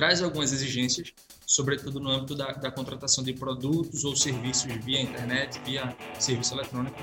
traz 0.00 0.22
algumas 0.22 0.50
exigências, 0.50 1.12
sobretudo 1.44 2.00
no 2.00 2.08
âmbito 2.08 2.34
da, 2.34 2.52
da 2.52 2.70
contratação 2.70 3.22
de 3.22 3.34
produtos 3.34 4.02
ou 4.02 4.16
serviços 4.16 4.72
via 4.82 5.02
internet, 5.02 5.60
via 5.62 5.94
serviço 6.18 6.54
eletrônico, 6.54 6.96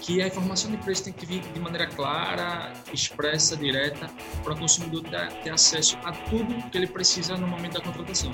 que 0.00 0.22
a 0.22 0.28
informação 0.28 0.70
de 0.70 0.76
preço 0.76 1.02
tem 1.02 1.12
que 1.12 1.26
vir 1.26 1.40
de 1.40 1.58
maneira 1.58 1.88
clara, 1.88 2.72
expressa, 2.92 3.56
direta, 3.56 4.08
para 4.44 4.52
o 4.52 4.56
consumidor 4.56 5.02
ter, 5.42 5.50
acesso 5.50 5.98
a 6.04 6.12
tudo 6.12 6.54
que 6.70 6.78
ele 6.78 6.86
precisa 6.86 7.36
no 7.36 7.48
momento 7.48 7.72
da 7.72 7.80
contratação. 7.80 8.30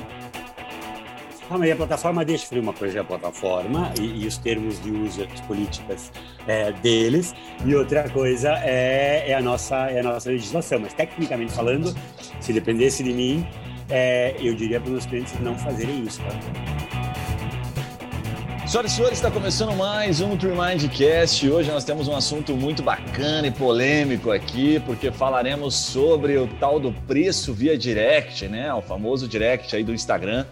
Calma 1.48 1.64
aí, 1.64 1.72
a 1.72 1.76
plataforma 1.76 2.24
deixa 2.26 2.54
eu 2.54 2.60
uma 2.60 2.74
coisa 2.74 3.00
a 3.00 3.04
plataforma 3.04 3.90
e, 3.98 4.22
e, 4.22 4.26
os 4.26 4.36
termos 4.36 4.82
de 4.82 4.90
uso, 4.90 5.24
as 5.24 5.40
políticas 5.42 6.12
é, 6.46 6.72
deles, 6.72 7.34
e 7.64 7.74
outra 7.74 8.08
coisa 8.10 8.50
é, 8.58 9.30
é, 9.30 9.34
a 9.34 9.40
nossa, 9.40 9.76
é 9.90 10.00
a 10.00 10.02
nossa 10.02 10.28
legislação. 10.28 10.80
Mas, 10.80 10.92
tecnicamente 10.92 11.52
falando, 11.52 11.94
se 12.40 12.52
dependesse 12.52 13.02
de 13.02 13.12
mim, 13.12 13.46
é, 13.88 14.34
eu 14.40 14.54
diria 14.54 14.80
para 14.80 14.92
os 14.92 15.06
clientes 15.06 15.38
não 15.40 15.56
fazerem 15.58 16.04
isso. 16.04 16.20
Tá? 16.22 16.74
Senhoras 18.66 18.92
e 18.92 18.94
senhores, 18.96 19.18
está 19.18 19.30
começando 19.30 19.72
mais 19.76 20.20
um 20.20 20.36
Tremindcast. 20.36 21.48
Hoje 21.48 21.70
nós 21.70 21.84
temos 21.84 22.08
um 22.08 22.16
assunto 22.16 22.56
muito 22.56 22.82
bacana 22.82 23.46
e 23.46 23.50
polêmico 23.50 24.30
aqui, 24.30 24.80
porque 24.80 25.12
falaremos 25.12 25.74
sobre 25.74 26.38
o 26.38 26.48
tal 26.58 26.80
do 26.80 26.90
preço 27.06 27.52
via 27.52 27.76
direct, 27.76 28.48
né? 28.48 28.72
O 28.72 28.80
famoso 28.80 29.28
direct 29.28 29.76
aí 29.76 29.84
do 29.84 29.92
Instagram, 29.92 30.46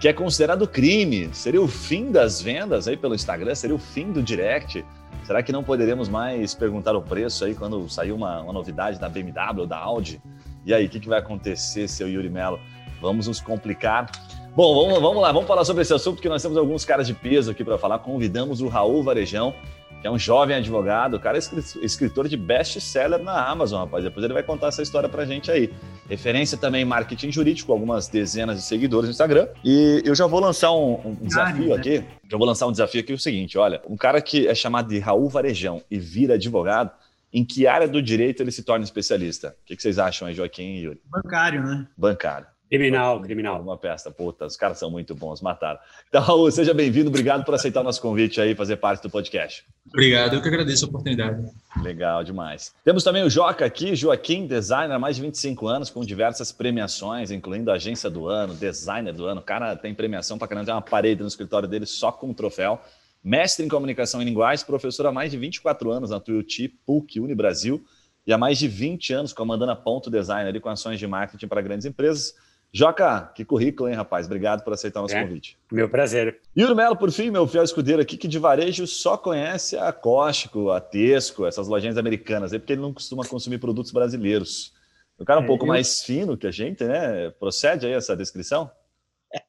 que 0.00 0.08
é 0.08 0.12
considerado 0.12 0.66
crime. 0.66 1.30
Seria 1.32 1.62
o 1.62 1.68
fim 1.68 2.10
das 2.10 2.42
vendas 2.42 2.88
aí 2.88 2.96
pelo 2.96 3.14
Instagram? 3.14 3.54
Seria 3.54 3.76
o 3.76 3.78
fim 3.78 4.10
do 4.10 4.22
direct? 4.22 4.84
Será 5.24 5.40
que 5.40 5.52
não 5.52 5.62
poderemos 5.62 6.08
mais 6.08 6.54
perguntar 6.54 6.96
o 6.96 7.00
preço 7.00 7.44
aí 7.44 7.54
quando 7.54 7.88
sair 7.88 8.10
uma, 8.10 8.42
uma 8.42 8.52
novidade 8.52 8.98
da 8.98 9.08
BMW 9.08 9.60
ou 9.60 9.66
da 9.66 9.78
Audi? 9.78 10.20
E 10.64 10.72
aí, 10.72 10.86
o 10.86 10.88
que, 10.88 11.00
que 11.00 11.08
vai 11.08 11.18
acontecer, 11.18 11.88
seu 11.88 12.08
Yuri 12.08 12.30
Mello? 12.30 12.60
Vamos 13.00 13.26
nos 13.26 13.40
complicar 13.40 14.10
Bom, 14.54 14.74
vamos, 14.74 15.00
vamos 15.00 15.22
lá, 15.22 15.32
vamos 15.32 15.48
falar 15.48 15.64
sobre 15.64 15.80
esse 15.80 15.94
assunto, 15.94 16.16
porque 16.16 16.28
nós 16.28 16.42
temos 16.42 16.58
alguns 16.58 16.84
caras 16.84 17.06
de 17.06 17.14
peso 17.14 17.50
aqui 17.50 17.64
para 17.64 17.78
falar. 17.78 18.00
Convidamos 18.00 18.60
o 18.60 18.68
Raul 18.68 19.02
Varejão, 19.02 19.54
que 20.02 20.06
é 20.06 20.10
um 20.10 20.18
jovem 20.18 20.54
advogado, 20.54 21.14
o 21.14 21.20
cara 21.20 21.38
é 21.38 21.40
escritor 21.82 22.28
de 22.28 22.36
best-seller 22.36 23.18
na 23.22 23.48
Amazon, 23.48 23.80
rapaz. 23.80 24.04
Depois 24.04 24.22
ele 24.22 24.34
vai 24.34 24.42
contar 24.42 24.66
essa 24.66 24.82
história 24.82 25.08
pra 25.08 25.24
gente 25.24 25.50
aí. 25.50 25.72
Referência 26.06 26.58
também 26.58 26.82
em 26.82 26.84
marketing 26.84 27.32
jurídico, 27.32 27.72
algumas 27.72 28.08
dezenas 28.08 28.56
de 28.56 28.62
seguidores 28.64 29.08
no 29.08 29.12
Instagram. 29.12 29.48
E 29.64 30.02
eu 30.04 30.14
já 30.14 30.26
vou 30.26 30.38
lançar 30.38 30.70
um, 30.72 31.00
um 31.02 31.14
desafio 31.22 31.68
né? 31.68 31.74
aqui. 31.74 32.04
Já 32.28 32.36
vou 32.36 32.46
lançar 32.46 32.66
um 32.66 32.72
desafio 32.72 33.00
aqui, 33.00 33.12
é 33.12 33.14
o 33.14 33.18
seguinte: 33.18 33.56
olha, 33.56 33.80
um 33.88 33.96
cara 33.96 34.20
que 34.20 34.46
é 34.46 34.54
chamado 34.54 34.88
de 34.88 34.98
Raul 34.98 35.30
Varejão 35.30 35.80
e 35.90 35.98
vira 35.98 36.34
advogado, 36.34 36.90
em 37.32 37.44
que 37.44 37.66
área 37.66 37.88
do 37.88 38.02
direito 38.02 38.42
ele 38.42 38.52
se 38.52 38.62
torna 38.62 38.84
especialista? 38.84 39.56
O 39.62 39.64
que, 39.64 39.76
que 39.76 39.82
vocês 39.82 39.98
acham 39.98 40.28
aí, 40.28 40.34
Joaquim 40.34 40.74
e 40.74 40.80
Yuri? 40.84 41.00
Bancário, 41.10 41.62
né? 41.62 41.86
Bancário. 41.96 42.46
Criminal, 42.72 43.20
criminal. 43.20 43.60
Uma 43.60 43.76
peça, 43.76 44.10
puta, 44.10 44.46
os 44.46 44.56
caras 44.56 44.78
são 44.78 44.90
muito 44.90 45.14
bons, 45.14 45.42
mataram. 45.42 45.78
Então, 46.08 46.22
Raul, 46.22 46.50
seja 46.50 46.72
bem-vindo, 46.72 47.10
obrigado 47.10 47.44
por 47.44 47.54
aceitar 47.54 47.82
o 47.82 47.84
nosso 47.84 48.00
convite 48.00 48.40
aí, 48.40 48.54
fazer 48.54 48.76
parte 48.76 49.02
do 49.02 49.10
podcast. 49.10 49.62
Obrigado, 49.88 50.36
eu 50.36 50.40
que 50.40 50.48
agradeço 50.48 50.86
a 50.86 50.88
oportunidade. 50.88 51.50
Legal 51.82 52.24
demais. 52.24 52.74
Temos 52.82 53.04
também 53.04 53.24
o 53.24 53.28
Joca 53.28 53.66
aqui, 53.66 53.94
Joaquim, 53.94 54.46
designer 54.46 54.94
há 54.94 54.98
mais 54.98 55.16
de 55.16 55.22
25 55.22 55.68
anos, 55.68 55.90
com 55.90 56.00
diversas 56.00 56.50
premiações, 56.50 57.30
incluindo 57.30 57.70
Agência 57.70 58.08
do 58.08 58.26
Ano, 58.26 58.54
Designer 58.54 59.12
do 59.12 59.26
Ano. 59.26 59.42
O 59.42 59.44
cara 59.44 59.76
tem 59.76 59.94
premiação 59.94 60.38
para 60.38 60.48
caramba, 60.48 60.64
tem 60.64 60.74
uma 60.74 60.80
parede 60.80 61.20
no 61.20 61.28
escritório 61.28 61.68
dele 61.68 61.84
só 61.84 62.10
com 62.10 62.28
um 62.28 62.34
troféu. 62.34 62.80
Mestre 63.22 63.64
em 63.64 63.68
Comunicação 63.68 64.20
e 64.20 64.24
Linguagens, 64.24 64.64
professor 64.64 65.06
há 65.06 65.12
mais 65.12 65.30
de 65.30 65.38
24 65.38 65.90
anos 65.90 66.10
na 66.10 66.18
Tuiuti, 66.18 66.68
PUC, 66.68 67.20
Unibrasil, 67.20 67.84
e 68.26 68.32
há 68.32 68.38
mais 68.38 68.58
de 68.58 68.68
20 68.68 69.12
anos 69.12 69.32
comandando 69.32 69.72
a 69.72 69.76
Ponto 69.76 70.10
Design 70.10 70.48
ali 70.48 70.60
com 70.60 70.68
ações 70.68 70.98
de 70.98 71.06
marketing 71.06 71.46
para 71.46 71.60
grandes 71.60 71.86
empresas 71.86 72.34
Joca, 72.74 73.30
que 73.34 73.44
currículo, 73.44 73.90
hein, 73.90 73.94
rapaz? 73.94 74.24
Obrigado 74.24 74.64
por 74.64 74.72
aceitar 74.72 75.00
o 75.00 75.02
nosso 75.02 75.14
é, 75.14 75.22
convite. 75.22 75.58
Meu 75.70 75.90
prazer. 75.90 76.40
Yuri 76.56 76.74
Melo, 76.74 76.96
por 76.96 77.12
fim, 77.12 77.30
meu 77.30 77.46
fiel 77.46 77.62
escudeiro 77.62 78.00
aqui, 78.00 78.16
que 78.16 78.26
de 78.26 78.38
varejo 78.38 78.86
só 78.86 79.18
conhece 79.18 79.76
a 79.76 79.92
Cóstico, 79.92 80.70
a 80.70 80.80
Tesco, 80.80 81.44
essas 81.44 81.68
lojinhas 81.68 81.98
americanas, 81.98 82.50
é 82.54 82.58
porque 82.58 82.72
ele 82.72 82.80
não 82.80 82.94
costuma 82.94 83.26
consumir 83.26 83.58
produtos 83.58 83.92
brasileiros. 83.92 84.72
O 85.18 85.24
cara 85.24 85.40
é 85.40 85.42
um 85.42 85.44
é, 85.44 85.46
pouco 85.46 85.64
eu... 85.64 85.68
mais 85.68 86.02
fino 86.02 86.34
que 86.34 86.46
a 86.46 86.50
gente, 86.50 86.82
né? 86.82 87.30
Procede 87.38 87.84
aí 87.84 87.92
essa 87.92 88.16
descrição? 88.16 88.70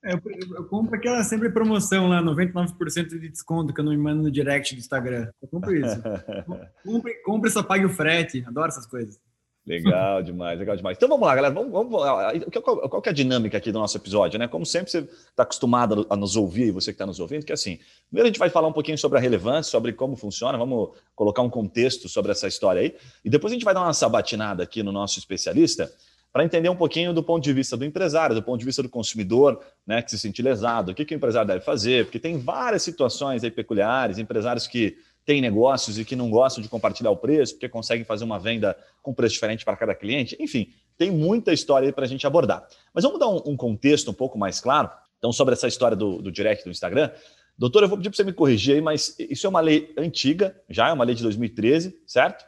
Eu, 0.03 0.21
eu, 0.55 0.65
compro 0.65 0.95
aquela 0.95 1.23
sempre 1.23 1.49
promoção 1.49 2.07
lá, 2.07 2.21
99% 2.21 3.07
de 3.19 3.29
desconto 3.29 3.73
que 3.73 3.81
eu 3.81 3.85
não 3.85 3.91
me 3.91 3.97
mando 3.97 4.23
no 4.23 4.31
direct 4.31 4.73
do 4.75 4.79
Instagram. 4.79 5.29
Eu 5.41 5.47
compro 5.47 5.75
isso. 5.75 6.01
compre, 6.83 7.13
compre, 7.23 7.49
só 7.49 7.61
pague 7.61 7.85
o 7.85 7.89
frete. 7.89 8.43
Adoro 8.47 8.67
essas 8.67 8.85
coisas. 8.85 9.19
Legal 9.65 10.21
demais, 10.21 10.59
legal 10.59 10.75
demais. 10.75 10.97
Então 10.97 11.07
vamos 11.07 11.25
lá, 11.25 11.35
galera. 11.35 11.53
Vamos, 11.53 11.71
vamos, 11.71 12.51
qual, 12.61 12.89
qual 12.89 13.03
é 13.05 13.09
a 13.09 13.13
dinâmica 13.13 13.57
aqui 13.57 13.71
do 13.71 13.79
nosso 13.79 13.95
episódio, 13.95 14.37
né? 14.37 14.45
Como 14.45 14.65
sempre, 14.65 14.91
você 14.91 14.99
está 14.99 15.43
acostumado 15.43 16.05
a 16.09 16.17
nos 16.17 16.35
ouvir, 16.35 16.67
e 16.67 16.71
você 16.71 16.91
que 16.91 16.95
está 16.95 17.05
nos 17.05 17.21
ouvindo, 17.21 17.45
que 17.45 17.51
é 17.51 17.55
assim, 17.55 17.79
primeiro 18.09 18.27
a 18.27 18.29
gente 18.29 18.39
vai 18.39 18.49
falar 18.49 18.67
um 18.67 18.73
pouquinho 18.73 18.97
sobre 18.97 19.17
a 19.17 19.21
relevância, 19.21 19.71
sobre 19.71 19.93
como 19.93 20.17
funciona, 20.17 20.57
vamos 20.57 20.89
colocar 21.15 21.41
um 21.41 21.49
contexto 21.49 22.09
sobre 22.09 22.33
essa 22.33 22.45
história 22.45 22.81
aí, 22.81 22.95
e 23.23 23.29
depois 23.29 23.51
a 23.51 23.55
gente 23.55 23.63
vai 23.63 23.73
dar 23.73 23.83
uma 23.83 23.93
sabatinada 23.93 24.63
aqui 24.63 24.83
no 24.83 24.91
nosso 24.91 25.17
especialista 25.17 25.89
para 26.33 26.43
entender 26.43 26.67
um 26.67 26.75
pouquinho 26.75 27.13
do 27.13 27.21
ponto 27.21 27.43
de 27.43 27.53
vista 27.53 27.77
do 27.77 27.85
empresário, 27.85 28.35
do 28.35 28.41
ponto 28.41 28.59
de 28.59 28.65
vista 28.65 28.81
do 28.81 28.89
consumidor, 28.89 29.63
né, 29.85 30.01
que 30.01 30.09
se 30.09 30.17
sente 30.17 30.41
lesado, 30.41 30.91
o 30.91 30.95
que, 30.95 31.05
que 31.05 31.13
o 31.13 31.17
empresário 31.17 31.47
deve 31.47 31.63
fazer, 31.63 32.05
porque 32.05 32.17
tem 32.17 32.39
várias 32.39 32.81
situações 32.81 33.43
aí 33.43 33.51
peculiares, 33.51 34.17
empresários 34.17 34.65
que 34.65 34.97
têm 35.23 35.39
negócios 35.39 35.99
e 35.99 36.03
que 36.03 36.15
não 36.15 36.31
gostam 36.31 36.63
de 36.63 36.67
compartilhar 36.67 37.11
o 37.11 37.15
preço, 37.15 37.53
porque 37.53 37.69
conseguem 37.69 38.03
fazer 38.03 38.23
uma 38.23 38.39
venda 38.39 38.75
com 39.03 39.13
preço 39.13 39.35
diferente 39.35 39.63
para 39.63 39.77
cada 39.77 39.93
cliente. 39.93 40.35
Enfim, 40.39 40.73
tem 40.97 41.11
muita 41.11 41.53
história 41.53 41.87
aí 41.87 41.93
para 41.93 42.05
a 42.05 42.07
gente 42.07 42.25
abordar. 42.25 42.67
Mas 42.91 43.03
vamos 43.03 43.19
dar 43.19 43.29
um, 43.29 43.41
um, 43.45 43.55
contexto 43.55 44.09
um 44.09 44.13
pouco 44.13 44.35
mais 44.37 44.59
claro, 44.59 44.89
então, 45.19 45.31
sobre 45.31 45.53
essa 45.53 45.67
história 45.67 45.95
do, 45.95 46.19
do 46.19 46.31
direct 46.31 46.65
do 46.65 46.71
Instagram. 46.71 47.11
Doutor, 47.55 47.83
eu 47.83 47.87
vou 47.87 47.97
pedir 47.97 48.09
para 48.09 48.17
você 48.17 48.23
me 48.23 48.33
corrigir 48.33 48.73
aí, 48.73 48.81
mas 48.81 49.15
isso 49.19 49.45
é 49.45 49.49
uma 49.49 49.61
lei 49.61 49.93
antiga, 49.95 50.59
já 50.67 50.89
é 50.89 50.93
uma 50.93 51.05
lei 51.05 51.13
de 51.13 51.21
2013, 51.21 51.95
certo? 52.07 52.43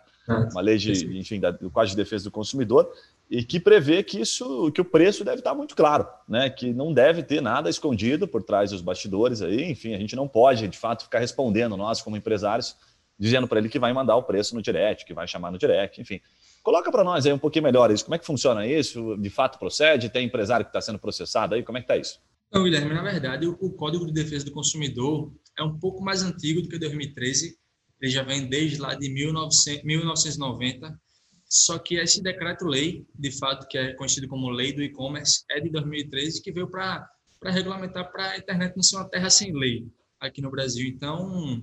Uma 0.51 0.61
lei 0.61 0.77
de, 0.77 0.91
enfim, 1.19 1.39
da, 1.39 1.51
do 1.51 1.69
Código 1.69 1.95
de 1.95 2.03
Defesa 2.03 2.23
do 2.23 2.31
Consumidor 2.31 2.91
e 3.29 3.43
que 3.43 3.59
prevê 3.59 4.03
que 4.03 4.19
isso, 4.21 4.71
que 4.71 4.81
o 4.81 4.85
preço 4.85 5.23
deve 5.25 5.39
estar 5.39 5.53
muito 5.55 5.75
claro, 5.75 6.07
né? 6.27 6.49
Que 6.49 6.71
não 6.71 6.93
deve 6.93 7.23
ter 7.23 7.41
nada 7.41 7.69
escondido 7.69 8.27
por 8.27 8.43
trás 8.43 8.71
dos 8.71 8.81
bastidores 8.81 9.41
aí. 9.41 9.71
Enfim, 9.71 9.95
a 9.95 9.97
gente 9.97 10.15
não 10.15 10.27
pode, 10.27 10.67
de 10.67 10.77
fato, 10.77 11.03
ficar 11.03 11.19
respondendo 11.19 11.75
nós 11.75 12.01
como 12.01 12.15
empresários, 12.15 12.75
dizendo 13.17 13.47
para 13.47 13.59
ele 13.59 13.69
que 13.69 13.79
vai 13.79 13.91
mandar 13.93 14.15
o 14.15 14.23
preço 14.23 14.53
no 14.53 14.61
direct, 14.61 15.05
que 15.05 15.13
vai 15.13 15.27
chamar 15.27 15.51
no 15.51 15.57
direct, 15.57 15.99
enfim. 15.99 16.21
Coloca 16.61 16.91
para 16.91 17.03
nós 17.03 17.25
aí 17.25 17.33
um 17.33 17.39
pouquinho 17.39 17.63
melhor 17.63 17.91
isso. 17.91 18.05
Como 18.05 18.15
é 18.15 18.19
que 18.19 18.25
funciona 18.25 18.65
isso? 18.65 19.17
De 19.17 19.29
fato 19.29 19.57
procede? 19.57 20.09
Tem 20.09 20.25
empresário 20.25 20.65
que 20.65 20.69
está 20.69 20.81
sendo 20.81 20.99
processado 20.99 21.55
aí? 21.55 21.63
Como 21.63 21.77
é 21.77 21.81
que 21.81 21.85
está 21.85 21.97
isso? 21.97 22.19
Então, 22.47 22.63
Guilherme, 22.63 22.93
na 22.93 23.03
verdade, 23.03 23.47
o 23.47 23.69
Código 23.71 24.05
de 24.05 24.13
Defesa 24.13 24.45
do 24.45 24.51
Consumidor 24.51 25.31
é 25.57 25.63
um 25.63 25.77
pouco 25.77 26.03
mais 26.03 26.23
antigo 26.23 26.61
do 26.61 26.69
que 26.69 26.77
2013. 26.77 27.57
Ele 28.01 28.11
já 28.11 28.23
vem 28.23 28.47
desde 28.47 28.77
lá 28.77 28.93
de 28.93 29.09
1900, 29.09 29.83
1990 29.83 31.04
só 31.47 31.77
que 31.77 31.95
esse 31.95 32.21
decreto-lei, 32.21 33.05
de 33.13 33.31
fato, 33.31 33.67
que 33.67 33.77
é 33.77 33.93
conhecido 33.93 34.27
como 34.27 34.49
Lei 34.49 34.73
do 34.73 34.81
E-Commerce, 34.81 35.43
é 35.49 35.59
de 35.59 35.69
2013, 35.69 36.41
que 36.41 36.51
veio 36.51 36.69
para 36.69 37.07
regulamentar 37.43 38.11
para 38.11 38.31
a 38.31 38.37
internet 38.37 38.75
não 38.75 38.83
ser 38.83 38.97
uma 38.97 39.09
terra 39.09 39.29
sem 39.29 39.53
lei 39.53 39.87
aqui 40.19 40.41
no 40.41 40.49
Brasil. 40.49 40.87
Então, 40.87 41.61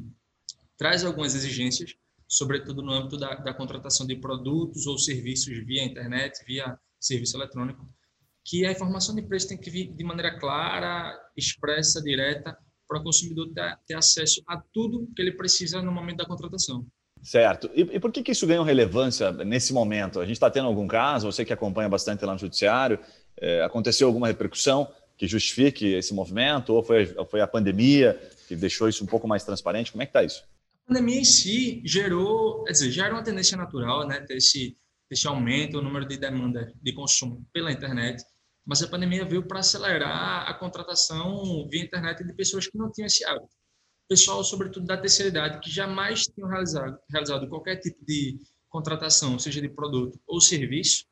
traz 0.76 1.04
algumas 1.04 1.34
exigências, 1.34 1.94
sobretudo 2.28 2.82
no 2.82 2.92
âmbito 2.92 3.16
da, 3.16 3.34
da 3.34 3.52
contratação 3.52 4.06
de 4.06 4.16
produtos 4.16 4.86
ou 4.86 4.96
serviços 4.98 5.56
via 5.66 5.84
internet, 5.84 6.44
via 6.46 6.78
serviço 7.00 7.36
eletrônico, 7.36 7.88
que 8.44 8.64
a 8.64 8.72
informação 8.72 9.14
de 9.14 9.22
preço 9.22 9.48
tem 9.48 9.58
que 9.58 9.70
vir 9.70 9.92
de 9.92 10.04
maneira 10.04 10.38
clara, 10.38 11.12
expressa, 11.36 12.00
direta, 12.00 12.56
para 12.88 13.00
o 13.00 13.04
consumidor 13.04 13.52
ter, 13.52 13.78
ter 13.86 13.94
acesso 13.94 14.42
a 14.46 14.60
tudo 14.72 15.08
que 15.14 15.22
ele 15.22 15.32
precisa 15.32 15.82
no 15.82 15.92
momento 15.92 16.18
da 16.18 16.26
contratação. 16.26 16.86
Certo. 17.22 17.70
E, 17.72 17.82
e, 17.82 18.00
por 18.00 18.10
que, 18.10 18.22
que 18.22 18.32
isso 18.32 18.46
ganhou 18.46 18.64
relevância 18.64 19.30
nesse 19.30 19.72
momento? 19.72 20.18
A 20.18 20.26
gente 20.26 20.34
está 20.34 20.50
tendo 20.50 20.66
algum 20.66 20.88
caso, 20.88 21.30
você 21.30 21.44
que 21.44 21.52
acompanha 21.52 21.88
bastante 21.88 22.24
lá 22.24 22.32
no 22.32 22.38
Judiciário, 22.38 22.98
é, 23.36 23.62
aconteceu 23.62 24.08
alguma 24.08 24.26
repercussão 24.26 24.92
que 25.16 25.28
justifique 25.28 25.86
esse 25.86 26.12
movimento? 26.12 26.70
Ou 26.74 26.82
foi, 26.82 27.06
foi 27.30 27.40
a 27.40 27.46
pandemia 27.46 28.20
que 28.48 28.56
deixou 28.56 28.88
isso 28.88 29.04
um 29.04 29.06
pouco 29.06 29.28
mais 29.28 29.44
transparente? 29.44 29.92
Como 29.92 30.02
é 30.02 30.06
que 30.06 30.10
está 30.10 30.24
isso? 30.24 30.42
A 30.84 30.88
pandemia 30.88 31.20
em 31.20 31.24
si 31.24 31.80
gerou, 31.84 32.64
quer 32.64 32.72
dizer, 32.72 32.90
já 32.90 33.06
era 33.06 33.14
uma 33.14 33.22
tendência 33.22 33.56
natural, 33.56 34.06
né, 34.06 34.20
ter 34.22 34.38
esse, 34.38 34.76
esse 35.08 35.28
aumento 35.28 35.76
no 35.76 35.82
número 35.82 36.06
de 36.08 36.16
demanda 36.16 36.72
de 36.82 36.92
consumo 36.92 37.46
pela 37.52 37.70
internet, 37.70 38.20
mas 38.66 38.82
a 38.82 38.88
pandemia 38.88 39.24
veio 39.24 39.46
para 39.46 39.60
acelerar 39.60 40.48
a 40.48 40.54
contratação 40.54 41.68
via 41.70 41.84
internet 41.84 42.24
de 42.24 42.34
pessoas 42.34 42.66
que 42.66 42.76
não 42.76 42.90
tinham 42.90 43.06
esse 43.06 43.24
hábito 43.24 43.61
pessoal, 44.08 44.42
sobretudo 44.44 44.86
da 44.86 44.96
terceira 44.96 45.30
idade, 45.30 45.60
que 45.60 45.70
jamais 45.70 46.22
tinham 46.22 46.48
realizado, 46.48 46.98
realizado 47.10 47.48
qualquer 47.48 47.76
tipo 47.76 48.04
de 48.04 48.38
contratação, 48.68 49.38
seja 49.38 49.60
de 49.60 49.68
produto 49.68 50.18
ou 50.26 50.40
serviço, 50.40 51.04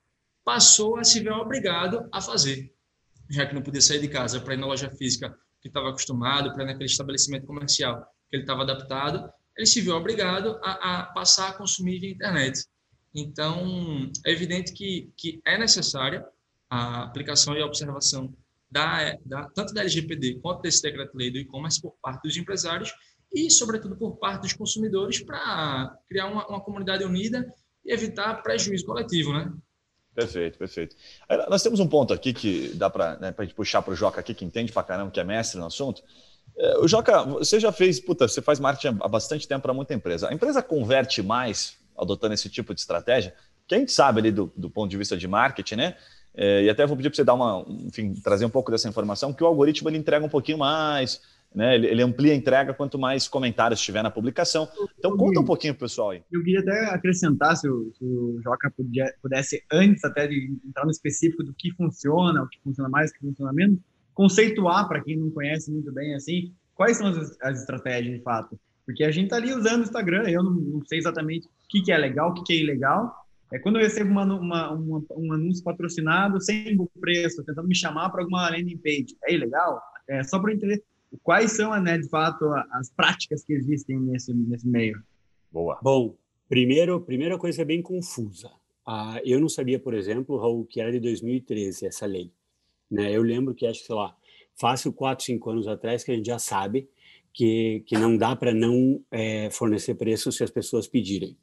passou 0.45 0.99
a 0.99 1.05
se 1.05 1.21
ver 1.21 1.33
obrigado 1.33 2.09
a 2.13 2.21
fazer, 2.21 2.73
já 3.29 3.47
que 3.47 3.55
não 3.55 3.63
podia 3.63 3.81
sair 3.81 4.01
de 4.01 4.09
casa 4.09 4.41
para 4.41 4.55
ir 4.55 4.57
na 4.57 4.67
loja 4.67 4.91
física 4.91 5.37
que 5.61 5.69
estava 5.69 5.91
acostumado, 5.91 6.53
para 6.53 6.65
ir 6.65 6.67
naquele 6.67 6.87
estabelecimento 6.87 7.47
comercial 7.47 8.03
que 8.29 8.37
ele 8.37 8.43
estava 8.43 8.63
adaptado, 8.63 9.31
ele 9.57 9.67
se 9.67 9.81
viu 9.81 9.95
obrigado 9.95 10.59
a, 10.63 11.01
a, 11.01 11.07
passar 11.07 11.51
a 11.51 11.53
consumir 11.53 12.01
via 12.01 12.11
internet. 12.11 12.65
Então, 13.15 14.11
é 14.25 14.31
evidente 14.31 14.73
que, 14.73 15.13
que 15.17 15.41
é 15.45 15.59
necessária 15.59 16.25
a 16.71 17.03
aplicação 17.05 17.55
e 17.55 17.61
a 17.61 17.67
observação 17.67 18.33
da, 18.71 19.17
da, 19.25 19.49
tanto 19.51 19.75
da 19.75 19.81
LGPD 19.81 20.39
quanto 20.41 20.63
desse 20.63 20.83
decreto-lei 20.83 21.31
do 21.31 21.39
e-commerce 21.39 21.81
por 21.81 21.95
parte 22.01 22.23
dos 22.23 22.37
empresários 22.37 22.93
e, 23.33 23.51
sobretudo, 23.51 23.97
por 23.97 24.17
parte 24.17 24.43
dos 24.43 24.53
consumidores 24.53 25.21
para 25.23 25.97
criar 26.09 26.27
uma, 26.27 26.47
uma, 26.47 26.61
comunidade 26.61 27.05
unida 27.05 27.53
e 27.85 27.93
evitar 27.93 28.43
prejuízo 28.43 28.85
coletivo, 28.85 29.33
né? 29.33 29.53
Perfeito, 30.15 30.59
perfeito. 30.59 30.97
Nós 31.49 31.63
temos 31.63 31.79
um 31.79 31.87
ponto 31.87 32.13
aqui 32.13 32.33
que 32.33 32.73
dá 32.75 32.91
para 32.91 33.17
né, 33.19 33.35
a 33.37 33.43
gente 33.43 33.55
puxar 33.55 33.81
para 33.81 33.93
o 33.93 33.97
Joca 33.97 34.21
aqui, 34.21 34.35
que 34.35 34.45
entende 34.45 34.73
para 34.73 34.83
caramba, 34.83 35.11
que 35.11 35.21
é 35.21 35.25
mestre 35.25 35.59
no 35.59 35.67
assunto. 35.67 36.03
É, 36.57 36.79
o 36.79 36.89
Joca, 36.89 37.23
você 37.23 37.61
já 37.61 37.71
fez, 37.71 38.01
puta, 38.01 38.27
você 38.27 38.43
faz 38.43 38.59
marketing 38.59 38.99
há 39.01 39.09
bastante 39.09 39.47
tempo 39.47 39.63
para 39.63 39.73
muita 39.73 39.95
empresa. 39.95 40.29
A 40.29 40.35
empresa 40.35 40.63
converte 40.63 41.23
mais 41.23 41.79
adotando 41.97 42.35
esse 42.35 42.49
tipo 42.49 42.75
de 42.75 42.81
estratégia? 42.81 43.35
Quem 43.69 43.87
sabe 43.87 44.21
ali 44.21 44.33
do, 44.33 44.53
do 44.57 44.69
ponto 44.69 44.91
de 44.91 44.97
vista 44.97 45.17
de 45.17 45.29
marketing, 45.29 45.77
né? 45.77 45.97
É, 46.35 46.65
e 46.65 46.71
até 46.71 46.87
vou 46.87 46.97
pedir 46.97 47.11
para 47.11 47.17
você 47.17 47.25
dar 47.25 47.35
uma, 47.35 47.65
enfim, 47.69 48.15
trazer 48.15 48.45
um 48.45 48.51
pouco 48.51 48.71
dessa 48.71 48.89
informação, 48.89 49.33
que 49.33 49.43
o 49.43 49.47
algoritmo 49.47 49.89
ele 49.89 49.99
entrega 49.99 50.25
um 50.25 50.29
pouquinho 50.29 50.59
mais, 50.59 51.21
né? 51.55 51.75
Ele, 51.75 51.89
ele, 51.89 52.03
amplia 52.03 52.33
a 52.33 52.37
entrega 52.37 52.73
quanto 52.73 52.99
mais 52.99 53.27
comentários 53.27 53.81
tiver 53.81 54.03
na 54.03 54.11
publicação. 54.11 54.69
Então, 54.99 55.17
conta 55.17 55.41
um 55.41 55.45
pouquinho 55.45 55.75
pro 55.75 55.87
pessoal 55.87 56.11
aí. 56.11 56.23
Eu 56.31 56.43
queria 56.45 56.61
até 56.61 56.85
acrescentar, 56.95 57.57
se 57.57 57.69
o, 57.69 57.93
se 57.93 58.05
o 58.05 58.41
Joca 58.43 58.71
podia, 58.71 59.13
pudesse, 59.21 59.63
antes 59.73 60.05
até 60.05 60.29
de 60.29 60.57
entrar 60.65 60.85
no 60.85 60.91
específico 60.91 61.43
do 61.43 61.53
que 61.53 61.73
funciona, 61.73 62.43
o 62.43 62.49
que 62.49 62.61
funciona 62.63 62.89
mais, 62.89 63.11
o 63.11 63.15
que 63.15 63.21
funciona 63.21 63.53
menos, 63.53 63.79
conceituar, 64.15 64.87
para 64.87 65.03
quem 65.03 65.17
não 65.17 65.31
conhece 65.31 65.73
muito 65.73 65.93
bem, 65.93 66.15
assim, 66.15 66.53
quais 66.75 66.97
são 66.97 67.09
as, 67.09 67.37
as 67.43 67.61
estratégias 67.61 68.17
de 68.17 68.23
fato. 68.23 68.59
Porque 68.87 69.03
a 69.05 69.11
gente 69.11 69.25
está 69.25 69.37
ali 69.37 69.53
usando 69.53 69.81
o 69.81 69.85
Instagram, 69.85 70.29
eu 70.29 70.43
não, 70.43 70.53
não 70.53 70.87
sei 70.87 70.99
exatamente 70.99 71.47
o 71.47 71.51
que, 71.69 71.83
que 71.83 71.93
é 71.93 71.99
legal, 71.99 72.31
o 72.31 72.35
que, 72.35 72.45
que 72.45 72.53
é 72.53 72.57
ilegal, 72.57 73.13
é 73.53 73.59
quando 73.59 73.77
eu 73.77 73.83
recebo 73.83 74.11
uma, 74.11 74.25
uma, 74.25 74.73
uma, 74.73 75.05
um 75.17 75.33
anúncio 75.33 75.65
patrocinado 75.65 76.41
sem 76.41 76.77
preço, 77.01 77.45
tentando 77.45 77.67
me 77.67 77.75
chamar 77.75 78.11
para 78.11 78.23
alguma 78.23 78.49
landing 78.49 78.79
page, 78.79 79.17
é 79.25 79.35
ilegal? 79.35 79.81
É 80.09 80.23
só 80.23 80.39
para 80.39 80.53
entender 80.53 80.83
quais 81.23 81.53
são, 81.53 81.79
né, 81.81 81.99
de 81.99 82.09
fato, 82.09 82.45
as 82.73 82.91
práticas 82.91 83.45
que 83.45 83.53
existem 83.53 83.99
nesse, 83.99 84.33
nesse 84.33 84.67
meio. 84.67 85.03
Boa. 85.51 85.79
Bom, 85.83 86.17
primeiro, 86.49 87.01
primeira 87.01 87.37
coisa 87.37 87.63
é 87.63 87.65
bem 87.65 87.83
confusa. 87.83 88.51
Ah, 88.87 89.21
eu 89.25 89.41
não 89.41 89.49
sabia, 89.49 89.79
por 89.79 89.95
exemplo, 89.95 90.39
Raul, 90.39 90.65
que 90.65 90.81
era 90.81 90.93
de 90.93 91.01
2013 91.01 91.87
essa 91.87 92.07
lei. 92.07 92.33
Né? 92.91 93.13
Eu 93.13 93.23
lembro 93.23 93.55
que 93.55 93.67
acho 93.67 93.81
que, 93.81 93.87
sei 93.87 93.95
lá, 93.95 94.17
fácil 94.55 94.93
4, 94.93 95.25
5 95.25 95.51
anos 95.51 95.69
atrás 95.69 96.05
que 96.05 96.11
a 96.11 96.15
gente 96.15 96.27
já 96.27 96.39
sabe 96.39 96.89
que, 97.33 97.83
que 97.87 97.97
não 97.97 98.17
dá 98.17 98.35
para 98.35 98.53
não 98.53 99.03
é, 99.11 99.51
fornecer 99.51 99.95
preço 99.95 100.33
se 100.33 100.43
as 100.43 100.51
pessoas 100.51 100.87
pedirem. 100.87 101.37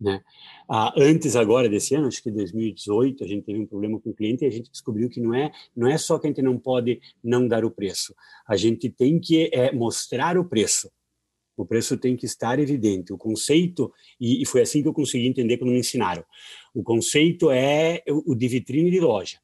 Né? 0.00 0.22
Ah, 0.70 0.94
antes 0.96 1.34
agora 1.34 1.68
desse 1.68 1.94
ano, 1.94 2.06
acho 2.06 2.22
que 2.22 2.30
2018, 2.30 3.24
a 3.24 3.26
gente 3.26 3.44
teve 3.44 3.58
um 3.58 3.66
problema 3.66 3.98
com 3.98 4.10
o 4.10 4.14
cliente 4.14 4.44
e 4.44 4.46
a 4.46 4.50
gente 4.50 4.70
descobriu 4.70 5.08
que 5.08 5.20
não 5.20 5.34
é 5.34 5.50
não 5.74 5.88
é 5.88 5.98
só 5.98 6.18
que 6.18 6.28
a 6.28 6.30
gente 6.30 6.40
não 6.40 6.56
pode 6.56 7.00
não 7.22 7.48
dar 7.48 7.64
o 7.64 7.70
preço, 7.70 8.14
a 8.46 8.56
gente 8.56 8.88
tem 8.88 9.18
que 9.18 9.50
é, 9.52 9.72
mostrar 9.72 10.38
o 10.38 10.44
preço. 10.44 10.88
O 11.56 11.66
preço 11.66 11.98
tem 11.98 12.16
que 12.16 12.24
estar 12.24 12.60
evidente. 12.60 13.12
O 13.12 13.18
conceito 13.18 13.92
e, 14.20 14.40
e 14.40 14.46
foi 14.46 14.60
assim 14.60 14.80
que 14.80 14.86
eu 14.86 14.92
consegui 14.92 15.26
entender 15.26 15.58
quando 15.58 15.72
me 15.72 15.80
ensinaram. 15.80 16.24
O 16.72 16.84
conceito 16.84 17.50
é 17.50 18.00
o, 18.08 18.32
o 18.32 18.34
de 18.36 18.46
vitrine 18.46 18.92
de 18.92 19.00
loja, 19.00 19.38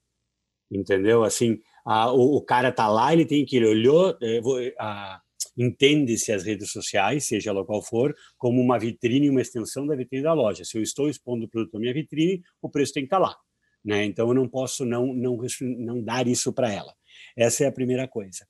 entendeu? 0.71 1.25
Assim, 1.25 1.61
o, 1.85 2.37
o, 2.37 2.41
cara 2.41 2.71
tá 2.71 2.87
lá, 2.87 3.13
ele 3.13 3.27
tem 3.27 3.45
que 3.45 3.57
ele 3.57 3.67
olhou, 3.67 4.17
é, 4.23 4.41
a, 4.79 5.21
entende-se 5.57 6.33
as 6.33 6.43
redes 6.43 6.71
sociais, 6.71 7.27
seja 7.27 7.51
ela 7.51 7.65
qual 7.65 7.83
for, 7.83 8.15
como 8.37 8.61
uma 8.61 8.79
vitrine, 8.79 9.31
uma 9.31 9.41
extensão 9.41 9.87
da 9.87 9.95
vitrine 9.95 10.23
da 10.23 10.33
loja. 10.33 10.65
Se 10.65 10.77
eu 10.77 10.83
estou 10.83 11.09
expondo 11.09 11.47
o 11.47 11.49
produto 11.49 11.75
na 11.75 11.81
minha 11.81 11.95
vitrine, 11.95 12.43
o 12.61 12.69
preço 12.69 12.93
tem 12.93 13.03
que 13.03 13.07
estar 13.07 13.19
lá. 13.19 13.37
Né? 13.85 14.05
Então, 14.05 14.29
eu 14.29 14.35
não 14.35 14.49
posso 14.49 14.85
não, 14.85 15.13
não, 15.13 15.39
não 15.61 16.03
dar 16.03 16.27
isso 16.27 16.53
para 16.53 16.73
ela. 16.73 16.95
Essa 17.37 17.65
é 17.65 17.67
a 17.69 17.73
primeira 17.73 18.09
coisa. 18.09 18.47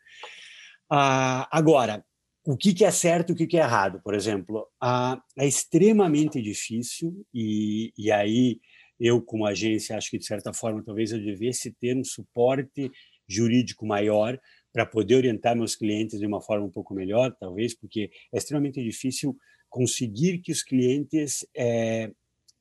Ah, 0.90 1.48
agora, 1.50 2.04
o 2.46 2.56
que, 2.56 2.72
que, 2.74 2.84
é 2.84 2.90
certo 2.90 3.30
e 3.30 3.32
o 3.32 3.36
que, 3.36 3.46
que, 3.46 3.56
é 3.56 3.60
errado, 3.60 4.00
por 4.02 4.14
exemplo? 4.14 4.68
Ah, 4.80 5.20
é 5.36 5.46
extremamente 5.46 6.40
difícil, 6.40 7.26
e, 7.32 7.92
e 7.96 8.12
aí 8.12 8.60
eu, 9.00 9.20
como 9.20 9.46
agência, 9.46 9.96
acho 9.96 10.10
que, 10.10 10.18
de 10.18 10.26
certa 10.26 10.52
forma, 10.52 10.84
talvez 10.84 11.10
eu 11.10 11.18
devesse 11.18 11.72
ter 11.72 11.96
um 11.96 12.04
suporte 12.04 12.90
jurídico 13.26 13.86
maior 13.86 14.38
para 14.74 14.84
poder 14.84 15.14
orientar 15.14 15.54
meus 15.54 15.76
clientes 15.76 16.18
de 16.18 16.26
uma 16.26 16.40
forma 16.40 16.66
um 16.66 16.70
pouco 16.70 16.92
melhor, 16.92 17.32
talvez, 17.38 17.72
porque 17.74 18.10
é 18.32 18.36
extremamente 18.36 18.82
difícil 18.82 19.38
conseguir 19.70 20.38
que 20.38 20.50
os 20.50 20.64
clientes 20.64 21.46
é, 21.56 22.10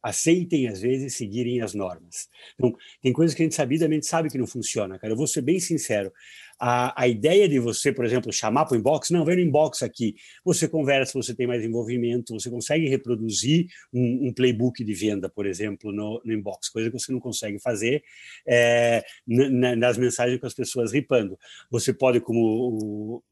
aceitem, 0.04 0.68
às 0.68 0.80
vezes, 0.80 1.15
seguirem 1.15 1.62
as 1.62 1.74
normas. 1.74 2.30
Então, 2.54 2.71
tem 3.01 3.12
coisas 3.12 3.36
que 3.36 3.42
a 3.42 3.45
gente 3.45 3.56
sabidamente 3.56 4.06
sabe 4.06 4.30
que 4.30 4.38
não 4.38 4.45
funciona, 4.45 5.00
cara. 5.00 5.13
Eu 5.13 5.18
vou 5.18 5.25
ser 5.25 5.42
bem 5.42 5.60
sincero. 5.60 6.13
A, 6.59 7.03
a 7.03 7.07
ideia 7.07 7.47
de 7.47 7.59
você, 7.59 7.91
por 7.91 8.05
exemplo, 8.05 8.31
chamar 8.31 8.65
para 8.65 8.75
o 8.75 8.79
inbox, 8.79 9.09
não, 9.09 9.25
vem 9.25 9.38
no 9.38 9.41
inbox 9.41 9.83
aqui. 9.83 10.15
Você 10.44 10.67
conversa, 10.67 11.13
você 11.13 11.35
tem 11.35 11.47
mais 11.47 11.63
envolvimento, 11.63 12.33
você 12.33 12.50
consegue 12.50 12.88
reproduzir 12.88 13.67
um, 13.94 14.27
um 14.27 14.33
playbook 14.33 14.83
de 14.83 14.94
venda, 14.94 15.29
por 15.29 15.45
exemplo, 15.45 15.91
no, 15.91 16.21
no, 16.23 16.33
inbox, 16.33 16.69
coisa 16.69 16.89
que 16.89 17.00
você 17.00 17.11
não 17.11 17.19
consegue 17.19 17.59
fazer 17.59 18.03
é, 18.47 19.03
nas 19.27 19.97
mensagens 19.97 20.39
com 20.39 20.47
as 20.47 20.53
pessoas 20.53 20.94
ripando. 20.94 21.38
Você 21.69 21.94
pode, 21.94 22.19
como 22.21 22.39
o, 22.39 23.23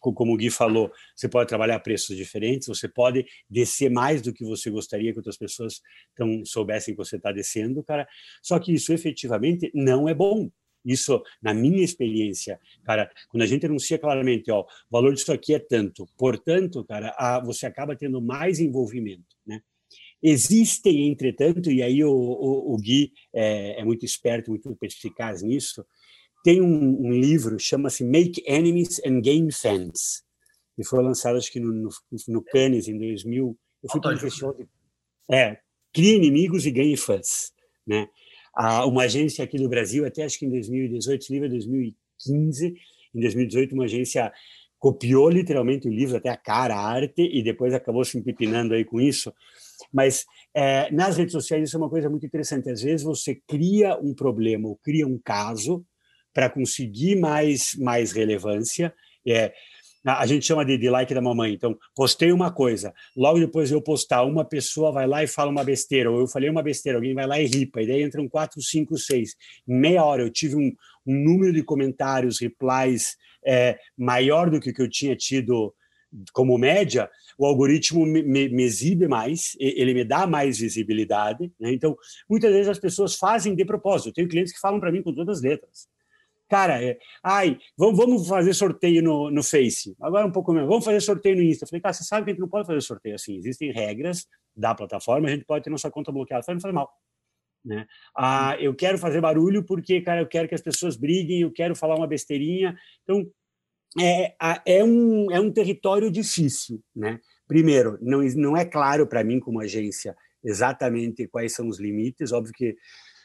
como 0.00 0.34
o 0.34 0.36
Gui 0.36 0.50
falou, 0.50 0.90
você 1.14 1.28
pode 1.28 1.48
trabalhar 1.48 1.78
preços 1.80 2.16
diferentes, 2.16 2.68
você 2.68 2.88
pode 2.88 3.24
descer 3.48 3.90
mais 3.90 4.20
do 4.22 4.32
que 4.32 4.44
você 4.44 4.70
gostaria 4.70 5.12
que 5.12 5.18
outras 5.18 5.36
pessoas 5.36 5.80
tão, 6.14 6.44
soubessem 6.44 6.94
que 6.94 6.98
você 6.98 7.16
está 7.16 7.32
descendo, 7.32 7.82
cara. 7.82 8.06
Só 8.42 8.58
que 8.58 8.72
isso 8.72 8.92
efetivamente 8.92 9.70
não 9.74 10.08
é 10.08 10.14
bom. 10.14 10.50
Isso, 10.84 11.22
na 11.42 11.54
minha 11.54 11.82
experiência, 11.82 12.60
cara, 12.84 13.10
quando 13.28 13.42
a 13.42 13.46
gente 13.46 13.64
anuncia 13.64 13.98
claramente, 13.98 14.50
ó, 14.50 14.62
o 14.62 14.66
valor 14.90 15.14
disso 15.14 15.32
aqui 15.32 15.54
é 15.54 15.58
tanto, 15.58 16.06
portanto, 16.18 16.84
cara, 16.84 17.14
a, 17.16 17.40
você 17.40 17.66
acaba 17.66 17.96
tendo 17.96 18.20
mais 18.20 18.60
envolvimento, 18.60 19.36
né? 19.46 19.62
Existem, 20.22 21.08
entretanto, 21.08 21.70
e 21.70 21.82
aí 21.82 22.02
o, 22.02 22.10
o, 22.10 22.74
o 22.74 22.76
Gui 22.78 23.12
é, 23.32 23.80
é 23.80 23.84
muito 23.84 24.04
esperto, 24.04 24.50
muito 24.50 24.74
perspicaz 24.76 25.42
nisso, 25.42 25.84
tem 26.42 26.60
um, 26.60 27.06
um 27.06 27.12
livro, 27.12 27.58
chama-se 27.58 28.04
Make 28.04 28.42
Enemies 28.46 29.00
and 29.04 29.20
Game 29.20 29.50
Fans, 29.52 30.24
e 30.76 30.84
foi 30.84 31.02
lançado, 31.02 31.38
acho 31.38 31.50
que 31.50 31.60
no, 31.60 31.72
no, 31.72 31.88
no 32.28 32.42
Cannes, 32.42 32.88
em 32.88 32.98
2000. 32.98 33.56
Eu 33.82 33.90
fui 33.90 34.00
para 34.00 34.14
um 34.14 34.18
festival 34.18 34.54
de... 34.54 34.66
É, 35.30 35.58
Crie 35.92 36.16
Inimigos 36.16 36.66
e 36.66 36.70
Ganhe 36.70 36.96
Fãs, 36.96 37.52
né? 37.86 38.08
Ah, 38.56 38.86
uma 38.86 39.04
agência 39.04 39.44
aqui 39.44 39.56
do 39.58 39.68
Brasil, 39.68 40.06
até 40.06 40.24
acho 40.24 40.38
que 40.38 40.46
em 40.46 40.50
2018, 40.50 41.22
esse 41.22 41.32
livro 41.32 41.46
é 41.46 41.50
2015, 41.50 42.74
em 43.14 43.20
2018 43.20 43.74
uma 43.74 43.84
agência 43.84 44.32
copiou 44.78 45.30
literalmente 45.30 45.88
o 45.88 45.90
livro, 45.90 46.16
até 46.16 46.28
a 46.28 46.36
cara, 46.36 46.74
a 46.74 46.86
arte, 46.86 47.22
e 47.22 47.42
depois 47.42 47.72
acabou 47.72 48.04
se 48.04 48.18
empipinando 48.18 48.74
aí 48.74 48.84
com 48.84 49.00
isso. 49.00 49.32
Mas 49.92 50.26
é, 50.52 50.92
nas 50.92 51.16
redes 51.16 51.32
sociais 51.32 51.66
isso 51.66 51.76
é 51.76 51.80
uma 51.80 51.88
coisa 51.88 52.10
muito 52.10 52.26
interessante. 52.26 52.68
Às 52.68 52.82
vezes 52.82 53.02
você 53.02 53.40
cria 53.48 53.98
um 53.98 54.14
problema 54.14 54.68
ou 54.68 54.76
cria 54.76 55.06
um 55.06 55.18
caso, 55.18 55.84
para 56.34 56.50
conseguir 56.50 57.16
mais, 57.16 57.74
mais 57.78 58.10
relevância. 58.10 58.92
É, 59.26 59.54
a 60.04 60.26
gente 60.26 60.44
chama 60.44 60.64
de, 60.64 60.76
de, 60.76 60.90
like 60.90 61.14
da 61.14 61.20
mamãe. 61.20 61.54
Então, 61.54 61.76
postei 61.94 62.30
uma 62.30 62.52
coisa, 62.52 62.92
logo 63.16 63.38
depois 63.38 63.70
eu 63.70 63.80
postar, 63.80 64.22
uma 64.24 64.44
pessoa 64.44 64.92
vai 64.92 65.06
lá 65.06 65.24
e 65.24 65.26
fala 65.26 65.50
uma 65.50 65.64
besteira, 65.64 66.10
ou 66.10 66.20
eu 66.20 66.28
falei 66.28 66.50
uma 66.50 66.62
besteira, 66.62 66.98
alguém 66.98 67.14
vai 67.14 67.26
lá 67.26 67.40
e 67.40 67.46
ripa, 67.46 67.80
e 67.80 67.86
daí 67.86 68.02
entram 68.02 68.28
quatro, 68.28 68.60
cinco, 68.60 68.98
seis. 68.98 69.34
Em 69.66 69.74
meia 69.74 70.04
hora 70.04 70.22
eu 70.22 70.30
tive 70.30 70.56
um, 70.56 70.70
um 71.06 71.24
número 71.24 71.52
de 71.52 71.62
comentários, 71.62 72.40
replies 72.40 73.16
é, 73.46 73.78
maior 73.96 74.50
do 74.50 74.60
que 74.60 74.70
o 74.70 74.74
que 74.74 74.82
eu 74.82 74.90
tinha 74.90 75.16
tido 75.16 75.74
como 76.32 76.56
média, 76.56 77.10
o 77.36 77.44
algoritmo 77.44 78.06
me, 78.06 78.22
me, 78.22 78.48
me, 78.48 78.62
exibe 78.62 79.08
mais, 79.08 79.56
ele 79.58 79.92
me 79.92 80.04
dá 80.04 80.28
mais 80.28 80.58
visibilidade. 80.58 81.50
Né? 81.58 81.72
Então, 81.72 81.96
muitas 82.28 82.52
vezes 82.52 82.68
as 82.68 82.78
pessoas 82.78 83.16
fazem 83.16 83.54
de 83.56 83.64
propósito. 83.64 84.10
Eu 84.10 84.12
tenho 84.12 84.28
clientes 84.28 84.52
que 84.52 84.60
falam 84.60 84.78
para 84.78 84.92
mim 84.92 85.02
com 85.02 85.12
todas 85.12 85.38
as 85.38 85.42
letras 85.42 85.88
cara, 86.54 86.80
é, 86.80 86.96
ai, 87.20 87.58
vamos, 87.76 87.96
vamos 87.96 88.28
fazer 88.28 88.54
sorteio 88.54 89.02
no, 89.02 89.28
no 89.28 89.42
Face. 89.42 89.96
Agora 90.00 90.24
um 90.24 90.30
pouco 90.30 90.52
menos, 90.52 90.68
vamos 90.68 90.84
fazer 90.84 91.00
sorteio 91.00 91.34
no 91.34 91.42
Insta. 91.42 91.64
Eu 91.64 91.68
falei, 91.68 91.80
cara, 91.82 91.92
você 91.92 92.04
sabe 92.04 92.24
que 92.24 92.30
a 92.30 92.32
gente 92.32 92.40
não 92.40 92.48
pode 92.48 92.64
fazer 92.64 92.80
sorteio 92.80 93.16
assim. 93.16 93.36
Existem 93.36 93.72
regras 93.72 94.28
da 94.56 94.72
plataforma, 94.72 95.26
a 95.26 95.32
gente 95.32 95.44
pode 95.44 95.64
ter 95.64 95.70
nossa 95.70 95.90
conta 95.90 96.12
bloqueada. 96.12 96.42
Eu 96.42 96.44
falei, 96.44 96.54
não 96.54 96.60
faz 96.60 96.72
mal. 96.72 96.92
Né? 97.64 97.86
Ah, 98.16 98.56
eu 98.60 98.72
quero 98.72 98.98
fazer 98.98 99.20
barulho 99.20 99.64
porque, 99.64 100.00
cara, 100.00 100.20
eu 100.20 100.28
quero 100.28 100.46
que 100.46 100.54
as 100.54 100.60
pessoas 100.60 100.96
briguem, 100.96 101.40
eu 101.40 101.50
quero 101.50 101.74
falar 101.74 101.96
uma 101.96 102.06
besteirinha. 102.06 102.78
Então, 103.02 103.28
é, 104.00 104.36
é, 104.64 104.84
um, 104.84 105.32
é 105.32 105.40
um 105.40 105.50
território 105.50 106.08
difícil, 106.08 106.80
né? 106.94 107.18
Primeiro, 107.48 107.98
não, 108.00 108.22
não 108.36 108.56
é 108.56 108.64
claro 108.64 109.08
para 109.08 109.24
mim, 109.24 109.40
como 109.40 109.60
agência, 109.60 110.16
exatamente 110.44 111.26
quais 111.26 111.52
são 111.52 111.66
os 111.66 111.80
limites. 111.80 112.30
Óbvio 112.30 112.52
que 112.54 112.76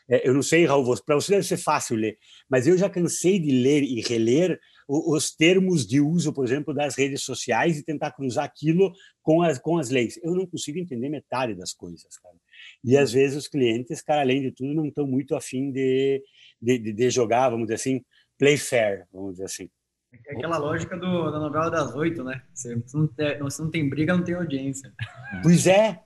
é, 0.10 0.28
eu 0.28 0.34
não 0.34 0.42
sei, 0.42 0.66
Raul, 0.66 0.96
para 1.06 1.16
você 1.16 1.34
deve 1.34 1.46
ser 1.46 1.58
fácil 1.58 1.96
ler, 1.96 2.18
mas 2.50 2.66
eu 2.66 2.78
já 2.78 2.90
cansei 2.90 3.40
de 3.40 3.52
ler 3.52 3.84
e 3.84 4.02
reler 4.02 4.60
os 4.92 5.32
termos 5.36 5.86
de 5.86 6.02
uso, 6.02 6.34
por 6.34 6.44
exemplo, 6.44 6.74
das 6.74 6.96
redes 6.96 7.22
sociais 7.22 7.78
e 7.78 7.86
tentar 7.86 8.12
cruzar 8.12 8.44
aquilo 8.44 8.92
com 9.22 9.44
as, 9.44 9.60
com 9.60 9.78
as 9.78 9.92
leis. 9.92 10.20
Eu 10.24 10.34
não 10.34 10.48
consigo 10.48 10.80
entender 10.80 11.10
metade 11.10 11.54
das 11.54 11.74
coisas, 11.74 12.18
cara. 12.18 12.36
E 12.84 12.98
às 12.98 13.14
vezes 13.14 13.38
os 13.38 13.48
clientes, 13.48 14.02
cara, 14.02 14.22
além 14.22 14.42
de 14.42 14.52
tudo, 14.52 14.74
não 14.74 14.88
estão 14.88 15.06
muito 15.06 15.36
afim 15.36 15.72
de, 15.72 16.24
de, 16.60 16.92
de, 16.92 17.10
jogar, 17.12 17.50
vamos 17.50 17.68
dizer 17.68 17.76
assim, 17.76 18.04
play 18.36 18.58
fair, 18.58 19.06
vamos 19.14 19.34
dizer 19.34 19.46
assim. 19.46 19.70
É 20.28 20.34
aquela 20.34 20.58
lógica 20.58 20.98
do, 20.98 21.30
da 21.30 21.40
novela 21.40 21.70
das 21.70 21.94
oito, 21.94 22.24
né? 22.24 22.42
Se 22.52 22.76
não, 22.92 23.06
tem, 23.06 23.50
se 23.52 23.62
não 23.62 23.70
tem 23.70 23.88
briga, 23.88 24.18
não 24.18 24.24
tem 24.24 24.34
audiência. 24.34 24.92
Pois 25.44 25.68
é, 25.68 26.02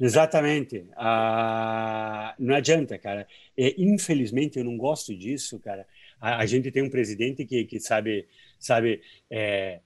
exatamente. 0.00 0.86
Ah, 0.96 2.34
não 2.38 2.54
adianta, 2.54 2.98
cara. 2.98 3.26
É, 3.56 3.74
infelizmente, 3.80 4.58
eu 4.58 4.64
não 4.64 4.76
gosto 4.76 5.16
disso, 5.16 5.58
cara. 5.60 5.86
A, 6.20 6.38
a 6.38 6.46
gente 6.46 6.70
tem 6.70 6.82
um 6.82 6.90
presidente 6.90 7.44
que, 7.44 7.64
que 7.64 7.80
sabe, 7.80 8.26
sabe 8.58 9.02
é, 9.30 9.80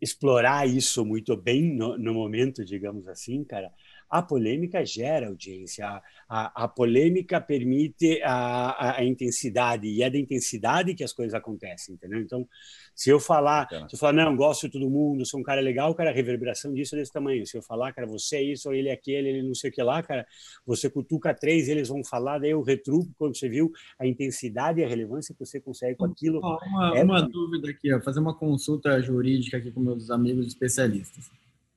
explorar 0.00 0.68
isso 0.68 1.04
muito 1.04 1.36
bem 1.36 1.74
no, 1.74 1.98
no 1.98 2.14
momento, 2.14 2.64
digamos 2.64 3.08
assim, 3.08 3.44
cara 3.44 3.72
a 4.08 4.22
polêmica 4.22 4.84
gera 4.84 5.28
audiência, 5.28 5.86
a, 5.86 6.02
a, 6.28 6.64
a 6.64 6.68
polêmica 6.68 7.40
permite 7.40 8.20
a, 8.22 8.98
a, 8.98 9.04
intensidade, 9.04 9.86
e 9.86 10.02
é 10.02 10.10
da 10.10 10.18
intensidade 10.18 10.94
que 10.94 11.04
as 11.04 11.12
coisas 11.12 11.34
acontecem, 11.34 11.94
entendeu? 11.94 12.20
Então, 12.20 12.46
se 12.94 13.10
eu 13.10 13.18
falar, 13.18 13.68
se 13.88 13.94
eu 13.94 13.98
falar, 13.98 14.12
não, 14.12 14.36
gosto 14.36 14.66
de 14.66 14.72
todo 14.72 14.88
mundo, 14.88 15.26
sou 15.26 15.40
um 15.40 15.42
cara 15.42 15.60
legal, 15.60 15.94
cara, 15.94 16.10
a 16.10 16.12
reverberação 16.12 16.72
disso 16.72 16.94
é 16.94 16.98
desse 16.98 17.12
tamanho. 17.12 17.44
Se 17.46 17.56
eu 17.56 17.62
falar, 17.62 17.92
cara, 17.92 18.06
você 18.06 18.36
é 18.36 18.42
isso, 18.42 18.68
ou 18.68 18.74
ele 18.74 18.88
é 18.88 18.92
aquele, 18.92 19.28
ele 19.28 19.42
não 19.42 19.54
sei 19.54 19.70
o 19.70 19.72
que 19.72 19.82
lá, 19.82 20.02
cara, 20.02 20.26
você 20.64 20.88
cutuca 20.88 21.34
três, 21.34 21.68
eles 21.68 21.88
vão 21.88 22.04
falar, 22.04 22.38
daí 22.38 22.50
eu 22.50 22.62
retruco 22.62 23.10
quando 23.18 23.36
você 23.36 23.48
viu 23.48 23.72
a 23.98 24.06
intensidade 24.06 24.80
e 24.80 24.84
a 24.84 24.88
relevância 24.88 25.34
que 25.34 25.44
você 25.44 25.60
consegue 25.60 25.96
com 25.96 26.04
aquilo. 26.04 26.38
Uma, 26.38 26.98
é 26.98 27.02
uma 27.02 27.20
dúvida 27.22 27.70
aqui, 27.70 27.92
ó, 27.92 28.00
fazer 28.00 28.20
uma 28.20 28.34
consulta 28.34 29.00
jurídica 29.00 29.56
aqui 29.56 29.70
com 29.70 29.80
meus 29.80 30.10
amigos 30.10 30.46
especialistas. 30.46 31.30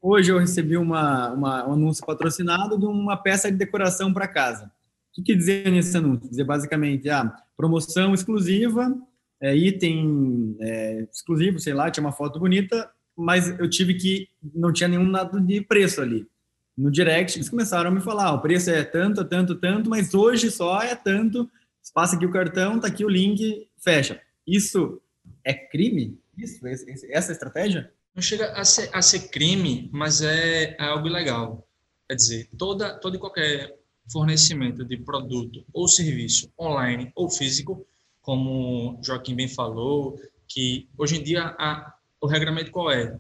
Hoje 0.10 0.32
eu 0.32 0.40
recebi 0.40 0.78
uma, 0.78 1.34
uma, 1.34 1.68
um 1.68 1.74
anúncio 1.74 2.06
patrocinado 2.06 2.80
de 2.80 2.86
uma 2.86 3.18
peça 3.18 3.52
de 3.52 3.58
decoração 3.58 4.14
para 4.14 4.26
casa. 4.26 4.68
O 4.68 5.16
que, 5.16 5.22
que 5.22 5.36
dizer 5.36 5.70
nesse 5.70 5.98
anúncio? 5.98 6.30
Dizer 6.30 6.46
basicamente, 6.46 7.10
ah, 7.10 7.36
promoção 7.58 8.14
exclusiva, 8.14 8.98
é, 9.42 9.54
item 9.54 10.56
é, 10.62 11.06
exclusivo, 11.12 11.60
sei 11.60 11.74
lá, 11.74 11.92
tinha 11.92 12.06
uma 12.06 12.14
foto 12.14 12.40
bonita, 12.40 12.90
mas 13.18 13.50
eu 13.60 13.70
tive 13.70 13.96
que, 13.96 14.30
não 14.56 14.72
tinha 14.72 14.88
nenhum 14.88 15.04
nada 15.04 15.42
de 15.42 15.60
preço 15.60 16.00
ali. 16.00 16.26
No 16.78 16.90
direct, 16.90 17.38
eles 17.38 17.50
começaram 17.50 17.90
a 17.90 17.94
me 17.94 18.00
falar, 18.00 18.32
o 18.32 18.40
preço 18.40 18.70
é 18.70 18.86
tanto, 18.86 19.26
tanto, 19.26 19.56
tanto, 19.56 19.90
mas 19.90 20.14
hoje 20.14 20.50
só 20.50 20.82
é 20.82 20.96
tanto, 20.96 21.52
passa 21.94 22.16
aqui 22.16 22.26
o 22.26 22.32
cartão, 22.32 22.80
tá 22.80 22.88
aqui 22.88 23.04
o 23.04 23.10
link, 23.10 23.68
fecha. 23.78 24.22
Isso 24.48 25.02
é 25.44 25.54
crime? 25.54 26.18
Isso, 26.38 26.66
essa 27.12 27.34
estratégia? 27.34 27.92
Não 28.18 28.22
chega 28.24 28.52
a 28.54 28.66
ser, 28.66 28.90
a 28.92 29.00
ser 29.00 29.30
crime, 29.30 29.92
mas 29.94 30.22
é, 30.22 30.76
é 30.80 30.84
algo 30.84 31.08
ilegal. 31.08 31.64
Quer 32.10 32.16
dizer, 32.16 32.50
toda, 32.58 32.98
todo 32.98 33.16
e 33.16 33.20
qualquer 33.20 33.78
fornecimento 34.12 34.84
de 34.84 34.98
produto 34.98 35.64
ou 35.72 35.88
serviço 35.88 36.52
online 36.60 37.12
ou 37.14 37.30
físico, 37.30 37.86
como 38.24 39.00
Joaquim 39.04 39.36
bem 39.36 39.48
falou, 39.48 40.20
que 40.48 40.90
hoje 40.98 41.20
em 41.20 41.24
dia 41.24 41.56
a, 41.60 41.94
o 42.20 42.26
regramento 42.26 42.72
qual 42.72 42.92
é? 42.92 43.20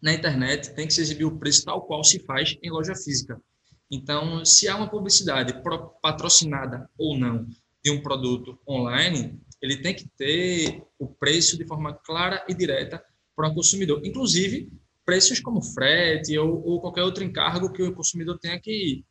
Na 0.00 0.12
internet 0.12 0.72
tem 0.72 0.86
que 0.86 0.94
se 0.94 1.00
exibir 1.00 1.24
o 1.24 1.36
preço 1.36 1.64
tal 1.64 1.82
qual 1.82 2.04
se 2.04 2.20
faz 2.20 2.56
em 2.62 2.70
loja 2.70 2.94
física. 2.94 3.42
Então, 3.90 4.44
se 4.44 4.68
há 4.68 4.76
uma 4.76 4.88
publicidade 4.88 5.52
patrocinada 6.00 6.88
ou 6.96 7.18
não 7.18 7.44
de 7.82 7.90
um 7.90 8.00
produto 8.00 8.56
online, 8.68 9.36
ele 9.60 9.78
tem 9.78 9.94
que 9.94 10.06
ter 10.16 10.80
o 10.96 11.08
preço 11.08 11.58
de 11.58 11.66
forma 11.66 11.92
clara 11.92 12.44
e 12.48 12.54
direta 12.54 13.02
para 13.38 13.48
o 13.48 13.54
consumidor. 13.54 14.04
Inclusive, 14.04 14.68
preços 15.06 15.38
como 15.38 15.62
frete 15.62 16.36
ou, 16.36 16.60
ou, 16.66 16.80
qualquer 16.80 17.04
outro 17.04 17.22
encargo 17.22 17.72
que 17.72 17.80
o 17.80 17.94
consumidor 17.94 18.36
tenha 18.36 18.60
que 18.60 19.04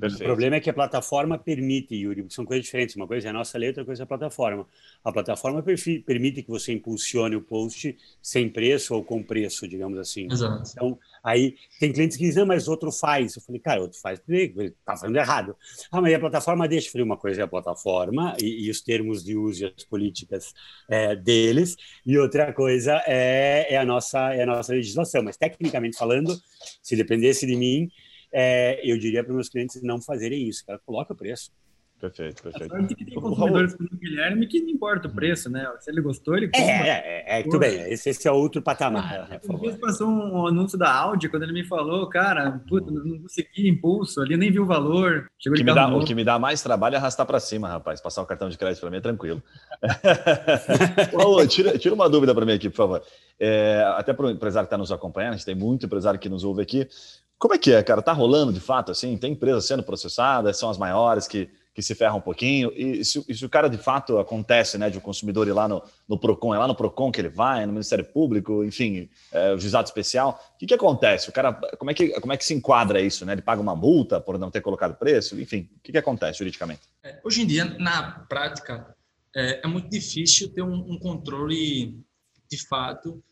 Perfeito. 0.00 0.22
O 0.22 0.26
problema 0.26 0.56
é 0.56 0.60
que 0.60 0.70
a 0.70 0.72
plataforma 0.72 1.38
permite, 1.38 1.94
Yuri, 1.94 2.26
são 2.28 2.44
coisas 2.44 2.64
diferentes. 2.64 2.96
Uma 2.96 3.06
coisa 3.06 3.28
é 3.28 3.30
a 3.30 3.32
nossa 3.32 3.56
letra, 3.56 3.82
outra 3.82 3.84
coisa 3.84 4.02
é 4.02 4.04
a 4.04 4.06
plataforma. 4.06 4.66
A 5.04 5.12
plataforma 5.12 5.62
permite 5.62 6.42
que 6.42 6.48
você 6.48 6.72
impulsione 6.72 7.36
o 7.36 7.40
post 7.40 7.96
sem 8.20 8.48
preço 8.48 8.94
ou 8.94 9.04
com 9.04 9.22
preço, 9.22 9.68
digamos 9.68 9.98
assim. 9.98 10.26
Exato. 10.30 10.68
Então, 10.72 10.98
aí 11.22 11.54
tem 11.78 11.92
clientes 11.92 12.16
que 12.16 12.24
dizem, 12.24 12.44
mas 12.44 12.66
outro 12.66 12.90
faz. 12.90 13.36
Eu 13.36 13.42
falei, 13.42 13.60
cara, 13.60 13.80
outro 13.82 14.00
faz, 14.00 14.20
ele 14.28 14.52
está 14.66 14.96
fazendo 14.96 15.16
errado. 15.16 15.54
Ah, 15.90 16.00
mas 16.00 16.14
a 16.14 16.18
plataforma 16.18 16.66
deixa. 16.66 16.88
Eu 16.88 16.92
falei, 16.92 17.04
uma 17.04 17.16
coisa 17.16 17.42
é 17.42 17.44
a 17.44 17.48
plataforma 17.48 18.34
e, 18.40 18.66
e 18.66 18.70
os 18.70 18.80
termos 18.80 19.22
de 19.22 19.36
uso 19.36 19.64
e 19.64 19.74
as 19.76 19.84
políticas 19.84 20.52
é, 20.88 21.14
deles, 21.14 21.76
e 22.04 22.18
outra 22.18 22.52
coisa 22.52 23.00
é, 23.06 23.74
é, 23.74 23.76
a 23.76 23.84
nossa, 23.84 24.34
é 24.34 24.42
a 24.42 24.46
nossa 24.46 24.72
legislação. 24.72 25.22
Mas, 25.22 25.36
tecnicamente 25.36 25.96
falando, 25.96 26.36
se 26.82 26.96
dependesse 26.96 27.46
de 27.46 27.54
mim, 27.54 27.90
é, 28.32 28.80
eu 28.84 28.98
diria 28.98 29.22
para 29.22 29.30
os 29.30 29.36
meus 29.36 29.48
clientes 29.48 29.82
não 29.82 30.00
fazerem 30.00 30.48
isso, 30.48 30.64
cara, 30.64 30.78
coloca 30.84 31.12
o 31.12 31.16
preço. 31.16 31.52
Perfeito, 32.02 32.42
perfeito. 32.42 32.74
A 32.74 32.82
que 32.82 33.04
tem 33.04 33.14
consumidores 33.14 33.76
como 33.76 33.88
o 33.92 33.96
Guilherme 33.96 34.48
que 34.48 34.60
não 34.60 34.70
importa 34.70 35.06
o 35.06 35.10
preço, 35.12 35.48
né? 35.48 35.70
Se 35.78 35.88
ele 35.88 36.00
gostou, 36.00 36.36
ele 36.36 36.48
compra. 36.48 36.64
É, 36.64 36.88
é, 36.88 37.38
é, 37.38 37.42
tudo 37.44 37.60
bem. 37.60 37.80
Esse, 37.92 38.10
esse, 38.10 38.26
é 38.26 38.32
outro 38.32 38.60
patamar. 38.60 39.28
Né, 39.30 39.40
uma 39.44 39.60
vez 39.60 39.76
passou 39.76 40.08
um 40.08 40.48
anúncio 40.48 40.76
da 40.76 40.92
Audi, 40.92 41.28
quando 41.28 41.44
ele 41.44 41.52
me 41.52 41.62
falou, 41.62 42.08
cara, 42.08 42.60
puta, 42.68 42.90
não 42.90 43.20
consegui 43.20 43.68
impulso 43.68 44.20
ali, 44.20 44.36
nem 44.36 44.50
vi 44.50 44.58
o 44.58 44.66
valor. 44.66 45.30
Chegou 45.38 45.54
o, 45.54 45.56
que 45.56 45.62
me 45.62 45.72
dá, 45.72 45.96
o 45.96 46.04
que 46.04 46.12
me 46.12 46.24
dá 46.24 46.40
mais 46.40 46.60
trabalho 46.60 46.96
é 46.96 46.98
arrastar 46.98 47.24
para 47.24 47.38
cima, 47.38 47.68
rapaz. 47.68 48.00
Passar 48.00 48.22
o 48.22 48.26
cartão 48.26 48.48
de 48.48 48.58
crédito 48.58 48.80
para 48.80 48.90
mim 48.90 48.96
é 48.96 49.00
tranquilo. 49.00 49.40
Tira, 51.48 51.78
tira 51.78 51.94
uma 51.94 52.08
dúvida 52.08 52.34
para 52.34 52.44
mim 52.44 52.54
aqui, 52.54 52.68
por 52.68 52.76
favor. 52.76 53.02
É, 53.38 53.84
até 53.96 54.12
para 54.12 54.26
o 54.26 54.30
empresário 54.30 54.66
que 54.66 54.74
está 54.74 54.78
nos 54.78 54.90
acompanhando, 54.90 55.34
a 55.34 55.36
gente 55.36 55.46
tem 55.46 55.54
muito 55.54 55.86
empresário 55.86 56.18
que 56.18 56.28
nos 56.28 56.42
ouve 56.42 56.62
aqui. 56.62 56.88
Como 57.38 57.54
é 57.54 57.58
que 57.58 57.72
é, 57.72 57.80
cara? 57.80 58.02
Tá 58.02 58.12
rolando 58.12 58.52
de 58.52 58.60
fato 58.60 58.90
assim? 58.90 59.16
Tem 59.16 59.32
empresas 59.34 59.66
sendo 59.66 59.84
processadas, 59.84 60.56
são 60.56 60.68
as 60.68 60.78
maiores 60.78 61.28
que 61.28 61.48
que 61.74 61.82
se 61.82 61.94
ferra 61.94 62.14
um 62.14 62.20
pouquinho. 62.20 62.72
E 62.74 63.04
se, 63.04 63.22
se, 63.34 63.44
o 63.44 63.48
cara 63.48 63.68
de 63.68 63.78
fato 63.78 64.18
acontece, 64.18 64.76
né, 64.76 64.90
de 64.90 64.98
o 64.98 65.00
um 65.00 65.02
consumidor 65.02 65.48
ir 65.48 65.52
lá 65.52 65.66
no, 65.66 65.82
no 66.08 66.18
PROCON, 66.18 66.54
é 66.54 66.58
lá 66.58 66.68
no 66.68 66.74
PROCON 66.74 67.10
que 67.10 67.20
ele 67.20 67.28
vai, 67.28 67.64
no 67.64 67.72
Ministério 67.72 68.04
Público, 68.04 68.62
enfim, 68.62 69.08
é, 69.32 69.52
o 69.54 69.58
juizado 69.58 69.86
especial, 69.86 70.40
o 70.54 70.58
que, 70.58 70.66
que 70.66 70.74
acontece? 70.74 71.30
O 71.30 71.32
cara, 71.32 71.52
como 71.78 71.90
é 71.90 71.94
que, 71.94 72.08
como 72.20 72.32
é 72.32 72.36
que 72.36 72.44
se 72.44 72.54
enquadra 72.54 73.00
isso, 73.00 73.24
né? 73.24 73.32
Ele 73.32 73.42
paga 73.42 73.60
uma 73.60 73.74
multa 73.74 74.20
por 74.20 74.38
não 74.38 74.50
ter 74.50 74.60
colocado 74.60 74.94
preço? 74.96 75.40
Enfim, 75.40 75.68
o 75.76 75.80
que, 75.80 75.92
que 75.92 75.98
acontece 75.98 76.38
juridicamente? 76.38 76.82
É, 77.02 77.20
hoje 77.24 77.42
em 77.42 77.46
dia, 77.46 77.64
na 77.64 78.20
prática, 78.28 78.94
é, 79.34 79.60
é 79.64 79.66
muito 79.66 79.88
difícil 79.88 80.52
ter 80.52 80.62
um, 80.62 80.92
um 80.92 80.98
controle 80.98 81.98
de 82.50 82.66
fato 82.68 83.22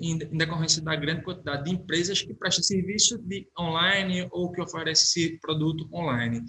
em 0.00 0.16
decorrência 0.16 0.82
da 0.82 0.96
grande 0.96 1.22
quantidade 1.22 1.64
de 1.64 1.70
empresas 1.72 2.22
que 2.22 2.32
prestam 2.32 2.64
serviço 2.64 3.18
de 3.18 3.46
online 3.58 4.26
ou 4.30 4.50
que 4.50 4.62
oferecem 4.62 5.04
esse 5.04 5.38
produto 5.40 5.86
online. 5.92 6.42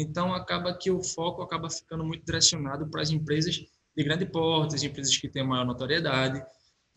Então, 0.00 0.32
acaba 0.32 0.72
que 0.78 0.92
o 0.92 1.02
foco 1.02 1.42
acaba 1.42 1.68
ficando 1.68 2.04
muito 2.04 2.24
direcionado 2.24 2.88
para 2.88 3.02
as 3.02 3.10
empresas 3.10 3.56
de 3.56 4.04
grande 4.04 4.24
porte, 4.26 4.76
as 4.76 4.84
empresas 4.84 5.16
que 5.16 5.28
têm 5.28 5.44
maior 5.44 5.66
notoriedade. 5.66 6.40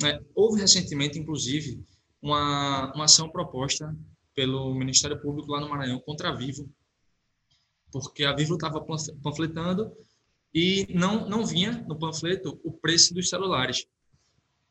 É, 0.05 0.21
houve 0.35 0.61
recentemente, 0.61 1.17
inclusive, 1.17 1.83
uma, 2.21 2.93
uma 2.93 3.05
ação 3.05 3.27
proposta 3.27 3.97
pelo 4.35 4.75
Ministério 4.75 5.19
Público 5.19 5.51
lá 5.51 5.59
no 5.59 5.67
Maranhão 5.67 5.99
contra 5.99 6.29
a 6.29 6.35
Vivo, 6.35 6.69
porque 7.91 8.23
a 8.23 8.35
Vivo 8.35 8.53
estava 8.53 8.85
panfletando 9.23 9.91
e 10.53 10.85
não, 10.93 11.27
não 11.27 11.43
vinha 11.43 11.83
no 11.87 11.97
panfleto 11.97 12.61
o 12.63 12.71
preço 12.71 13.15
dos 13.15 13.29
celulares. 13.29 13.87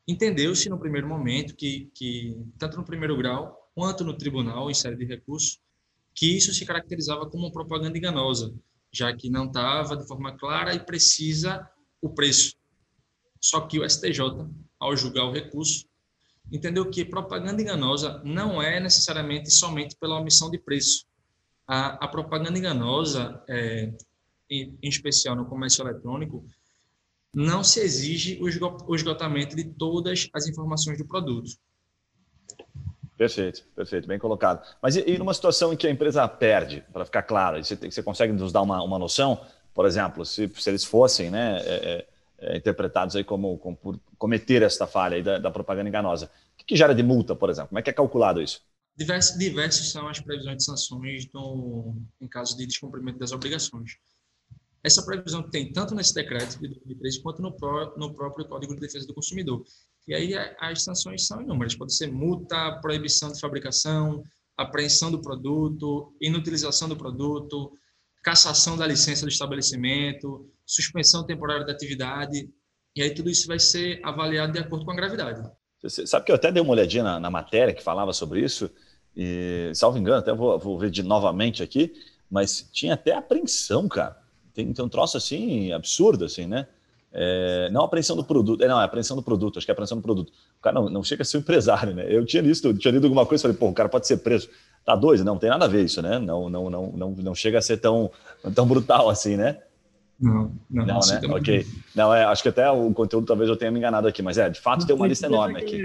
Entendeu-se 0.07 0.69
no 0.69 0.79
primeiro 0.79 1.07
momento 1.07 1.53
que, 1.53 1.91
que, 1.93 2.33
tanto 2.57 2.77
no 2.77 2.85
primeiro 2.85 3.17
grau 3.17 3.69
quanto 3.75 4.05
no 4.05 4.17
tribunal, 4.17 4.71
em 4.71 4.73
série 4.73 4.95
de 4.95 5.03
recursos, 5.03 5.59
que 6.13 6.37
isso 6.37 6.53
se 6.53 6.65
caracterizava 6.65 7.29
como 7.29 7.51
propaganda 7.51 7.97
enganosa, 7.97 8.53
já 8.91 9.15
que 9.15 9.29
não 9.29 9.45
estava 9.45 9.95
de 9.95 10.07
forma 10.07 10.37
clara 10.37 10.73
e 10.73 10.79
precisa 10.79 11.67
o 12.01 12.09
preço. 12.09 12.55
Só 13.39 13.61
que 13.61 13.79
o 13.79 13.89
STJ, 13.89 14.21
ao 14.79 14.95
julgar 14.95 15.25
o 15.25 15.31
recurso, 15.31 15.85
entendeu 16.51 16.89
que 16.89 17.05
propaganda 17.05 17.61
enganosa 17.61 18.21
não 18.23 18.61
é 18.61 18.79
necessariamente 18.79 19.49
somente 19.51 19.95
pela 19.95 20.19
omissão 20.19 20.49
de 20.51 20.59
preço. 20.59 21.05
A, 21.67 22.05
a 22.05 22.07
propaganda 22.07 22.59
enganosa, 22.59 23.41
é, 23.47 23.93
em, 24.49 24.77
em 24.81 24.89
especial 24.89 25.35
no 25.35 25.45
comércio 25.45 25.81
eletrônico, 25.81 26.45
não 27.33 27.63
se 27.63 27.79
exige 27.79 28.37
o 28.41 28.93
esgotamento 28.93 29.55
de 29.55 29.63
todas 29.63 30.29
as 30.33 30.47
informações 30.47 30.97
do 30.97 31.07
produto. 31.07 31.51
Perfeito, 33.21 33.63
perfeito, 33.75 34.07
bem 34.07 34.17
colocado. 34.17 34.65
Mas 34.81 34.95
e, 34.95 35.03
e 35.07 35.15
numa 35.15 35.31
situação 35.31 35.71
em 35.71 35.77
que 35.77 35.85
a 35.85 35.91
empresa 35.91 36.27
perde, 36.27 36.83
para 36.91 37.05
ficar 37.05 37.21
claro, 37.21 37.63
você, 37.63 37.75
você 37.75 38.01
consegue 38.01 38.33
nos 38.33 38.51
dar 38.51 38.63
uma, 38.63 38.81
uma 38.81 38.97
noção? 38.97 39.45
Por 39.75 39.85
exemplo, 39.85 40.25
se, 40.25 40.51
se 40.55 40.67
eles 40.67 40.83
fossem 40.83 41.29
né, 41.29 41.59
é, 41.59 42.07
é, 42.39 42.53
é 42.53 42.57
interpretados 42.57 43.15
aí 43.15 43.23
como, 43.23 43.59
como, 43.59 43.77
por 43.77 43.99
cometer 44.17 44.63
esta 44.63 44.87
falha 44.87 45.21
da, 45.21 45.37
da 45.37 45.51
propaganda 45.51 45.87
enganosa, 45.87 46.31
o 46.55 46.57
que, 46.57 46.65
que, 46.65 46.75
gera 46.75 46.95
de 46.95 47.03
multa, 47.03 47.35
por 47.35 47.51
exemplo? 47.51 47.69
Como 47.69 47.77
é 47.77 47.83
que 47.83 47.91
é 47.91 47.93
calculado 47.93 48.41
isso? 48.41 48.63
Diversos 48.97 49.91
são 49.91 50.07
as 50.07 50.19
previsões 50.19 50.57
de 50.57 50.63
sanções 50.63 51.29
em 52.19 52.27
caso 52.27 52.57
de 52.57 52.65
descumprimento 52.65 53.19
das 53.19 53.31
obrigações. 53.31 53.97
Essa 54.83 55.05
previsão 55.05 55.47
tem 55.47 55.71
tanto 55.71 55.93
nesse 55.93 56.15
decreto 56.15 56.59
de 56.59 56.69
2013 56.69 57.21
quanto 57.21 57.39
no, 57.39 57.51
pró, 57.51 57.93
no 57.95 58.15
próprio 58.15 58.47
Código 58.47 58.73
de 58.73 58.81
Defesa 58.81 59.05
do 59.05 59.13
Consumidor. 59.13 59.63
E 60.07 60.13
aí 60.13 60.33
as 60.59 60.83
sanções 60.83 61.27
são 61.27 61.41
inúmeras. 61.41 61.75
Pode 61.75 61.95
ser 61.95 62.11
multa, 62.11 62.79
proibição 62.81 63.31
de 63.31 63.39
fabricação, 63.39 64.23
apreensão 64.57 65.11
do 65.11 65.21
produto, 65.21 66.13
inutilização 66.21 66.89
do 66.89 66.95
produto, 66.95 67.71
cassação 68.23 68.77
da 68.77 68.85
licença 68.85 69.25
do 69.25 69.29
estabelecimento, 69.29 70.49
suspensão 70.65 71.25
temporária 71.25 71.65
da 71.65 71.71
atividade, 71.71 72.49
e 72.95 73.01
aí 73.01 73.13
tudo 73.13 73.29
isso 73.29 73.47
vai 73.47 73.59
ser 73.59 73.99
avaliado 74.03 74.53
de 74.53 74.59
acordo 74.59 74.85
com 74.85 74.91
a 74.91 74.95
gravidade. 74.95 75.49
Você 75.81 76.05
sabe 76.05 76.25
que 76.25 76.31
eu 76.31 76.35
até 76.35 76.51
dei 76.51 76.61
uma 76.61 76.73
olhadinha 76.73 77.03
na, 77.03 77.19
na 77.19 77.31
matéria 77.31 77.73
que 77.73 77.83
falava 77.83 78.13
sobre 78.13 78.43
isso, 78.43 78.69
e, 79.15 79.71
salvo 79.73 79.97
engano, 79.97 80.19
até 80.19 80.33
vou, 80.33 80.57
vou 80.59 80.77
ver 80.77 80.89
de 80.89 81.03
novamente 81.03 81.63
aqui, 81.63 81.93
mas 82.29 82.69
tinha 82.71 82.93
até 82.93 83.13
apreensão, 83.13 83.87
cara. 83.87 84.17
Tem, 84.53 84.71
tem 84.71 84.85
um 84.85 84.89
troço 84.89 85.17
assim 85.17 85.71
absurdo, 85.71 86.25
assim, 86.25 86.45
né? 86.45 86.67
É, 87.13 87.69
não 87.71 87.81
a 87.81 87.85
apreensão 87.85 88.15
do 88.15 88.23
produto, 88.23 88.63
é, 88.63 88.67
não, 88.67 88.79
é 88.79 88.83
a 88.83 88.85
apreensão 88.85 89.17
do 89.17 89.23
produto, 89.23 89.57
acho 89.57 89.65
que 89.65 89.71
é 89.71 89.73
a 89.73 89.75
apreensão 89.75 89.97
do 89.97 90.01
produto. 90.01 90.31
O 90.59 90.61
cara 90.61 90.73
não, 90.73 90.89
não 90.89 91.03
chega 91.03 91.23
a 91.23 91.25
ser 91.25 91.37
um 91.37 91.39
empresário, 91.41 91.93
né? 91.93 92.05
Eu 92.07 92.25
tinha 92.25 92.41
lido, 92.41 92.73
tinha 92.75 92.91
lido 92.91 93.05
alguma 93.05 93.25
coisa 93.25 93.41
falei, 93.41 93.57
pô, 93.57 93.67
o 93.67 93.73
cara 93.73 93.89
pode 93.89 94.07
ser 94.07 94.17
preso. 94.17 94.49
Tá 94.85 94.95
doido? 94.95 95.23
Não, 95.23 95.33
não 95.33 95.39
tem 95.39 95.49
nada 95.49 95.65
a 95.65 95.67
ver 95.67 95.83
isso, 95.83 96.01
né? 96.01 96.17
Não, 96.19 96.49
não, 96.49 96.69
não, 96.69 96.91
não, 96.91 97.11
não 97.11 97.35
chega 97.35 97.57
a 97.57 97.61
ser 97.61 97.77
tão, 97.77 98.09
tão 98.55 98.65
brutal 98.65 99.09
assim, 99.09 99.35
né? 99.35 99.57
Não, 100.21 100.55
não, 100.69 100.85
não 100.85 100.99
né? 100.99 101.21
Ok. 101.29 101.65
Não, 101.95 102.13
é, 102.13 102.23
acho 102.25 102.43
que 102.43 102.49
até 102.49 102.69
o 102.69 102.93
conteúdo 102.93 103.25
talvez 103.25 103.49
eu 103.49 103.57
tenha 103.57 103.71
me 103.71 103.79
enganado 103.79 104.07
aqui, 104.07 104.21
mas 104.21 104.37
é, 104.37 104.47
de 104.49 104.59
fato 104.59 104.85
tem 104.85 104.95
uma 104.95 105.07
lista 105.07 105.25
enorme 105.25 105.59
aqui. 105.59 105.81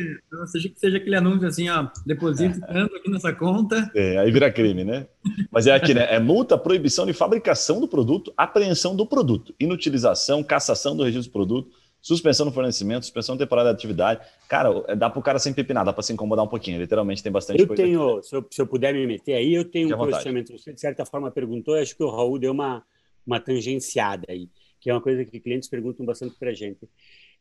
Seja 0.47 0.69
que 0.69 0.79
seja 0.79 0.99
aquele 0.99 1.17
anúncio 1.17 1.49
assim, 1.49 1.71
ó, 1.71 1.89
deposito 2.05 2.63
é. 2.65 2.73
tanto 2.73 2.97
aqui 2.97 3.11
nessa 3.11 3.33
conta. 3.33 3.91
É, 3.95 4.19
aí 4.19 4.31
vira 4.31 4.53
crime, 4.53 4.85
né? 4.85 5.07
Mas 5.51 5.67
é 5.67 5.75
aqui, 5.75 5.95
né? 5.95 6.07
É 6.15 6.21
multa, 6.21 6.59
proibição 6.59 7.07
de 7.07 7.15
fabricação 7.15 7.81
do 7.81 7.89
produto, 7.89 8.31
apreensão 8.37 8.95
do 8.95 9.07
produto, 9.07 9.55
inutilização, 9.59 10.45
cassação 10.45 10.95
do 10.95 11.03
registro 11.03 11.31
do 11.31 11.33
produto, 11.33 11.71
suspensão 12.03 12.45
do 12.45 12.53
fornecimento, 12.53 13.05
suspensão 13.05 13.39
temporária 13.39 13.71
da 13.71 13.75
atividade. 13.75 14.21
Cara, 14.49 14.85
é, 14.87 14.95
dá 14.95 15.09
para 15.09 15.19
o 15.19 15.23
cara 15.23 15.39
se 15.39 15.49
empepinar, 15.49 15.83
dá 15.83 15.95
para 15.95 16.03
se 16.03 16.13
incomodar 16.13 16.45
um 16.45 16.49
pouquinho. 16.49 16.79
Literalmente 16.79 17.23
tem 17.23 17.33
bastante 17.33 17.61
eu 17.61 17.67
coisa. 17.67 17.83
Tenho, 17.83 18.23
se 18.23 18.37
eu, 18.37 18.47
se 18.51 18.61
eu 18.61 18.67
puder 18.67 18.93
me 18.93 19.07
meter 19.07 19.35
aí, 19.35 19.55
eu 19.55 19.65
tenho 19.65 19.97
um 19.97 20.07
questionamento. 20.07 20.53
Você, 20.53 20.75
de 20.75 20.81
certa 20.81 21.07
forma, 21.07 21.31
perguntou, 21.31 21.75
acho 21.75 21.97
que 21.97 22.05
o 22.05 22.11
Raul 22.11 22.39
deu 22.39 22.53
uma, 22.53 22.85
uma 23.27 23.41
tangenciada 23.41 24.27
aí 24.29 24.49
que 24.87 24.91
é 24.91 24.95
uma 24.95 25.03
coisa 25.03 25.25
que 25.25 25.41
clientes 25.41 25.69
perguntam 25.69 26.07
bastante 26.07 26.37
para 26.39 26.51
a 26.51 26.55
gente. 26.55 26.89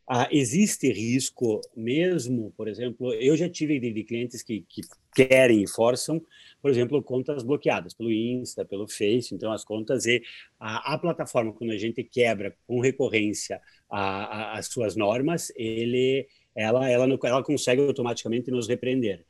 Ah, 0.08 0.28
existe 0.32 0.92
risco 0.92 1.60
mesmo, 1.76 2.52
por 2.56 2.66
exemplo, 2.66 3.12
eu 3.14 3.36
já 3.36 3.48
tive 3.48 3.78
de, 3.78 3.92
de 3.92 4.02
clientes 4.02 4.42
que, 4.42 4.64
que, 4.68 4.82
querem 5.14 5.62
e 5.62 5.68
forçam, 5.68 6.20
por 6.60 6.72
exemplo, 6.72 7.00
contas 7.02 7.44
bloqueadas 7.44 7.94
pelo 7.94 8.10
Insta, 8.10 8.64
pelo 8.64 8.88
Face, 8.88 9.32
então 9.32 9.52
as 9.52 9.64
contas 9.64 10.06
e 10.06 10.20
a, 10.58 10.94
a 10.94 10.98
plataforma, 10.98 11.52
quando 11.52 11.70
a 11.70 11.78
gente 11.78 12.02
quebra 12.02 12.52
com 12.66 12.80
recorrência 12.80 13.60
a, 13.88 14.00
a, 14.00 14.58
as 14.58 14.66
suas 14.66 14.96
normas, 14.96 15.52
ele, 15.54 16.26
ela, 16.54 16.90
ela, 16.90 17.06
ela 17.24 17.42
consegue 17.44 17.80
automaticamente 17.80 18.50
nos 18.50 18.68
repreender. 18.68 19.24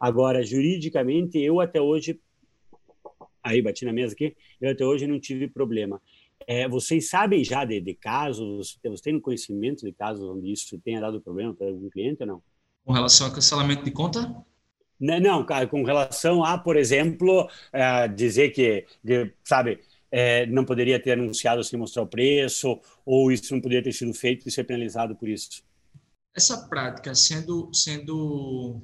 Agora, 0.00 0.42
juridicamente, 0.42 1.38
eu 1.38 1.60
até 1.60 1.80
hoje, 1.80 2.18
aí 3.48 3.62
bati 3.62 3.84
na 3.84 3.92
mesa 3.92 4.14
aqui, 4.14 4.36
eu 4.60 4.70
até 4.70 4.84
hoje 4.84 5.06
não 5.06 5.18
tive 5.18 5.48
problema. 5.48 6.00
É, 6.46 6.68
vocês 6.68 7.08
sabem 7.08 7.42
já 7.42 7.64
de, 7.64 7.80
de 7.80 7.94
casos, 7.94 8.78
vocês 8.82 9.00
têm 9.00 9.20
conhecimento 9.20 9.84
de 9.84 9.92
casos 9.92 10.28
onde 10.28 10.52
isso 10.52 10.78
tenha 10.78 11.00
dado 11.00 11.20
problema 11.20 11.54
para 11.54 11.66
algum 11.66 11.90
cliente 11.90 12.22
ou 12.22 12.26
não? 12.26 12.42
Com 12.84 12.92
relação 12.92 13.26
ao 13.26 13.32
cancelamento 13.32 13.84
de 13.84 13.90
conta? 13.90 14.34
Não, 15.00 15.20
não 15.20 15.46
com 15.68 15.84
relação 15.84 16.44
a, 16.44 16.58
por 16.58 16.76
exemplo, 16.76 17.48
é, 17.72 18.08
dizer 18.08 18.50
que, 18.50 18.84
de, 19.02 19.32
sabe, 19.44 19.80
é, 20.10 20.46
não 20.46 20.64
poderia 20.64 21.00
ter 21.00 21.12
anunciado 21.12 21.62
sem 21.62 21.78
mostrar 21.78 22.02
o 22.02 22.06
preço, 22.06 22.80
ou 23.04 23.30
isso 23.30 23.54
não 23.54 23.60
poderia 23.60 23.82
ter 23.82 23.92
sido 23.92 24.12
feito 24.14 24.48
e 24.48 24.50
ser 24.50 24.64
penalizado 24.64 25.14
por 25.14 25.28
isso. 25.28 25.62
Essa 26.34 26.68
prática 26.68 27.14
sendo, 27.14 27.70
sendo 27.72 28.82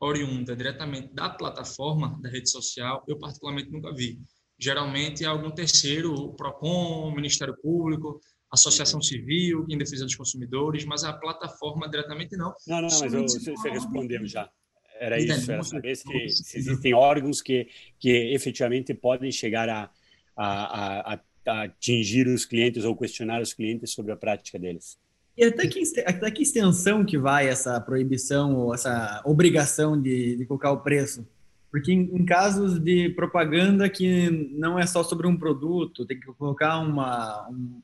oriunda 0.00 0.56
diretamente 0.56 1.12
da 1.12 1.28
plataforma, 1.28 2.18
da 2.22 2.30
rede 2.30 2.50
social, 2.50 3.04
eu 3.06 3.18
particularmente 3.18 3.70
nunca 3.70 3.92
vi 3.94 4.18
geralmente 4.60 5.24
é 5.24 5.26
algum 5.26 5.50
terceiro, 5.50 6.12
o 6.12 6.34
PROCON, 6.34 7.08
o 7.08 7.14
Ministério 7.14 7.56
Público, 7.62 8.20
Associação 8.52 9.00
Civil, 9.00 9.64
em 9.68 9.78
defesa 9.78 10.04
dos 10.04 10.14
consumidores, 10.14 10.84
mas 10.84 11.02
a 11.02 11.12
plataforma 11.14 11.88
diretamente 11.88 12.36
não. 12.36 12.52
Não, 12.66 12.82
não, 12.82 13.00
mas 13.00 13.14
eu, 13.14 13.22
você, 13.22 13.52
você 13.52 13.70
respondeu 13.70 14.26
já. 14.26 14.50
Era 14.98 15.18
isso, 15.18 15.50
era 15.50 15.62
saber 15.62 15.96
se, 15.96 16.28
se, 16.28 16.58
existem 16.58 16.92
órgãos 16.92 17.40
que, 17.40 17.68
que 17.98 18.10
efetivamente 18.34 18.92
podem 18.92 19.32
chegar 19.32 19.66
a, 19.66 19.90
a, 20.36 21.14
a, 21.14 21.20
a 21.46 21.62
atingir 21.62 22.26
os 22.26 22.44
clientes 22.44 22.84
ou 22.84 22.94
questionar 22.94 23.40
os 23.40 23.54
clientes 23.54 23.92
sobre 23.92 24.12
a 24.12 24.16
prática 24.16 24.58
deles. 24.58 24.98
E 25.40 25.44
até 25.44 25.66
que, 25.66 25.82
até 26.04 26.30
que 26.30 26.42
extensão 26.42 27.02
que 27.02 27.16
vai 27.16 27.48
essa 27.48 27.80
proibição 27.80 28.54
ou 28.54 28.74
essa 28.74 29.22
obrigação 29.24 29.98
de, 29.98 30.36
de 30.36 30.44
colocar 30.44 30.70
o 30.70 30.82
preço? 30.82 31.26
Porque 31.70 31.90
em, 31.90 32.14
em, 32.14 32.26
casos 32.26 32.78
de 32.78 33.08
propaganda 33.08 33.88
que 33.88 34.28
não 34.52 34.78
é 34.78 34.86
só 34.86 35.02
sobre 35.02 35.26
um 35.26 35.38
produto, 35.38 36.04
tem 36.04 36.20
que 36.20 36.26
colocar 36.34 36.78
uma, 36.80 37.48
um, 37.48 37.80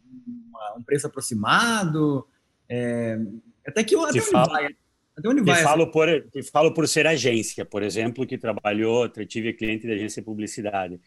uma, 0.51 0.75
um 0.77 0.83
preço 0.83 1.07
aproximado, 1.07 2.27
é, 2.69 3.19
até 3.67 3.83
que 3.83 3.95
até 3.95 4.05
onde 4.05 4.21
fala, 4.21 4.49
vai? 4.49 4.77
Até 5.17 5.29
onde 5.31 5.41
vai? 5.41 5.57
Te 5.57 5.63
falo, 5.63 5.91
por, 5.91 6.09
te 6.31 6.43
falo 6.43 6.75
por 6.75 6.87
ser 6.87 7.07
agência, 7.07 7.65
por 7.65 7.83
exemplo, 7.83 8.27
que 8.27 8.37
trabalhou, 8.37 9.09
tive 9.09 9.55
cliente 9.55 9.87
da 9.87 9.95
agência 9.95 10.21
de 10.21 10.27
publicidade. 10.27 11.01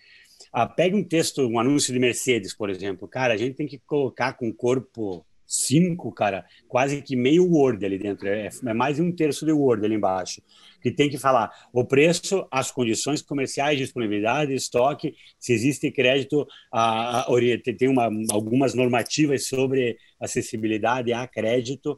Ah, 0.52 0.66
pega 0.66 0.98
um 0.98 1.04
texto, 1.04 1.46
um 1.46 1.60
anúncio 1.60 1.94
de 1.94 2.00
Mercedes, 2.00 2.56
por 2.56 2.72
exemplo. 2.72 3.08
Cara, 3.08 3.36
a 3.36 3.38
gente 3.38 3.56
tem 3.56 3.68
que 3.68 3.78
colocar 3.78 4.34
com 4.34 4.52
corpo 4.52 5.24
cinco, 5.50 6.12
cara, 6.12 6.46
quase 6.68 7.02
que 7.02 7.16
meio 7.16 7.44
Word 7.52 7.84
ali 7.84 7.98
dentro, 7.98 8.28
é, 8.28 8.50
é, 8.68 8.74
mais 8.74 9.00
um 9.00 9.12
terço 9.12 9.48
de 9.48 9.52
Word 9.52 9.84
ali 9.84 9.96
embaixo, 9.96 10.44
que 10.80 10.92
tem 10.92 11.10
que 11.10 11.18
falar 11.18 11.52
o 11.74 11.84
preço, 11.84 12.48
as 12.52 12.70
condições 12.70 13.24
comerciais, 13.24 13.80
disponibilidade, 13.80 14.54
estoque, 14.54 15.16
se 15.40 15.52
existe 15.52 15.90
crédito, 15.90 16.48
a, 16.72 17.22
a, 17.22 17.26
tem 17.76 17.90
uma, 17.90 18.12
algumas 18.32 18.76
normativas 18.76 19.48
sobre 19.48 19.98
acessibilidade 20.22 21.12
a 21.12 21.28
crédito, 21.28 21.98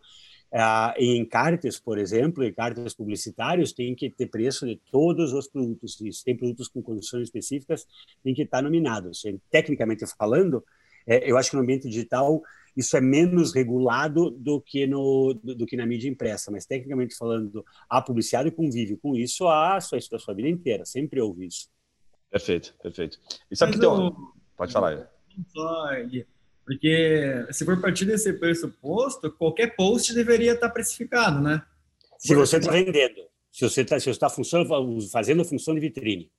Uh, 0.54 0.92
em 0.98 1.24
cartas, 1.24 1.80
por 1.80 1.98
exemplo, 1.98 2.44
em 2.44 2.54
cartas 2.54 2.94
publicitários, 2.94 3.72
tem 3.72 3.96
que 3.96 4.10
ter 4.10 4.28
preço 4.28 4.66
de 4.66 4.78
todos 4.92 5.32
os 5.32 5.48
produtos. 5.48 5.96
Se 5.96 6.26
tem 6.26 6.36
produtos 6.36 6.68
com 6.68 6.82
condições 6.82 7.24
específicas, 7.24 7.88
tem 8.22 8.34
que 8.34 8.42
estar 8.42 8.62
nominados. 8.62 9.24
Tecnicamente 9.50 10.06
falando, 10.18 10.62
é, 11.08 11.30
eu 11.30 11.38
acho 11.38 11.52
que 11.52 11.56
no 11.56 11.64
ambiente 11.64 11.88
digital 11.88 12.42
isso 12.76 12.96
é 12.96 13.02
menos 13.02 13.54
regulado 13.54 14.32
do 14.32 14.62
que, 14.62 14.88
no, 14.88 15.34
do, 15.44 15.56
do, 15.56 15.66
que 15.66 15.76
na 15.76 15.86
mídia 15.86 16.10
impressa, 16.10 16.52
mas 16.52 16.66
tecnicamente 16.66 17.16
falando, 17.16 17.66
a 17.90 18.02
publicidade 18.02 18.52
convive 18.52 18.98
com 18.98 19.16
isso 19.16 19.48
a 19.48 19.80
sua, 19.82 19.98
a 19.98 20.20
sua 20.20 20.34
vida 20.34 20.50
inteira, 20.50 20.86
sempre 20.86 21.20
houve 21.20 21.46
isso. 21.48 21.70
Perfeito, 22.30 22.74
perfeito. 22.82 23.20
E 23.50 23.56
sabe 23.56 23.72
mas 23.72 23.80
que 23.80 23.86
tem 23.86 23.90
um... 23.90 24.12
Pode 24.56 24.72
falar. 24.72 25.10
Só, 25.48 25.90
porque 26.66 27.46
se 27.52 27.66
for 27.66 27.82
partir 27.82 28.06
desse 28.06 28.32
pressuposto, 28.34 29.32
qualquer 29.32 29.76
post 29.76 30.14
deveria 30.14 30.54
estar 30.54 30.70
precificado, 30.70 31.42
né? 31.42 31.62
Se 32.18 32.36
você 32.36 32.58
está 32.58 32.72
vendendo, 32.72 33.22
se 33.52 33.68
você 33.68 33.82
está 33.82 33.98
tá 33.98 34.30
fazendo 35.12 35.42
a 35.42 35.46
função 35.46 35.74
de 35.74 35.82
vitrine. 35.82 36.32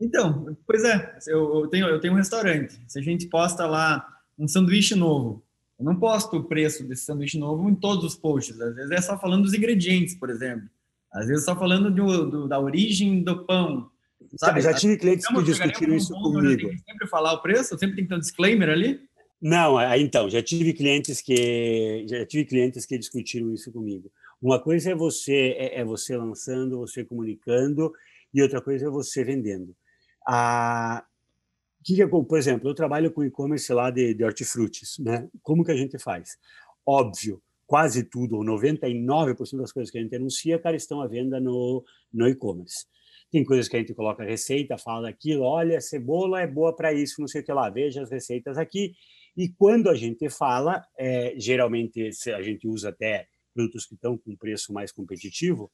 Então, 0.00 0.56
pois 0.66 0.84
é, 0.84 1.18
eu, 1.26 1.62
eu, 1.62 1.68
tenho, 1.68 1.86
eu 1.86 2.00
tenho 2.00 2.12
um 2.12 2.16
restaurante. 2.16 2.78
Se 2.86 2.98
a 2.98 3.02
gente 3.02 3.26
posta 3.28 3.66
lá 3.66 4.06
um 4.38 4.46
sanduíche 4.46 4.94
novo, 4.94 5.42
eu 5.78 5.84
não 5.84 5.94
posto 5.96 6.36
o 6.36 6.44
preço 6.44 6.84
desse 6.84 7.04
sanduíche 7.04 7.38
novo 7.38 7.68
em 7.70 7.74
todos 7.74 8.04
os 8.04 8.16
posts. 8.16 8.60
Às 8.60 8.74
vezes 8.74 8.90
é 8.90 9.00
só 9.00 9.18
falando 9.18 9.42
dos 9.42 9.54
ingredientes, 9.54 10.14
por 10.14 10.28
exemplo. 10.28 10.68
Às 11.12 11.28
vezes 11.28 11.44
é 11.44 11.46
só 11.46 11.58
falando 11.58 11.90
do, 11.90 12.30
do, 12.30 12.48
da 12.48 12.58
origem 12.58 13.22
do 13.22 13.44
pão. 13.44 13.90
Sabe? 14.36 14.60
Já 14.60 14.74
tive 14.74 14.96
clientes 14.96 15.26
que 15.26 15.42
discutiram 15.42 15.94
isso 15.94 16.12
comigo. 16.14 16.70
Sempre 16.84 17.06
falar 17.08 17.32
o 17.34 17.42
preço? 17.42 17.78
Sempre 17.78 17.96
tem 17.96 18.04
que 18.04 18.10
ter 18.10 18.16
um 18.16 18.20
disclaimer 18.20 18.68
ali? 18.68 19.00
Não, 19.40 19.80
é, 19.80 19.98
então, 20.00 20.28
já 20.28 20.42
tive 20.42 20.72
clientes 20.72 21.20
que 21.20 22.04
já 22.08 22.26
tive 22.26 22.44
clientes 22.44 22.84
que 22.84 22.98
discutiram 22.98 23.54
isso 23.54 23.70
comigo. 23.70 24.10
Uma 24.42 24.60
coisa 24.60 24.90
é 24.90 24.94
você 24.94 25.54
é, 25.56 25.80
é 25.80 25.84
você 25.84 26.16
lançando, 26.16 26.78
você 26.78 27.04
comunicando, 27.04 27.92
e 28.34 28.42
outra 28.42 28.60
coisa 28.60 28.86
é 28.86 28.90
você 28.90 29.24
vendendo. 29.24 29.74
A, 30.26 31.04
que, 31.82 32.06
por 32.06 32.38
exemplo, 32.38 32.68
eu 32.68 32.74
trabalho 32.74 33.12
com 33.12 33.24
e-commerce 33.24 33.72
lá 33.72 33.90
de, 33.90 34.14
de 34.14 34.24
hortifrutis, 34.24 34.98
né? 34.98 35.28
Como 35.42 35.64
que 35.64 35.70
a 35.70 35.76
gente 35.76 35.98
faz? 35.98 36.36
Óbvio, 36.84 37.42
quase 37.66 38.02
tudo, 38.02 38.36
ou 38.36 38.44
99% 38.44 39.58
das 39.58 39.72
coisas 39.72 39.90
que 39.90 39.98
a 39.98 40.02
gente 40.02 40.16
anuncia, 40.16 40.58
cara, 40.58 40.74
estão 40.74 41.00
à 41.00 41.06
venda 41.06 41.38
no, 41.38 41.84
no 42.12 42.26
e-commerce. 42.26 42.86
Tem 43.30 43.44
coisas 43.44 43.68
que 43.68 43.76
a 43.76 43.78
gente 43.78 43.92
coloca 43.92 44.24
receita, 44.24 44.78
fala 44.78 45.10
aquilo, 45.10 45.42
olha, 45.42 45.80
cebola 45.80 46.40
é 46.40 46.46
boa 46.46 46.74
para 46.74 46.94
isso, 46.94 47.20
não 47.20 47.28
sei 47.28 47.42
o 47.42 47.44
que 47.44 47.52
lá, 47.52 47.68
veja 47.68 48.02
as 48.02 48.10
receitas 48.10 48.56
aqui. 48.56 48.94
E 49.36 49.48
quando 49.50 49.90
a 49.90 49.94
gente 49.94 50.30
fala, 50.30 50.82
é, 50.96 51.34
geralmente 51.36 52.10
a 52.34 52.42
gente 52.42 52.66
usa 52.66 52.88
até 52.88 53.28
produtos 53.54 53.86
que 53.86 53.94
estão 53.94 54.16
com 54.16 54.34
preço 54.34 54.72
mais 54.72 54.90
competitivo, 54.90 55.70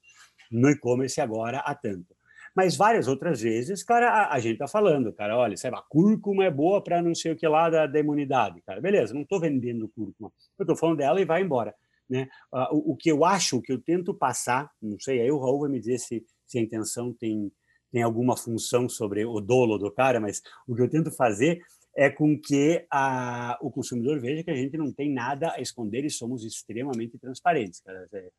no 0.50 0.68
e-commerce 0.70 1.20
agora 1.20 1.58
há 1.58 1.74
tanto. 1.74 2.14
Mas 2.54 2.76
várias 2.76 3.08
outras 3.08 3.40
vezes, 3.40 3.82
cara, 3.82 4.08
a, 4.08 4.34
a 4.34 4.38
gente 4.38 4.58
tá 4.58 4.68
falando, 4.68 5.12
cara, 5.12 5.36
olha, 5.36 5.56
sabe, 5.56 5.76
a 5.76 5.82
cúrcuma 5.82 6.44
é 6.44 6.50
boa 6.50 6.82
para 6.82 7.02
não 7.02 7.14
sei 7.14 7.32
o 7.32 7.36
que 7.36 7.46
lá 7.48 7.68
da, 7.68 7.86
da 7.86 7.98
imunidade, 7.98 8.62
cara. 8.62 8.80
Beleza, 8.80 9.12
não 9.12 9.22
estou 9.22 9.40
vendendo 9.40 9.88
cúrcuma. 9.88 10.32
Eu 10.58 10.62
estou 10.62 10.76
falando 10.76 10.98
dela 10.98 11.20
e 11.20 11.24
vai 11.24 11.42
embora. 11.42 11.74
Né? 12.08 12.28
O, 12.70 12.92
o, 12.92 12.96
que 12.96 13.10
eu 13.10 13.24
acho, 13.24 13.56
o 13.56 13.62
que 13.62 13.72
eu 13.72 13.80
tento 13.80 14.14
passar, 14.14 14.70
não 14.80 14.98
sei, 15.00 15.20
aí 15.20 15.30
o 15.30 15.38
Raul 15.38 15.60
vai 15.60 15.70
me 15.70 15.80
dizer 15.80 15.98
se, 15.98 16.24
se 16.46 16.58
a 16.58 16.62
intenção 16.62 17.12
tem, 17.12 17.50
tem 17.90 18.02
alguma 18.02 18.36
função 18.36 18.88
sobre 18.88 19.24
o 19.24 19.40
dolo 19.40 19.78
do 19.78 19.90
cara, 19.90 20.20
mas 20.20 20.42
o 20.68 20.76
que 20.76 20.82
eu 20.82 20.88
tento 20.88 21.10
fazer 21.10 21.60
é 21.96 22.10
com 22.10 22.38
que 22.38 22.84
a, 22.90 23.56
o 23.60 23.70
consumidor 23.70 24.20
veja 24.20 24.42
que 24.42 24.50
a 24.50 24.56
gente 24.56 24.76
não 24.76 24.92
tem 24.92 25.12
nada 25.12 25.52
a 25.52 25.60
esconder 25.60 26.04
e 26.04 26.10
somos 26.10 26.44
extremamente 26.44 27.18
transparentes. 27.18 27.82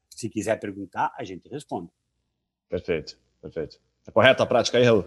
Se 0.10 0.30
quiser 0.30 0.60
perguntar, 0.60 1.14
a 1.18 1.24
gente 1.24 1.48
responde. 1.50 1.90
Perfeito, 2.70 3.18
perfeito. 3.42 3.80
É 4.08 4.12
correta 4.12 4.44
a 4.44 4.46
prática 4.46 4.78
aí, 4.78 4.84
Raul? 4.84 5.06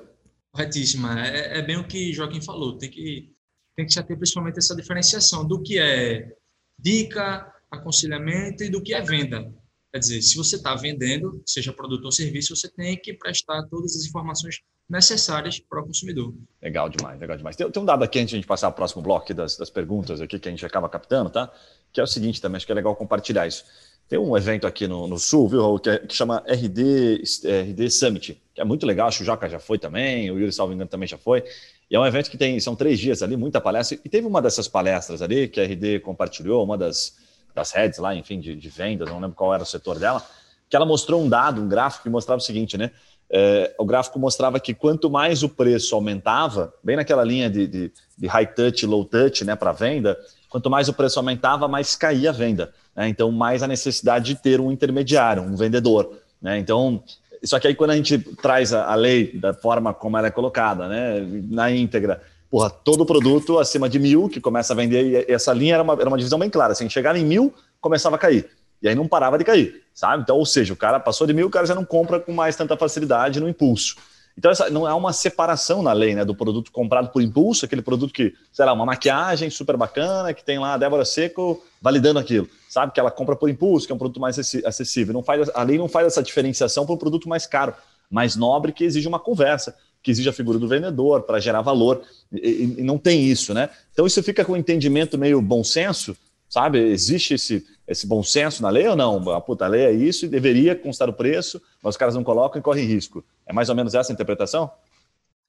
Corretíssima. 0.52 1.26
É, 1.26 1.58
é, 1.58 1.62
bem 1.62 1.76
o 1.76 1.86
que 1.86 2.12
Joaquim 2.12 2.40
falou. 2.40 2.76
Tem 2.76 2.90
que, 2.90 3.32
tem 3.76 3.86
que 3.86 3.94
ter 3.94 4.16
principalmente 4.16 4.58
essa 4.58 4.74
diferenciação 4.74 5.46
do 5.46 5.62
que 5.62 5.78
é 5.78 6.32
dica, 6.78 7.52
aconselhamento 7.70 8.64
e 8.64 8.70
do 8.70 8.82
que 8.82 8.94
é 8.94 9.00
venda. 9.00 9.52
Quer 9.92 10.00
dizer, 10.00 10.22
se 10.22 10.36
você 10.36 10.56
está 10.56 10.74
vendendo, 10.74 11.42
seja 11.46 11.72
produto 11.72 12.04
ou 12.04 12.12
serviço, 12.12 12.54
você 12.54 12.68
tem 12.68 12.96
que 12.96 13.14
prestar 13.14 13.62
todas 13.70 13.96
as 13.96 14.04
informações 14.04 14.60
necessárias 14.88 15.58
para 15.58 15.80
o 15.80 15.86
consumidor. 15.86 16.34
Legal 16.62 16.88
demais, 16.88 17.18
legal 17.18 17.36
demais. 17.36 17.56
Tem, 17.56 17.70
tem 17.70 17.82
um 17.82 17.86
dado 17.86 18.04
aqui 18.04 18.18
antes 18.18 18.30
de 18.30 18.36
a 18.36 18.38
gente 18.38 18.46
passar 18.46 18.66
ao 18.66 18.72
próximo 18.72 19.02
bloco 19.02 19.32
das, 19.32 19.56
das 19.56 19.70
perguntas 19.70 20.20
aqui 20.20 20.38
que 20.38 20.48
a 20.48 20.50
gente 20.50 20.64
acaba 20.64 20.88
captando, 20.88 21.30
tá? 21.30 21.52
Que 21.92 22.00
é 22.00 22.02
o 22.02 22.06
seguinte 22.06 22.40
também, 22.40 22.56
acho 22.56 22.66
que 22.66 22.72
é 22.72 22.74
legal 22.74 22.94
compartilhar 22.96 23.46
isso. 23.46 23.64
Tem 24.08 24.18
um 24.18 24.34
evento 24.36 24.66
aqui 24.66 24.88
no, 24.88 25.06
no 25.06 25.18
Sul, 25.18 25.48
viu, 25.48 25.60
Raul, 25.60 25.78
que, 25.78 25.90
é, 25.90 25.98
que 25.98 26.14
chama 26.14 26.42
RD, 26.46 27.22
RD 27.44 27.90
Summit, 27.90 28.40
que 28.54 28.60
é 28.60 28.64
muito 28.64 28.86
legal, 28.86 29.08
acho 29.08 29.18
que 29.18 29.22
o 29.22 29.26
Joca 29.26 29.48
já 29.48 29.58
foi 29.58 29.78
também, 29.78 30.30
o 30.30 30.38
Yuri, 30.38 30.50
salvo 30.50 30.72
engano, 30.72 30.88
também 30.88 31.06
já 31.06 31.18
foi. 31.18 31.44
E 31.90 31.94
é 31.94 32.00
um 32.00 32.06
evento 32.06 32.30
que 32.30 32.38
tem, 32.38 32.58
são 32.58 32.74
três 32.74 32.98
dias 32.98 33.22
ali, 33.22 33.36
muita 33.36 33.60
palestra. 33.60 33.98
E 34.02 34.08
teve 34.08 34.26
uma 34.26 34.40
dessas 34.40 34.66
palestras 34.66 35.20
ali 35.20 35.46
que 35.46 35.60
a 35.60 35.64
RD 35.64 36.00
compartilhou, 36.00 36.64
uma 36.64 36.78
das, 36.78 37.16
das 37.54 37.70
heads 37.72 37.98
lá, 37.98 38.14
enfim, 38.14 38.40
de, 38.40 38.56
de 38.56 38.68
vendas, 38.70 39.08
não 39.08 39.20
lembro 39.20 39.36
qual 39.36 39.52
era 39.52 39.62
o 39.62 39.66
setor 39.66 39.98
dela, 39.98 40.24
que 40.70 40.76
ela 40.76 40.86
mostrou 40.86 41.22
um 41.22 41.28
dado, 41.28 41.60
um 41.60 41.68
gráfico 41.68 42.04
que 42.04 42.10
mostrava 42.10 42.38
o 42.38 42.44
seguinte, 42.44 42.78
né? 42.78 42.90
É, 43.30 43.74
o 43.78 43.84
gráfico 43.84 44.18
mostrava 44.18 44.58
que 44.58 44.72
quanto 44.72 45.10
mais 45.10 45.42
o 45.42 45.50
preço 45.50 45.94
aumentava, 45.94 46.72
bem 46.82 46.96
naquela 46.96 47.22
linha 47.22 47.50
de, 47.50 47.66
de, 47.66 47.92
de 48.16 48.26
high 48.26 48.46
touch, 48.46 48.86
low 48.86 49.04
touch, 49.04 49.44
né, 49.44 49.54
para 49.54 49.70
venda, 49.70 50.18
quanto 50.48 50.70
mais 50.70 50.88
o 50.88 50.92
preço 50.92 51.18
aumentava, 51.18 51.68
mais 51.68 51.94
caía 51.94 52.30
a 52.30 52.32
venda. 52.32 52.72
Né? 52.94 53.08
Então, 53.08 53.30
mais 53.30 53.62
a 53.62 53.66
necessidade 53.66 54.34
de 54.34 54.40
ter 54.40 54.60
um 54.60 54.72
intermediário, 54.72 55.42
um 55.42 55.56
vendedor. 55.56 56.10
Né? 56.40 56.58
Então, 56.58 57.02
só 57.44 57.58
que 57.58 57.68
aí 57.68 57.74
quando 57.74 57.90
a 57.90 57.96
gente 57.96 58.18
traz 58.18 58.72
a, 58.72 58.90
a, 58.90 58.94
lei 58.94 59.32
da 59.38 59.54
forma 59.54 59.94
como 59.94 60.16
ela 60.16 60.26
é 60.26 60.30
colocada, 60.30 60.88
né, 60.88 61.20
na 61.50 61.70
íntegra, 61.70 62.20
porra, 62.50 62.70
todo 62.70 63.06
produto 63.06 63.58
acima 63.58 63.88
de 63.88 63.98
mil 63.98 64.28
que 64.28 64.40
começa 64.40 64.72
a 64.72 64.76
vender, 64.76 65.26
e 65.28 65.32
essa 65.32 65.52
linha 65.52 65.74
era 65.74 65.82
uma, 65.82 65.92
era 65.94 66.08
uma 66.08 66.18
divisão 66.18 66.38
bem 66.38 66.50
clara. 66.50 66.72
Assim, 66.72 66.88
chegar 66.88 67.16
em 67.16 67.24
mil, 67.24 67.54
começava 67.80 68.16
a 68.16 68.18
cair. 68.18 68.48
E 68.80 68.88
aí 68.88 68.94
não 68.94 69.08
parava 69.08 69.36
de 69.36 69.44
cair, 69.44 69.82
sabe? 69.92 70.22
Então, 70.22 70.36
ou 70.36 70.46
seja, 70.46 70.72
o 70.72 70.76
cara 70.76 71.00
passou 71.00 71.26
de 71.26 71.32
mil, 71.32 71.48
o 71.48 71.50
cara 71.50 71.66
já 71.66 71.74
não 71.74 71.84
compra 71.84 72.20
com 72.20 72.32
mais 72.32 72.54
tanta 72.54 72.76
facilidade 72.76 73.40
no 73.40 73.48
impulso. 73.48 73.96
Então, 74.38 74.52
essa, 74.52 74.70
não 74.70 74.86
há 74.86 74.94
uma 74.94 75.12
separação 75.12 75.82
na 75.82 75.92
lei, 75.92 76.14
né, 76.14 76.24
do 76.24 76.32
produto 76.32 76.70
comprado 76.70 77.08
por 77.08 77.20
impulso, 77.20 77.64
aquele 77.64 77.82
produto 77.82 78.12
que, 78.12 78.32
sei 78.52 78.64
lá, 78.64 78.72
uma 78.72 78.86
maquiagem 78.86 79.50
super 79.50 79.76
bacana, 79.76 80.32
que 80.32 80.44
tem 80.44 80.60
lá 80.60 80.74
a 80.74 80.78
Débora 80.78 81.04
Seco 81.04 81.60
validando 81.82 82.20
aquilo, 82.20 82.48
sabe? 82.68 82.92
Que 82.92 83.00
ela 83.00 83.10
compra 83.10 83.34
por 83.34 83.50
impulso, 83.50 83.84
que 83.84 83.92
é 83.92 83.96
um 83.96 83.98
produto 83.98 84.20
mais 84.20 84.38
acessível. 84.38 85.12
Não 85.12 85.24
faz, 85.24 85.50
a 85.52 85.62
lei 85.64 85.76
não 85.76 85.88
faz 85.88 86.06
essa 86.06 86.22
diferenciação 86.22 86.86
para 86.86 86.94
um 86.94 86.98
produto 86.98 87.28
mais 87.28 87.46
caro, 87.46 87.74
mais 88.08 88.36
nobre, 88.36 88.70
que 88.70 88.84
exige 88.84 89.08
uma 89.08 89.18
conversa, 89.18 89.74
que 90.00 90.12
exige 90.12 90.28
a 90.28 90.32
figura 90.32 90.56
do 90.56 90.68
vendedor 90.68 91.22
para 91.22 91.40
gerar 91.40 91.60
valor. 91.60 92.02
E, 92.32 92.76
e, 92.78 92.82
não 92.84 92.96
tem 92.96 93.24
isso, 93.24 93.52
né? 93.52 93.68
Então, 93.92 94.06
isso 94.06 94.22
fica 94.22 94.44
com 94.44 94.52
um 94.52 94.56
entendimento 94.56 95.18
meio 95.18 95.42
bom 95.42 95.64
senso, 95.64 96.16
sabe? 96.48 96.78
Existe 96.78 97.34
esse, 97.34 97.66
esse 97.86 98.06
bom 98.06 98.22
senso 98.22 98.62
na 98.62 98.70
lei 98.70 98.86
ou 98.88 98.96
não? 98.96 99.30
A 99.30 99.40
puta, 99.40 99.64
a 99.64 99.68
lei 99.68 99.84
é 99.84 99.92
isso 99.92 100.24
e 100.24 100.28
deveria 100.28 100.74
constar 100.74 101.08
o 101.08 101.12
preço, 101.12 101.60
mas 101.82 101.94
os 101.94 101.96
caras 101.96 102.14
não 102.14 102.24
colocam 102.24 102.58
e 102.58 102.62
correm 102.62 102.86
risco. 102.86 103.24
É 103.46 103.52
mais 103.52 103.68
ou 103.68 103.74
menos 103.74 103.94
essa 103.94 104.12
a 104.12 104.14
interpretação? 104.14 104.70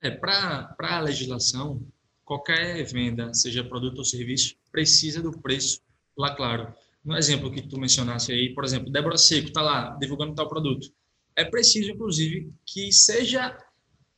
É, 0.01 0.09
para 0.09 0.75
a 0.79 0.99
legislação, 1.01 1.81
qualquer 2.23 2.83
venda, 2.85 3.33
seja 3.33 3.63
produto 3.63 3.99
ou 3.99 4.05
serviço, 4.05 4.55
precisa 4.71 5.21
do 5.21 5.31
preço 5.31 5.81
lá 6.17 6.35
claro. 6.35 6.73
No 7.03 7.17
exemplo 7.17 7.51
que 7.51 7.61
tu 7.61 7.79
mencionasse 7.79 8.31
aí, 8.31 8.53
por 8.53 8.63
exemplo, 8.63 8.91
Débora 8.91 9.17
Seco 9.17 9.47
está 9.47 9.61
lá 9.61 9.97
divulgando 9.99 10.35
tal 10.35 10.47
produto. 10.47 10.91
É 11.35 11.45
preciso, 11.45 11.91
inclusive, 11.91 12.53
que 12.65 12.91
seja 12.91 13.57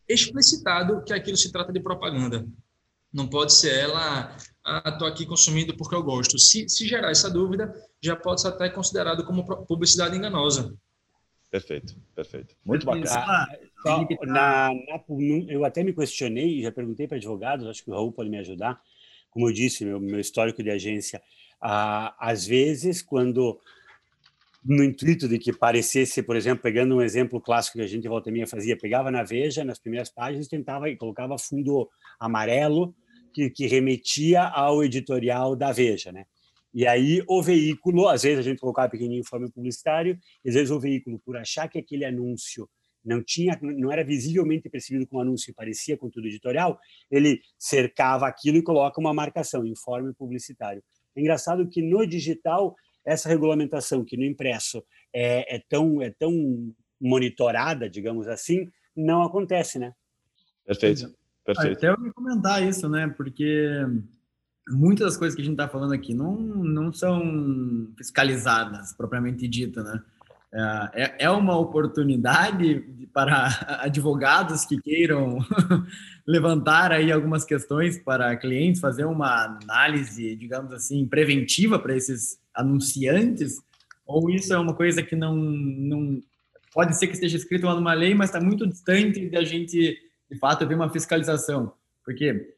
explicitado 0.08 1.04
que 1.04 1.14
aquilo 1.14 1.38
se 1.38 1.52
trata 1.52 1.72
de 1.72 1.80
propaganda. 1.80 2.46
Não 3.14 3.28
pode 3.28 3.54
ser 3.54 3.74
ela, 3.76 4.36
ah, 4.64 4.90
estou 4.90 5.08
aqui 5.08 5.26
consumindo 5.26 5.76
porque 5.76 5.96
eu 5.96 6.04
gosto. 6.04 6.38
Se, 6.38 6.70
se 6.70 6.88
gerar 6.88 7.12
essa 7.12 7.30
dúvida, 7.30 7.74
já 8.02 8.16
pode 8.16 8.42
ser 8.42 8.50
até 8.50 8.70
considerado 8.70 9.26
como 9.26 9.44
publicidade 9.66 10.16
enganosa. 10.16 10.76
Perfeito, 11.50 11.96
perfeito. 12.16 12.56
Muito 12.64 12.86
bacana. 12.86 13.48
Só, 13.82 14.08
na, 14.26 14.72
na, 14.74 15.04
eu 15.50 15.66
até 15.66 15.84
me 15.84 15.94
questionei, 15.94 16.62
já 16.62 16.72
perguntei 16.72 17.08
para 17.08 17.18
advogados, 17.18 17.68
acho 17.68 17.84
que 17.84 17.90
o 17.90 17.94
Raul 17.94 18.12
pode 18.12 18.30
me 18.30 18.38
ajudar. 18.38 18.82
Como 19.32 19.50
eu 19.50 19.54
disse, 19.54 19.84
meu, 19.84 20.00
meu 20.00 20.20
histórico 20.20 20.62
de 20.64 20.70
agência, 20.70 21.22
ah, 21.60 22.16
às 22.20 22.46
vezes, 22.46 23.02
quando 23.02 23.60
no 24.64 24.84
intuito 24.84 25.28
de 25.28 25.40
que 25.40 25.52
parecesse, 25.52 26.22
por 26.22 26.36
exemplo, 26.36 26.62
pegando 26.62 26.96
um 26.96 27.02
exemplo 27.02 27.42
clássico 27.42 27.80
que 27.80 27.84
a 27.84 27.88
gente 27.88 28.08
volta 28.08 28.30
minha 28.30 28.46
fazia, 28.46 28.78
pegava 28.78 29.10
na 29.10 29.24
Veja, 29.24 29.64
nas 29.64 29.80
primeiras 29.80 30.10
páginas, 30.10 30.48
tentava 30.48 30.88
e 30.90 30.96
colocava 30.96 31.38
fundo 31.38 31.90
amarelo 32.20 32.94
que, 33.32 33.50
que 33.50 33.68
remetia 33.68 34.44
ao 34.44 34.84
editorial 34.84 35.56
da 35.56 35.72
Veja, 35.72 36.12
né? 36.12 36.26
E 36.74 36.88
aí 36.88 37.22
o 37.28 37.42
veículo, 37.42 38.08
às 38.08 38.24
vezes 38.24 38.40
a 38.40 38.50
gente 38.50 38.60
colocava 38.60 38.90
pequenininho 38.90 39.22
informe 39.22 39.52
publicitário, 39.52 40.18
às 40.46 40.54
vezes 40.54 40.72
o 40.72 40.80
veículo, 40.80 41.20
por 41.20 41.36
achar 41.36 41.68
que 41.68 41.78
aquele 41.78 42.06
anúncio 42.06 42.70
não 43.04 43.22
tinha, 43.22 43.60
não 43.62 43.92
era 43.92 44.04
visivelmente 44.04 44.70
percebido 44.70 45.08
como 45.08 45.22
anúncio 45.22 45.52
e 45.52 45.54
parecia 45.54 45.98
conteúdo 45.98 46.28
editorial, 46.28 46.80
ele 47.10 47.42
cercava 47.58 48.28
aquilo 48.28 48.58
e 48.58 48.64
coloca 48.64 49.02
uma 49.02 49.14
marcação, 49.14 49.66
informe 49.66 50.14
publicitário. 50.14 50.84
É 51.16 51.20
engraçado 51.20 51.68
que 51.68 51.82
no 51.82 52.06
digital 52.06 52.76
essa 53.04 53.28
regulamentação 53.28 54.06
que 54.06 54.16
no 54.16 54.24
impresso 54.24 54.84
é, 55.12 55.56
é 55.56 55.60
tão 55.68 56.02
é 56.02 56.12
tão 56.12 56.74
monitorada, 57.00 57.90
digamos 57.90 58.28
assim, 58.28 58.70
não 58.96 59.24
acontece, 59.24 59.80
né? 59.80 59.94
Perfeito, 60.64 61.14
perfeito. 61.46 61.78
Até 61.78 61.90
eu 61.90 62.06
ia 62.06 62.14
comentar 62.14 62.64
isso, 62.64 62.88
né? 62.90 63.08
Porque 63.16 63.86
muitas 64.70 65.08
das 65.08 65.18
coisas 65.18 65.36
que 65.36 65.42
a 65.42 65.46
gente 65.46 65.54
está 65.54 65.68
falando 65.68 65.94
aqui 65.94 66.14
não, 66.14 66.36
não 66.38 66.92
são 66.92 67.88
fiscalizadas, 67.98 68.94
propriamente 68.94 69.48
dita, 69.48 69.84
né? 69.84 70.02
É, 70.94 71.26
é 71.26 71.30
uma 71.30 71.58
oportunidade 71.58 73.08
para 73.14 73.48
advogados 73.82 74.66
que 74.66 74.82
queiram 74.82 75.40
levantar 76.28 76.92
aí 76.92 77.12
algumas 77.12 77.46
questões 77.46 77.98
para 77.98 78.36
clientes, 78.36 78.82
fazer 78.82 79.06
uma 79.06 79.46
análise, 79.46 80.36
digamos 80.36 80.74
assim, 80.74 81.08
preventiva 81.08 81.80
para 81.80 81.96
esses 81.96 82.38
anunciantes, 82.54 83.62
ou 84.06 84.30
isso 84.30 84.54
é 84.54 84.60
uma 84.60 84.76
coisa 84.76 85.02
que 85.02 85.16
não, 85.16 85.36
não 85.38 86.22
pode 86.74 86.98
ser 86.98 87.08
que 87.08 87.14
esteja 87.14 87.38
escrito 87.38 87.66
lá 87.66 87.74
numa 87.74 87.94
lei, 87.94 88.14
mas 88.14 88.30
está 88.30 88.42
muito 88.42 88.68
distante 88.68 89.30
da 89.30 89.44
gente, 89.46 89.98
de 90.32 90.40
fato, 90.40 90.66
ver 90.66 90.76
uma 90.76 90.90
fiscalização, 90.90 91.74
porque 92.06 92.54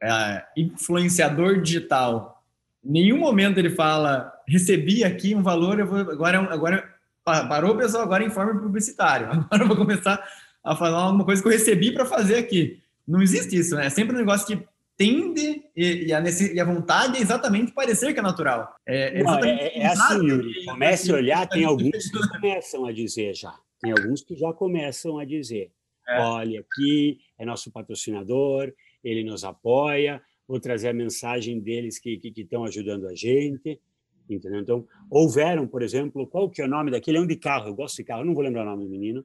é, 0.00 0.44
influenciador 0.56 1.60
digital, 1.60 2.42
em 2.84 2.92
nenhum 2.92 3.18
momento 3.18 3.58
ele 3.58 3.70
fala, 3.70 4.32
recebi 4.46 5.02
aqui 5.02 5.34
um 5.34 5.42
valor, 5.42 5.80
eu 5.80 5.86
vou, 5.86 5.98
agora, 5.98 6.38
agora 6.52 6.94
parou 7.24 7.76
pessoal, 7.76 8.04
agora 8.04 8.24
informe 8.24 8.60
publicitário, 8.60 9.26
agora 9.50 9.64
eu 9.64 9.66
vou 9.66 9.76
começar 9.76 10.24
a 10.62 10.76
falar 10.76 10.98
alguma 10.98 11.24
coisa 11.24 11.42
que 11.42 11.48
eu 11.48 11.52
recebi 11.52 11.92
para 11.92 12.06
fazer 12.06 12.36
aqui. 12.36 12.80
Não 13.06 13.20
existe 13.20 13.56
isso, 13.56 13.74
né? 13.74 13.86
É 13.86 13.90
sempre 13.90 14.14
um 14.14 14.18
negócio 14.18 14.46
que 14.46 14.68
tende 14.96 15.64
e, 15.74 16.06
e, 16.06 16.12
a, 16.12 16.20
e, 16.20 16.60
a, 16.60 16.64
vontade 16.64 17.16
é 17.16 17.20
exatamente 17.20 17.72
parecer 17.72 18.12
que 18.12 18.18
é 18.18 18.22
natural. 18.22 18.76
É, 18.84 19.22
Não, 19.22 19.38
é, 19.38 19.78
é 19.78 19.86
assim, 19.86 20.26
Yuri. 20.26 20.64
Comece 20.66 21.10
a 21.10 21.14
olhar, 21.14 21.48
tem 21.48 21.64
alguns 21.64 22.10
que 22.10 22.28
começam 22.28 22.84
a 22.84 22.92
dizer 22.92 23.34
já. 23.34 23.54
Tem 23.80 23.92
alguns 23.92 24.22
que 24.22 24.34
já 24.34 24.52
começam 24.52 25.18
a 25.18 25.24
dizer: 25.24 25.70
é. 26.08 26.20
olha, 26.20 26.60
aqui 26.60 27.18
é 27.38 27.44
nosso 27.44 27.70
patrocinador, 27.70 28.72
ele 29.02 29.24
nos 29.24 29.44
apoia, 29.44 30.22
vou 30.46 30.58
trazer 30.58 30.88
a 30.88 30.94
mensagem 30.94 31.60
deles 31.60 31.98
que 31.98 32.20
estão 32.36 32.64
ajudando 32.64 33.06
a 33.06 33.14
gente. 33.14 33.80
Entendeu? 34.28 34.60
Então, 34.60 34.86
houveram, 35.10 35.66
por 35.66 35.82
exemplo, 35.82 36.26
qual 36.26 36.50
que 36.50 36.60
é 36.60 36.64
o 36.66 36.68
nome 36.68 36.90
daquele? 36.90 37.16
É 37.16 37.20
um 37.20 37.26
de 37.26 37.36
carro, 37.36 37.68
eu 37.68 37.74
gosto 37.74 37.96
de 37.96 38.04
carro, 38.04 38.24
não 38.24 38.34
vou 38.34 38.42
lembrar 38.42 38.62
o 38.62 38.66
nome 38.66 38.84
do 38.84 38.90
menino, 38.90 39.24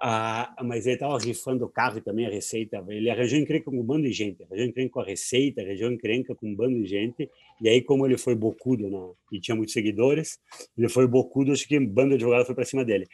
ah, 0.00 0.54
mas 0.62 0.86
ele 0.86 0.94
estava 0.94 1.18
rifando 1.18 1.64
o 1.64 1.68
carro 1.68 1.98
e 1.98 2.00
também 2.00 2.26
a 2.26 2.30
receita. 2.30 2.84
Ele 2.88 3.10
arranjou 3.10 3.38
encrenca 3.38 3.70
com 3.70 3.78
um 3.78 3.82
bando 3.82 4.04
de 4.04 4.12
gente, 4.12 4.42
arranjou 4.44 4.66
encrenca 4.66 4.92
com 4.92 5.00
a 5.00 5.04
receita, 5.04 5.60
arranjou 5.60 5.90
encrenca 5.90 6.34
com 6.34 6.48
um 6.48 6.54
bando 6.54 6.80
de 6.80 6.86
gente. 6.86 7.28
E 7.60 7.68
aí, 7.68 7.82
como 7.82 8.06
ele 8.06 8.16
foi 8.16 8.34
bocudo 8.34 8.88
né, 8.88 8.98
e 9.32 9.40
tinha 9.40 9.56
muitos 9.56 9.72
seguidores, 9.72 10.38
ele 10.76 10.88
foi 10.88 11.06
bocudo, 11.06 11.52
acho 11.52 11.66
que 11.66 11.78
um 11.78 11.86
bando 11.86 12.10
de 12.10 12.14
advogados 12.16 12.46
foi 12.46 12.54
para 12.54 12.64
cima 12.64 12.84
dele. 12.84 13.08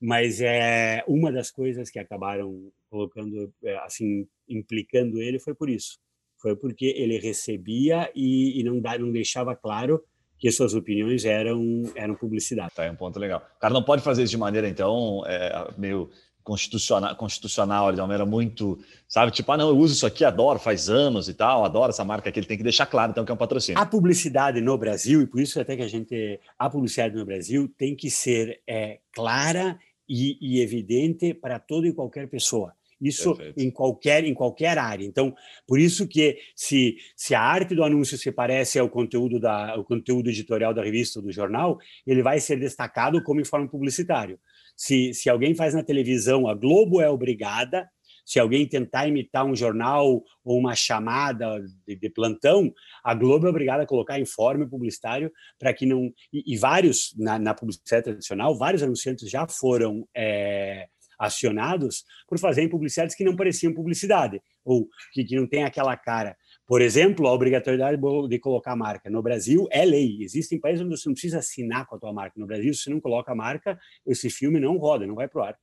Mas 0.00 0.40
é 0.40 1.02
uma 1.06 1.32
das 1.32 1.50
coisas 1.50 1.90
que 1.90 1.98
acabaram 1.98 2.70
colocando, 2.90 3.52
é, 3.62 3.76
assim, 3.78 4.26
implicando 4.48 5.20
ele 5.20 5.38
foi 5.38 5.54
por 5.54 5.70
isso. 5.70 5.98
Foi 6.40 6.54
porque 6.54 6.86
ele 6.96 7.18
recebia 7.18 8.10
e, 8.14 8.60
e 8.60 8.64
não, 8.64 8.80
não 9.00 9.10
deixava 9.10 9.56
claro 9.56 10.02
que 10.38 10.50
suas 10.50 10.74
opiniões 10.74 11.24
eram, 11.24 11.84
eram 11.94 12.14
publicidade. 12.14 12.74
Tá, 12.74 12.84
é 12.84 12.90
um 12.90 12.96
ponto 12.96 13.18
legal. 13.18 13.42
O 13.56 13.60
cara 13.60 13.72
não 13.72 13.82
pode 13.82 14.02
fazer 14.02 14.24
isso 14.24 14.32
de 14.32 14.36
maneira, 14.36 14.68
então, 14.68 15.22
é, 15.26 15.72
meio 15.78 16.10
constitucional, 16.44 17.16
constitucional 17.16 17.90
de 17.90 18.00
uma 18.00 18.06
maneira 18.06 18.26
muito, 18.26 18.78
sabe? 19.08 19.32
Tipo, 19.32 19.50
ah, 19.52 19.56
não, 19.56 19.70
eu 19.70 19.78
uso 19.78 19.94
isso 19.94 20.06
aqui, 20.06 20.24
adoro, 20.24 20.58
faz 20.58 20.90
anos 20.90 21.28
e 21.28 21.34
tal, 21.34 21.64
adoro 21.64 21.88
essa 21.88 22.04
marca 22.04 22.28
aqui. 22.28 22.38
Ele 22.38 22.46
tem 22.46 22.58
que 22.58 22.62
deixar 22.62 22.84
claro, 22.84 23.10
então, 23.10 23.24
que 23.24 23.32
é 23.32 23.34
um 23.34 23.38
patrocínio. 23.38 23.80
A 23.80 23.86
publicidade 23.86 24.60
no 24.60 24.76
Brasil, 24.76 25.22
e 25.22 25.26
por 25.26 25.40
isso 25.40 25.58
até 25.58 25.74
que 25.74 25.82
a 25.82 25.88
gente. 25.88 26.38
A 26.58 26.68
publicidade 26.68 27.16
no 27.16 27.24
Brasil 27.24 27.72
tem 27.78 27.96
que 27.96 28.10
ser 28.10 28.60
é, 28.68 29.00
clara 29.12 29.78
e, 30.08 30.36
e 30.40 30.60
evidente 30.60 31.32
para 31.32 31.58
toda 31.58 31.88
e 31.88 31.94
qualquer 31.94 32.28
pessoa. 32.28 32.74
Isso 33.00 33.34
Perfeito. 33.34 33.60
em 33.60 33.70
qualquer, 33.70 34.24
em 34.24 34.34
qualquer 34.34 34.78
área. 34.78 35.04
Então, 35.04 35.34
por 35.66 35.78
isso 35.78 36.06
que 36.06 36.38
se, 36.54 36.96
se 37.16 37.34
a 37.34 37.40
arte 37.40 37.74
do 37.74 37.84
anúncio 37.84 38.16
se 38.16 38.30
parece 38.30 38.78
ao 38.78 38.88
conteúdo, 38.88 39.40
da, 39.40 39.76
o 39.76 39.84
conteúdo 39.84 40.30
editorial 40.30 40.72
da 40.72 40.82
revista 40.82 41.18
ou 41.18 41.24
do 41.24 41.32
jornal, 41.32 41.78
ele 42.06 42.22
vai 42.22 42.38
ser 42.38 42.58
destacado 42.58 43.22
como 43.22 43.40
informe 43.40 43.68
publicitário. 43.68 44.38
Se, 44.76 45.14
se 45.14 45.30
alguém 45.30 45.54
faz 45.54 45.74
na 45.74 45.82
televisão, 45.82 46.48
a 46.48 46.54
Globo 46.54 47.00
é 47.00 47.08
obrigada, 47.08 47.88
se 48.24 48.40
alguém 48.40 48.66
tentar 48.66 49.06
imitar 49.06 49.44
um 49.44 49.54
jornal 49.54 50.22
ou 50.42 50.58
uma 50.58 50.74
chamada 50.74 51.60
de, 51.86 51.94
de 51.94 52.10
plantão, 52.10 52.72
a 53.02 53.14
Globo 53.14 53.46
é 53.46 53.50
obrigada 53.50 53.82
a 53.82 53.86
colocar 53.86 54.18
informe 54.18 54.66
publicitário 54.66 55.30
para 55.58 55.74
que 55.74 55.84
não. 55.84 56.10
E, 56.32 56.54
e 56.54 56.56
vários, 56.56 57.14
na, 57.18 57.38
na, 57.38 57.54
publicidade 57.54 58.04
tradicional, 58.04 58.56
vários 58.56 58.82
anunciantes 58.82 59.28
já 59.28 59.46
foram 59.46 60.08
é, 60.16 60.88
acionados 61.18 62.04
por 62.26 62.38
fazerem 62.38 62.68
publicidades 62.68 63.14
que 63.14 63.24
não 63.24 63.36
pareciam 63.36 63.74
publicidade, 63.74 64.40
ou 64.64 64.88
que, 65.12 65.24
que 65.24 65.36
não 65.36 65.46
tem 65.46 65.64
aquela 65.64 65.96
cara. 65.96 66.36
Por 66.66 66.80
exemplo, 66.80 67.28
a 67.28 67.32
obrigatoriedade 67.32 68.00
de 68.28 68.38
colocar 68.38 68.72
a 68.72 68.76
marca. 68.76 69.10
No 69.10 69.22
Brasil, 69.22 69.66
é 69.70 69.84
lei. 69.84 70.22
Existem 70.22 70.58
países 70.58 70.84
onde 70.84 70.96
você 70.98 71.08
não 71.08 71.14
precisa 71.14 71.38
assinar 71.38 71.86
com 71.86 71.96
a 71.96 71.98
tua 71.98 72.12
marca. 72.12 72.40
No 72.40 72.46
Brasil, 72.46 72.72
se 72.72 72.84
você 72.84 72.90
não 72.90 73.00
coloca 73.00 73.32
a 73.32 73.34
marca, 73.34 73.78
esse 74.06 74.30
filme 74.30 74.58
não 74.58 74.78
roda, 74.78 75.06
não 75.06 75.14
vai 75.14 75.28
pro 75.28 75.42
ar. 75.42 75.58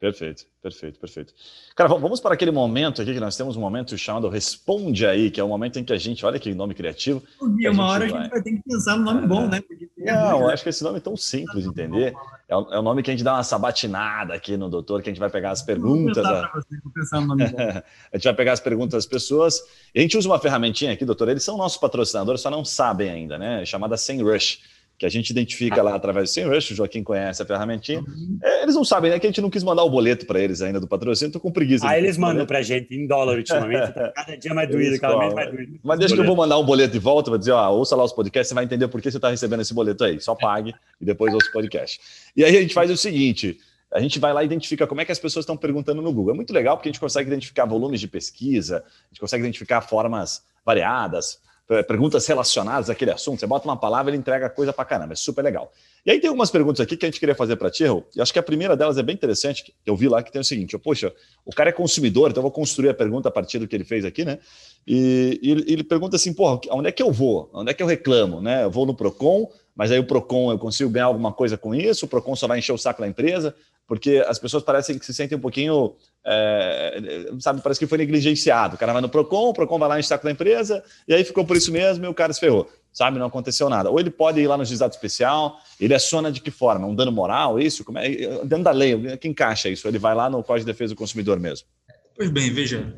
Perfeito, 0.00 0.46
perfeito, 0.62 0.98
perfeito. 0.98 1.34
Cara, 1.76 1.86
vamos 1.90 2.20
para 2.20 2.32
aquele 2.32 2.50
momento 2.50 3.02
aqui 3.02 3.12
que 3.12 3.20
nós 3.20 3.36
temos 3.36 3.54
um 3.54 3.60
momento 3.60 3.98
chamado 3.98 4.30
Responde 4.30 5.06
Aí, 5.06 5.30
que 5.30 5.38
é 5.38 5.44
o 5.44 5.48
momento 5.48 5.78
em 5.78 5.84
que 5.84 5.92
a 5.92 5.98
gente, 5.98 6.24
olha 6.24 6.38
que 6.38 6.54
nome 6.54 6.72
criativo. 6.72 7.22
E 7.58 7.68
uma 7.68 7.86
hora 7.86 8.08
vai... 8.08 8.18
a 8.18 8.22
gente 8.22 8.30
vai 8.30 8.42
ter 8.42 8.52
que 8.52 8.62
pensar 8.62 8.96
no 8.96 9.04
nome 9.04 9.24
é, 9.24 9.26
bom, 9.26 9.46
né? 9.46 9.60
Porque 9.60 9.90
não, 9.98 10.40
eu 10.40 10.48
acho 10.48 10.62
que 10.62 10.70
esse 10.70 10.82
nome 10.82 10.96
é 10.96 11.00
tão 11.00 11.18
simples, 11.18 11.66
entender? 11.66 12.14
É 12.48 12.56
o, 12.56 12.72
é 12.72 12.78
o, 12.78 12.82
nome 12.82 13.02
que 13.02 13.10
a 13.10 13.12
gente 13.12 13.22
dá 13.22 13.34
uma 13.34 13.42
sabatinada 13.42 14.32
aqui 14.32 14.56
no 14.56 14.70
doutor, 14.70 15.02
que 15.02 15.10
a 15.10 15.12
gente 15.12 15.20
vai 15.20 15.28
pegar 15.28 15.50
as 15.50 15.60
perguntas. 15.60 16.16
Vou 16.16 16.34
da... 16.34 16.50
você, 16.54 16.80
vou 16.82 16.92
pensar 16.94 17.20
no 17.20 17.26
nome 17.26 17.46
bom. 17.46 17.58
a 18.10 18.16
gente 18.16 18.24
vai 18.24 18.34
pegar 18.34 18.52
as 18.52 18.60
perguntas 18.60 19.04
das 19.04 19.06
pessoas. 19.06 19.60
E 19.94 19.98
a 19.98 20.02
gente 20.02 20.16
usa 20.16 20.26
uma 20.26 20.38
ferramentinha 20.38 20.92
aqui, 20.92 21.04
doutor. 21.04 21.28
Eles 21.28 21.42
são 21.42 21.58
nossos 21.58 21.76
patrocinadores, 21.76 22.40
só 22.40 22.50
não 22.50 22.64
sabem 22.64 23.10
ainda, 23.10 23.36
né? 23.36 23.66
Chamada 23.66 23.98
SEMrush 23.98 24.60
que 25.00 25.06
a 25.06 25.08
gente 25.08 25.30
identifica 25.30 25.82
lá 25.82 25.94
através 25.94 26.28
do 26.28 26.32
SEMrush, 26.34 26.72
o 26.72 26.76
Joaquim 26.76 27.02
conhece 27.02 27.42
a 27.42 27.46
ferramentinha. 27.46 28.00
Uhum. 28.00 28.38
É, 28.42 28.64
eles 28.64 28.74
não 28.74 28.84
sabem, 28.84 29.10
né? 29.10 29.18
Que 29.18 29.26
a 29.26 29.30
gente 29.30 29.40
não 29.40 29.48
quis 29.48 29.64
mandar 29.64 29.82
o 29.82 29.88
boleto 29.88 30.26
para 30.26 30.38
eles 30.38 30.60
ainda 30.60 30.78
do 30.78 30.86
patrocínio, 30.86 31.32
tô 31.32 31.40
com 31.40 31.50
preguiça. 31.50 31.88
Ah, 31.88 31.96
eles 31.96 32.18
mandam 32.18 32.44
para 32.44 32.58
a 32.58 32.62
gente 32.62 32.94
em 32.94 33.06
dólar 33.06 33.38
ultimamente, 33.38 33.94
tá 33.94 34.12
cada 34.14 34.36
dia 34.36 34.52
mais 34.52 34.68
doído, 34.68 35.00
cada 35.00 35.18
vez 35.18 35.32
mais 35.32 35.50
doído. 35.50 35.80
Mas 35.82 35.98
deixa 35.98 36.14
que 36.14 36.20
eu 36.20 36.26
vou 36.26 36.36
mandar 36.36 36.58
um 36.58 36.64
boleto 36.66 36.92
de 36.92 36.98
volta, 36.98 37.30
vou 37.30 37.38
dizer, 37.38 37.52
ó, 37.52 37.70
ouça 37.70 37.96
lá 37.96 38.04
os 38.04 38.12
podcasts, 38.12 38.50
você 38.50 38.54
vai 38.54 38.64
entender 38.64 38.88
por 38.88 39.00
que 39.00 39.10
você 39.10 39.16
está 39.16 39.30
recebendo 39.30 39.60
esse 39.60 39.72
boleto 39.72 40.04
aí. 40.04 40.20
Só 40.20 40.34
pague 40.34 40.74
e 41.00 41.04
depois 41.06 41.32
ouça 41.32 41.48
o 41.48 41.52
podcast. 41.52 41.98
E 42.36 42.44
aí 42.44 42.54
a 42.54 42.60
gente 42.60 42.74
faz 42.74 42.90
o 42.90 42.96
seguinte, 42.98 43.58
a 43.90 44.00
gente 44.00 44.18
vai 44.18 44.34
lá 44.34 44.42
e 44.42 44.46
identifica 44.46 44.86
como 44.86 45.00
é 45.00 45.06
que 45.06 45.12
as 45.12 45.18
pessoas 45.18 45.44
estão 45.44 45.56
perguntando 45.56 46.02
no 46.02 46.12
Google. 46.12 46.34
É 46.34 46.36
muito 46.36 46.52
legal 46.52 46.76
porque 46.76 46.90
a 46.90 46.92
gente 46.92 47.00
consegue 47.00 47.26
identificar 47.26 47.64
volumes 47.64 48.00
de 48.00 48.06
pesquisa, 48.06 48.84
a 48.84 49.08
gente 49.14 49.20
consegue 49.20 49.42
identificar 49.44 49.80
formas 49.80 50.42
variadas, 50.62 51.40
perguntas 51.86 52.26
relacionadas 52.26 52.90
àquele 52.90 53.12
assunto. 53.12 53.38
Você 53.38 53.46
bota 53.46 53.68
uma 53.68 53.76
palavra, 53.76 54.10
ele 54.10 54.18
entrega 54.18 54.50
coisa 54.50 54.72
pra 54.72 54.84
caramba. 54.84 55.12
É 55.12 55.16
super 55.16 55.42
legal. 55.42 55.72
E 56.04 56.10
aí 56.10 56.18
tem 56.18 56.28
algumas 56.28 56.50
perguntas 56.50 56.80
aqui 56.80 56.96
que 56.96 57.06
a 57.06 57.08
gente 57.08 57.20
queria 57.20 57.34
fazer 57.34 57.56
para 57.56 57.70
ti, 57.70 57.84
Errol, 57.84 58.04
e 58.16 58.20
acho 58.20 58.32
que 58.32 58.38
a 58.38 58.42
primeira 58.42 58.76
delas 58.76 58.98
é 58.98 59.02
bem 59.02 59.14
interessante, 59.14 59.64
que 59.64 59.72
eu 59.86 59.94
vi 59.94 60.08
lá 60.08 60.22
que 60.22 60.32
tem 60.32 60.40
o 60.40 60.44
seguinte: 60.44 60.76
poxa, 60.78 61.12
o 61.44 61.52
cara 61.52 61.70
é 61.70 61.72
consumidor, 61.72 62.30
então 62.30 62.40
eu 62.40 62.42
vou 62.42 62.50
construir 62.50 62.88
a 62.88 62.94
pergunta 62.94 63.28
a 63.28 63.32
partir 63.32 63.58
do 63.58 63.68
que 63.68 63.76
ele 63.76 63.84
fez 63.84 64.04
aqui, 64.04 64.24
né? 64.24 64.38
E, 64.86 65.38
e 65.42 65.50
ele, 65.50 65.64
ele 65.68 65.84
pergunta 65.84 66.16
assim: 66.16 66.32
porra, 66.32 66.60
onde 66.70 66.88
é 66.88 66.92
que 66.92 67.02
eu 67.02 67.12
vou? 67.12 67.48
Onde 67.52 67.70
é 67.70 67.74
que 67.74 67.82
eu 67.82 67.86
reclamo? 67.86 68.40
Né? 68.40 68.64
Eu 68.64 68.70
vou 68.70 68.84
no 68.84 68.94
PROCON, 68.94 69.48
mas 69.76 69.92
aí 69.92 69.98
o 69.98 70.04
PROCON 70.04 70.50
eu 70.50 70.58
consigo 70.58 70.90
ganhar 70.90 71.06
alguma 71.06 71.32
coisa 71.32 71.56
com 71.56 71.74
isso, 71.74 72.06
o 72.06 72.08
PROCON 72.08 72.34
só 72.34 72.48
vai 72.48 72.58
encher 72.58 72.72
o 72.72 72.78
saco 72.78 73.00
da 73.00 73.06
empresa, 73.06 73.54
porque 73.90 74.24
as 74.24 74.38
pessoas 74.38 74.62
parecem 74.62 74.96
que 74.96 75.04
se 75.04 75.12
sentem 75.12 75.36
um 75.36 75.40
pouquinho, 75.40 75.96
é, 76.24 77.26
sabe, 77.40 77.60
parece 77.60 77.80
que 77.80 77.88
foi 77.88 77.98
negligenciado. 77.98 78.76
O 78.76 78.78
cara 78.78 78.92
vai 78.92 79.02
no 79.02 79.08
PROCON, 79.08 79.48
o 79.48 79.52
PROCON 79.52 79.80
vai 79.80 79.88
lá 79.88 79.98
encher 79.98 80.06
o 80.06 80.08
saco 80.10 80.24
da 80.24 80.30
empresa, 80.30 80.80
e 81.08 81.12
aí 81.12 81.24
ficou 81.24 81.44
por 81.44 81.56
isso 81.56 81.72
mesmo 81.72 82.04
e 82.04 82.08
o 82.08 82.14
cara 82.14 82.32
se 82.32 82.38
ferrou, 82.38 82.70
sabe, 82.92 83.18
não 83.18 83.26
aconteceu 83.26 83.68
nada. 83.68 83.90
Ou 83.90 83.98
ele 83.98 84.08
pode 84.08 84.38
ir 84.38 84.46
lá 84.46 84.56
no 84.56 84.64
juizado 84.64 84.94
especial, 84.94 85.58
ele 85.80 85.92
aciona 85.92 86.30
de 86.30 86.40
que 86.40 86.52
forma? 86.52 86.86
Um 86.86 86.94
dano 86.94 87.10
moral, 87.10 87.58
isso? 87.58 87.84
Como 87.84 87.98
é? 87.98 88.08
Dentro 88.44 88.62
da 88.62 88.70
lei, 88.70 89.16
que 89.16 89.26
encaixa 89.26 89.68
isso? 89.68 89.88
Ele 89.88 89.98
vai 89.98 90.14
lá 90.14 90.30
no 90.30 90.40
Código 90.44 90.66
de 90.66 90.72
Defesa 90.72 90.94
do 90.94 90.96
Consumidor 90.96 91.40
mesmo? 91.40 91.66
Pois 92.14 92.30
bem, 92.30 92.48
veja, 92.52 92.94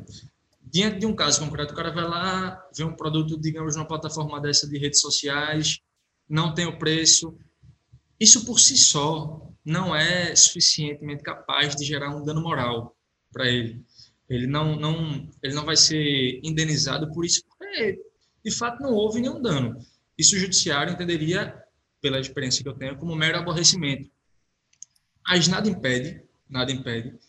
diante 0.61 0.99
de 0.99 1.07
um 1.07 1.15
caso 1.15 1.39
concreto, 1.39 1.73
o 1.73 1.75
cara 1.75 1.89
vai 1.91 2.03
lá, 2.03 2.63
vê 2.77 2.83
um 2.83 2.95
produto, 2.95 3.35
digamos, 3.41 3.75
numa 3.75 3.87
plataforma 3.87 4.39
dessa 4.39 4.69
de 4.69 4.77
redes 4.77 5.01
sociais, 5.01 5.79
não 6.29 6.53
tem 6.53 6.67
o 6.67 6.77
preço. 6.77 7.35
Isso 8.23 8.45
por 8.45 8.57
si 8.57 8.77
só 8.77 9.51
não 9.65 9.93
é 9.93 10.33
suficientemente 10.33 11.21
capaz 11.21 11.75
de 11.75 11.83
gerar 11.83 12.15
um 12.15 12.23
dano 12.23 12.41
moral 12.41 12.95
para 13.33 13.49
ele. 13.49 13.83
Ele 14.29 14.47
não, 14.47 14.77
não, 14.77 15.29
ele 15.43 15.53
não 15.53 15.65
vai 15.65 15.75
ser 15.75 16.39
indenizado 16.41 17.11
por 17.11 17.25
isso, 17.25 17.43
porque 17.45 17.99
de 18.41 18.51
fato 18.51 18.81
não 18.81 18.93
houve 18.93 19.19
nenhum 19.19 19.41
dano. 19.41 19.77
Isso 20.17 20.37
o 20.37 20.39
judiciário 20.39 20.93
entenderia, 20.93 21.53
pela 22.01 22.17
experiência 22.17 22.63
que 22.63 22.69
eu 22.69 22.77
tenho, 22.77 22.97
como 22.97 23.13
mero 23.13 23.39
aborrecimento. 23.39 24.09
Mas 25.27 25.49
nada 25.49 25.67
impede, 25.67 26.23
nada 26.49 26.71
impede 26.71 27.19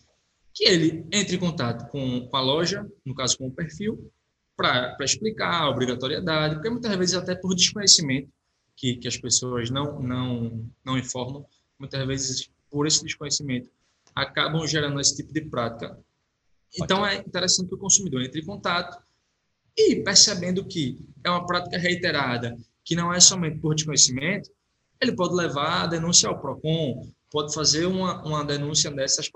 que 0.55 0.63
ele 0.63 1.05
entre 1.11 1.35
em 1.35 1.41
contato 1.41 1.91
com, 1.91 2.29
com 2.29 2.37
a 2.37 2.41
loja, 2.41 2.89
no 3.05 3.17
caso 3.17 3.37
com 3.37 3.49
o 3.49 3.53
perfil, 3.53 4.13
para 4.57 4.97
explicar 5.01 5.63
a 5.63 5.71
obrigatoriedade, 5.71 6.55
porque 6.55 6.71
muitas 6.71 6.95
vezes 6.97 7.17
até 7.17 7.35
por 7.35 7.57
desconhecimento 7.57 8.33
que, 8.77 8.97
que 8.97 9.09
as 9.09 9.17
pessoas 9.17 9.71
não, 9.71 10.01
não, 10.01 10.69
não 10.85 10.99
informam, 10.99 11.45
muitas 11.79 12.07
vezes 12.07 12.51
por 12.71 12.87
esse 12.87 13.05
desconhecimento, 13.05 13.71
acabam 14.15 14.67
gerando 14.67 15.01
esse 15.01 15.17
tipo 15.17 15.33
de 15.33 15.43
prática. 15.43 15.99
Então 16.81 17.07
é 17.07 17.17
interessante 17.17 17.69
que 17.69 17.75
o 17.75 17.79
consumidor 17.79 18.23
entre 18.23 18.41
em 18.41 18.45
contato 18.45 19.03
e 19.77 19.97
percebendo 20.03 20.65
que 20.65 20.99
é 21.23 21.31
uma 21.31 21.47
prática 21.47 21.79
reiterada, 21.79 22.57
que 22.85 22.95
não 22.95 23.13
é 23.13 23.21
somente 23.21 23.59
por 23.59 23.75
desconhecimento, 23.75 24.51
ele 25.01 25.15
pode 25.15 25.35
levar 25.35 25.83
a 25.83 25.87
denúncia 25.87 26.29
ao 26.29 26.41
PROCON, 26.41 27.11
pode 27.31 27.53
fazer 27.53 27.87
uma, 27.87 28.25
uma 28.25 28.45
denúncia 28.45 28.91
nessas 28.91 29.29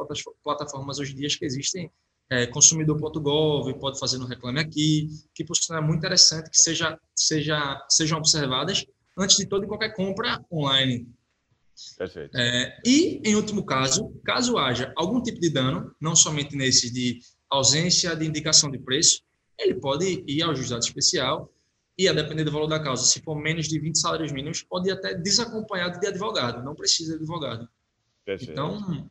plataformas 0.42 0.98
hoje 0.98 1.12
em 1.12 1.16
dia 1.16 1.28
que 1.28 1.44
existem, 1.44 1.90
é, 2.30 2.46
consumidor.gov, 2.46 3.72
pode 3.78 3.98
fazer 3.98 4.18
no 4.18 4.26
Reclame 4.26 4.60
Aqui, 4.60 5.08
que 5.34 5.44
por 5.44 5.56
sinal 5.56 5.82
é 5.82 5.86
muito 5.86 5.98
interessante 5.98 6.50
que 6.50 6.56
seja, 6.56 6.98
seja, 7.14 7.84
sejam 7.88 8.18
observadas 8.18 8.84
antes 9.18 9.36
de 9.36 9.46
toda 9.46 9.64
e 9.64 9.68
qualquer 9.68 9.94
compra 9.94 10.44
online. 10.50 11.08
Perfeito. 11.96 12.36
É, 12.36 12.80
e, 12.84 13.20
em 13.24 13.34
último 13.34 13.64
caso, 13.64 14.12
caso 14.24 14.58
haja 14.58 14.92
algum 14.96 15.22
tipo 15.22 15.40
de 15.40 15.50
dano, 15.50 15.94
não 16.00 16.16
somente 16.16 16.56
nesse 16.56 16.92
de 16.92 17.20
ausência 17.48 18.14
de 18.16 18.26
indicação 18.26 18.70
de 18.70 18.78
preço, 18.78 19.22
ele 19.58 19.74
pode 19.74 20.24
ir 20.26 20.42
ao 20.42 20.54
juizado 20.54 20.84
especial 20.84 21.52
e, 21.96 22.08
a 22.08 22.12
depender 22.12 22.44
do 22.44 22.52
valor 22.52 22.68
da 22.68 22.80
causa, 22.80 23.04
se 23.04 23.20
for 23.20 23.34
menos 23.34 23.68
de 23.68 23.78
20 23.78 23.98
salários 23.98 24.32
mínimos, 24.32 24.62
pode 24.62 24.88
ir 24.88 24.92
até 24.92 25.14
desacompanhado 25.14 25.98
de 25.98 26.06
advogado, 26.06 26.64
não 26.64 26.74
precisa 26.74 27.12
de 27.12 27.18
advogado. 27.18 27.68
Perfeito. 28.24 28.52
Então, 28.52 29.08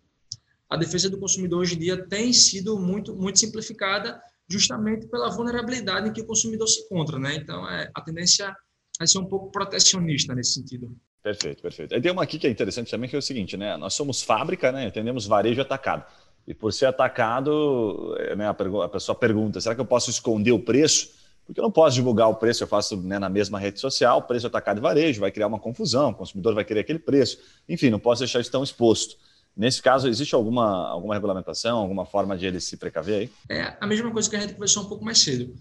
a 0.69 0.77
defesa 0.77 1.09
do 1.09 1.19
consumidor 1.19 1.61
hoje 1.61 1.75
em 1.75 1.79
dia 1.79 2.07
tem 2.07 2.31
sido 2.31 2.79
muito, 2.79 3.15
muito 3.15 3.39
simplificada 3.39 4.21
justamente 4.49 5.07
pela 5.07 5.29
vulnerabilidade 5.29 6.09
em 6.09 6.13
que 6.13 6.21
o 6.21 6.25
consumidor 6.25 6.67
se 6.67 6.81
encontra, 6.81 7.19
né? 7.19 7.35
Então, 7.35 7.69
é, 7.69 7.91
a 7.93 8.01
tendência 8.01 8.55
vai 8.97 9.07
ser 9.07 9.19
um 9.19 9.25
pouco 9.25 9.51
protecionista 9.51 10.33
nesse 10.33 10.53
sentido. 10.53 10.95
Perfeito, 11.21 11.61
perfeito. 11.61 11.93
Aí 11.93 12.01
tem 12.01 12.11
uma 12.11 12.23
aqui 12.23 12.39
que 12.39 12.47
é 12.47 12.49
interessante 12.49 12.89
também, 12.89 13.09
que 13.09 13.15
é 13.15 13.19
o 13.19 13.21
seguinte, 13.21 13.57
né? 13.57 13.75
Nós 13.77 13.93
somos 13.93 14.21
fábrica, 14.21 14.71
né? 14.71 14.87
Entendemos 14.87 15.25
varejo 15.25 15.61
atacado. 15.61 16.05
E 16.47 16.53
por 16.53 16.71
ser 16.71 16.85
atacado, 16.85 18.15
é, 18.19 18.35
né, 18.35 18.47
a, 18.47 18.53
pessoa 18.53 19.15
pergunta: 19.15 19.59
será 19.59 19.75
que 19.75 19.81
eu 19.81 19.85
posso 19.85 20.09
esconder 20.09 20.51
o 20.51 20.59
preço? 20.59 21.09
Porque 21.45 21.59
eu 21.59 21.63
não 21.63 21.71
posso 21.71 21.95
divulgar 21.95 22.29
o 22.29 22.35
preço, 22.35 22.63
eu 22.63 22.67
faço 22.67 22.97
né, 22.97 23.19
na 23.19 23.29
mesma 23.29 23.57
rede 23.57 23.79
social, 23.79 24.21
preço 24.21 24.47
atacado 24.47 24.79
e 24.79 24.81
varejo, 24.81 25.21
vai 25.21 25.31
criar 25.31 25.47
uma 25.47 25.59
confusão, 25.59 26.09
o 26.09 26.15
consumidor 26.15 26.53
vai 26.53 26.65
querer 26.65 26.81
aquele 26.81 26.99
preço. 26.99 27.39
Enfim, 27.69 27.89
não 27.89 27.99
posso 27.99 28.19
deixar 28.19 28.41
isso 28.41 28.51
tão 28.51 28.63
exposto. 28.63 29.15
Nesse 29.55 29.81
caso, 29.81 30.07
existe 30.07 30.35
alguma, 30.35 30.89
alguma 30.89 31.13
regulamentação, 31.13 31.79
alguma 31.79 32.05
forma 32.05 32.37
de 32.37 32.45
ele 32.45 32.59
se 32.59 32.77
precaver 32.77 33.21
aí? 33.21 33.31
É 33.49 33.75
a 33.79 33.87
mesma 33.87 34.11
coisa 34.11 34.29
que 34.29 34.35
a 34.35 34.39
gente 34.39 34.53
conversou 34.53 34.83
um 34.83 34.87
pouco 34.87 35.03
mais 35.03 35.19
cedo 35.19 35.55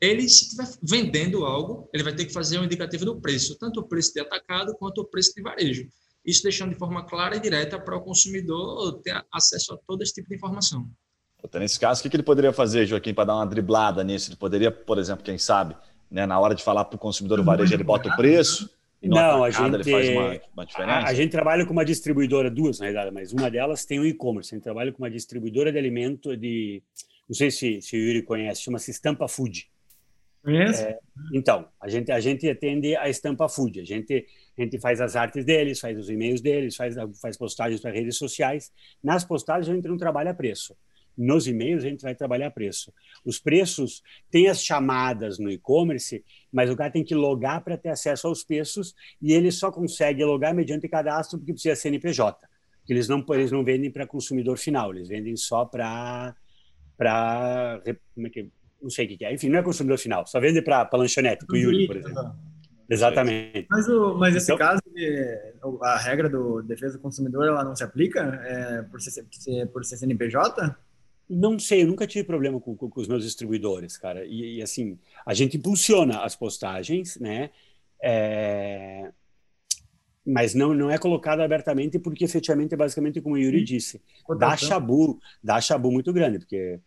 ele, 0.00 0.28
se 0.28 0.44
estiver 0.44 0.68
vendendo 0.82 1.44
algo, 1.44 1.88
ele 1.92 2.02
vai 2.02 2.14
ter 2.14 2.26
que 2.26 2.32
fazer 2.32 2.58
um 2.58 2.64
indicativo 2.64 3.04
do 3.04 3.20
preço, 3.20 3.56
tanto 3.58 3.80
o 3.80 3.88
preço 3.88 4.12
de 4.12 4.20
atacado 4.20 4.74
quanto 4.78 5.00
o 5.00 5.04
preço 5.04 5.32
de 5.34 5.42
varejo. 5.42 5.88
Isso 6.24 6.42
deixando 6.42 6.72
de 6.72 6.78
forma 6.78 7.04
clara 7.06 7.36
e 7.36 7.40
direta 7.40 7.78
para 7.78 7.96
o 7.96 8.00
consumidor 8.00 9.00
ter 9.00 9.24
acesso 9.32 9.74
a 9.74 9.78
todo 9.86 10.02
esse 10.02 10.12
tipo 10.12 10.28
de 10.28 10.34
informação. 10.34 10.90
Nesse 11.54 11.78
caso, 11.78 12.00
o 12.00 12.10
que 12.10 12.16
ele 12.16 12.24
poderia 12.24 12.52
fazer, 12.52 12.86
Joaquim, 12.86 13.14
para 13.14 13.26
dar 13.26 13.36
uma 13.36 13.46
driblada 13.46 14.02
nisso? 14.02 14.30
Ele 14.30 14.36
poderia, 14.36 14.70
por 14.70 14.98
exemplo, 14.98 15.24
quem 15.24 15.38
sabe, 15.38 15.76
né, 16.10 16.26
na 16.26 16.38
hora 16.40 16.54
de 16.54 16.64
falar 16.64 16.84
para 16.84 16.96
o 16.96 16.98
consumidor 16.98 17.38
do 17.38 17.44
varejo, 17.44 17.72
ele 17.72 17.84
bota 17.84 18.08
o 18.08 18.16
preço, 18.16 18.68
E 19.00 19.08
não, 19.08 19.44
a 19.44 19.50
gente, 19.50 19.74
ele 19.74 19.84
faz 19.84 20.08
uma, 20.08 20.40
uma 20.54 20.66
diferença? 20.66 20.98
A, 20.98 21.08
a, 21.08 21.14
gente 21.14 21.30
trabalha 21.30 21.64
com 21.64 21.72
uma 21.72 21.84
distribuidora, 21.84 22.50
duas 22.50 22.80
na 22.80 22.86
verdade, 22.86 23.12
mas 23.12 23.32
uma 23.32 23.48
delas 23.48 23.84
tem 23.84 24.00
o 24.00 24.02
um 24.02 24.06
e-commerce. 24.06 24.52
A 24.52 24.56
gente 24.56 24.64
trabalha 24.64 24.90
com 24.90 24.98
uma 24.98 25.10
distribuidora 25.10 25.70
de 25.70 25.78
alimento 25.78 26.36
de. 26.36 26.82
Não 27.28 27.34
sei 27.34 27.50
se, 27.50 27.80
se 27.80 27.96
o 27.96 27.98
Yuri 27.98 28.22
conhece, 28.22 28.62
chama-se 28.62 28.90
Estampa 28.90 29.28
Food. 29.28 29.68
É, 30.80 30.98
então, 31.32 31.68
a 31.80 31.88
gente, 31.88 32.12
a 32.12 32.20
gente 32.20 32.48
atende 32.48 32.94
a 32.96 33.08
Estampa 33.08 33.48
Food. 33.48 33.80
A 33.80 33.84
gente, 33.84 34.26
a 34.56 34.62
gente 34.62 34.78
faz 34.78 35.00
as 35.00 35.16
artes 35.16 35.44
deles, 35.44 35.80
faz 35.80 35.98
os 35.98 36.08
e-mails 36.08 36.40
deles, 36.40 36.76
faz, 36.76 36.94
faz 37.20 37.36
postagens 37.36 37.80
para 37.80 37.90
redes 37.90 38.16
sociais. 38.16 38.72
Nas 39.02 39.24
postagens, 39.24 39.68
a 39.68 39.74
gente 39.74 39.88
não 39.88 39.96
trabalha 39.96 40.32
preço 40.32 40.76
nos 41.16 41.46
e-mails 41.46 41.84
a 41.84 41.88
gente 41.88 42.02
vai 42.02 42.14
trabalhar 42.14 42.50
preço. 42.50 42.92
Os 43.24 43.38
preços 43.38 44.02
têm 44.30 44.48
as 44.48 44.62
chamadas 44.62 45.38
no 45.38 45.50
e-commerce, 45.50 46.22
mas 46.52 46.70
o 46.70 46.76
cara 46.76 46.90
tem 46.90 47.02
que 47.02 47.14
logar 47.14 47.64
para 47.64 47.78
ter 47.78 47.88
acesso 47.88 48.26
aos 48.26 48.44
preços 48.44 48.94
e 49.20 49.32
ele 49.32 49.50
só 49.50 49.72
consegue 49.72 50.22
logar 50.24 50.54
mediante 50.54 50.88
cadastro 50.88 51.38
porque 51.38 51.52
precisa 51.52 51.74
CNPJ. 51.74 52.46
Eles 52.88 53.08
não 53.08 53.24
eles 53.30 53.50
não 53.50 53.64
vendem 53.64 53.90
para 53.90 54.06
consumidor 54.06 54.58
final, 54.58 54.92
eles 54.94 55.08
vendem 55.08 55.36
só 55.36 55.64
para 55.64 56.34
para 56.96 57.82
como 58.14 58.26
é 58.26 58.30
que 58.30 58.50
não 58.86 58.90
sei 58.90 59.06
o 59.06 59.18
que 59.18 59.24
é. 59.24 59.34
Enfim, 59.34 59.48
não 59.48 59.58
é 59.58 59.62
consumidor 59.62 59.98
final, 59.98 60.26
só 60.26 60.40
vende 60.40 60.62
para 60.62 60.88
lanchonete, 60.92 61.44
para 61.44 61.54
o 61.54 61.58
Yuri, 61.58 61.86
por 61.86 61.96
exemplo. 61.96 62.34
Exatamente. 62.88 63.66
Mas, 63.68 63.88
o, 63.88 64.14
mas 64.14 64.36
esse 64.36 64.52
então, 64.52 64.56
caso, 64.56 64.80
a 65.82 65.98
regra 65.98 66.28
do 66.28 66.62
defesa 66.62 66.96
do 66.96 67.02
consumidor, 67.02 67.46
ela 67.46 67.64
não 67.64 67.74
se 67.74 67.82
aplica 67.82 68.20
é, 68.44 68.82
por, 68.82 69.00
ser, 69.00 69.24
por 69.72 69.84
ser 69.84 69.96
CNPJ? 69.96 70.76
Não 71.28 71.58
sei, 71.58 71.82
eu 71.82 71.88
nunca 71.88 72.06
tive 72.06 72.24
problema 72.24 72.60
com, 72.60 72.76
com, 72.76 72.88
com 72.88 73.00
os 73.00 73.08
meus 73.08 73.24
distribuidores, 73.24 73.96
cara. 73.98 74.24
E, 74.24 74.58
e, 74.58 74.62
assim, 74.62 74.96
a 75.24 75.34
gente 75.34 75.56
impulsiona 75.56 76.22
as 76.22 76.36
postagens, 76.36 77.18
né? 77.18 77.50
É... 78.00 79.10
Mas 80.24 80.54
não, 80.54 80.74
não 80.74 80.90
é 80.90 80.98
colocado 80.98 81.40
abertamente 81.40 81.98
porque 81.98 82.24
efetivamente 82.24 82.74
é 82.74 82.76
basicamente 82.76 83.20
como 83.20 83.34
o 83.34 83.38
Yuri 83.38 83.64
disse. 83.64 84.00
Dá 84.38 84.56
chabu, 84.56 85.20
dá 85.42 85.60
chabu 85.60 85.90
muito 85.90 86.12
grande, 86.12 86.38
porque 86.38 86.80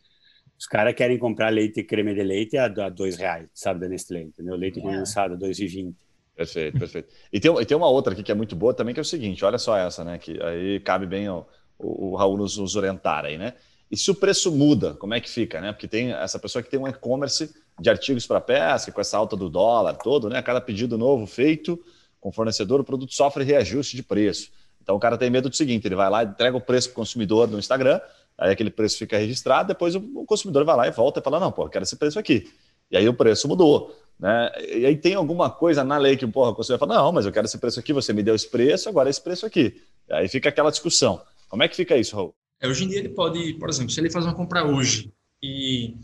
os 0.60 0.68
caras 0.68 0.94
querem 0.94 1.18
comprar 1.18 1.50
leite 1.50 1.80
e 1.80 1.84
creme 1.86 2.14
de 2.14 2.22
leite 2.22 2.58
a, 2.58 2.66
a 2.66 2.90
dois 2.90 3.16
reais, 3.16 3.48
sabe, 3.54 3.80
da 3.80 3.88
Nestlé, 3.88 4.24
entendeu? 4.24 4.58
Leite 4.58 4.80
é. 4.80 4.82
condensado 4.82 5.36
a 5.36 5.38
dois 5.38 5.58
e 5.58 5.68
vinte. 5.68 5.98
Perfeito, 6.36 6.78
perfeito. 6.78 7.14
E 7.32 7.40
tem, 7.40 7.54
e 7.54 7.66
tem 7.66 7.78
uma 7.78 7.88
outra 7.88 8.12
aqui 8.12 8.22
que 8.22 8.32
é 8.32 8.36
muito 8.36 8.58
boa 8.58 8.74
também, 8.74 8.94
que 8.94 9.00
é 9.00 9.02
o 9.02 9.06
seguinte, 9.06 9.44
olha 9.46 9.58
só 9.58 9.78
essa, 9.78 10.04
né? 10.04 10.18
Que 10.18 10.42
aí 10.44 10.80
cabe 10.82 11.06
bem 11.06 11.30
o, 11.30 11.46
o, 11.78 12.10
o 12.12 12.16
Raul 12.16 12.38
nos, 12.38 12.58
nos 12.58 12.76
orientar 12.76 13.24
aí, 13.24 13.38
né? 13.38 13.54
E 13.90 13.96
se 13.96 14.12
o 14.12 14.16
preço 14.16 14.52
muda, 14.52 14.94
como 14.96 15.14
é 15.14 15.22
que 15.22 15.30
fica, 15.30 15.62
né? 15.62 15.72
Porque 15.72 15.88
tem 15.88 16.12
essa 16.12 16.38
pessoa 16.38 16.62
que 16.62 16.70
tem 16.70 16.80
um 16.80 16.88
e-commerce 16.88 17.54
de 17.80 17.90
artigos 17.90 18.28
para 18.28 18.42
pesca, 18.42 18.92
com 18.92 19.00
essa 19.02 19.18
alta 19.18 19.38
do 19.38 19.50
dólar 19.50 19.94
todo, 19.94 20.30
né? 20.30 20.42
Cada 20.42 20.60
pedido 20.60 20.98
novo 20.98 21.26
feito 21.26 21.82
com 22.20 22.30
o 22.30 22.32
fornecedor, 22.34 22.82
o 22.82 22.84
produto 22.84 23.14
sofre 23.14 23.46
reajuste 23.46 23.96
de 23.96 24.04
preço. 24.04 24.52
Então 24.82 24.96
o 24.96 25.00
cara 25.00 25.18
tem 25.18 25.30
medo 25.30 25.50
do 25.50 25.56
seguinte: 25.56 25.88
ele 25.88 25.96
vai 25.96 26.10
lá, 26.10 26.24
entrega 26.24 26.56
o 26.56 26.62
preço 26.62 26.90
para 26.90 26.94
o 26.94 26.96
consumidor 26.96 27.48
no 27.48 27.58
Instagram, 27.58 28.02
aí 28.40 28.52
aquele 28.52 28.70
preço 28.70 28.98
fica 28.98 29.18
registrado, 29.18 29.68
depois 29.68 29.96
o 29.96 30.26
consumidor 30.26 30.64
vai 30.66 30.76
lá 30.76 30.88
e 30.88 30.92
volta 30.92 31.20
e 31.20 31.24
fala: 31.24 31.40
não, 31.40 31.52
pô, 31.52 31.66
eu 31.66 31.70
quero 31.70 31.84
esse 31.84 31.96
preço 31.96 32.18
aqui. 32.18 32.52
E 32.90 32.98
aí 32.98 33.08
o 33.08 33.14
preço 33.14 33.48
mudou. 33.48 33.96
Né? 34.20 34.52
E 34.68 34.86
aí 34.86 34.98
tem 34.98 35.16
alguma 35.16 35.50
coisa 35.50 35.84
na 35.84 35.98
lei 35.98 36.18
que 36.18 36.26
porra, 36.26 36.52
o 36.52 36.56
consumidor 36.56 36.88
fala: 36.88 37.02
não, 37.02 37.12
mas 37.12 37.26
eu 37.26 37.32
quero 37.32 37.46
esse 37.46 37.58
preço 37.58 37.80
aqui, 37.80 37.94
você 37.94 38.14
me 38.14 38.24
deu 38.24 38.34
esse 38.34 38.50
preço, 38.50 38.90
agora 38.90 39.10
esse 39.10 39.22
preço 39.22 39.46
aqui. 39.46 39.82
E 40.08 40.14
aí 40.14 40.28
fica 40.28 40.50
aquela 40.50 40.72
discussão. 40.72 41.22
Como 41.50 41.64
é 41.64 41.68
que 41.68 41.76
fica 41.76 41.98
isso, 41.98 42.16
Raul? 42.16 42.34
É, 42.62 42.68
hoje 42.68 42.86
em 42.86 42.88
dia 42.88 43.00
ele 43.00 43.10
pode, 43.10 43.54
por 43.56 43.70
exemplo, 43.70 43.92
se 43.92 44.00
ele 44.00 44.10
faz 44.10 44.26
uma 44.26 44.36
compra 44.36 44.66
hoje 44.66 45.14
e 45.42 45.96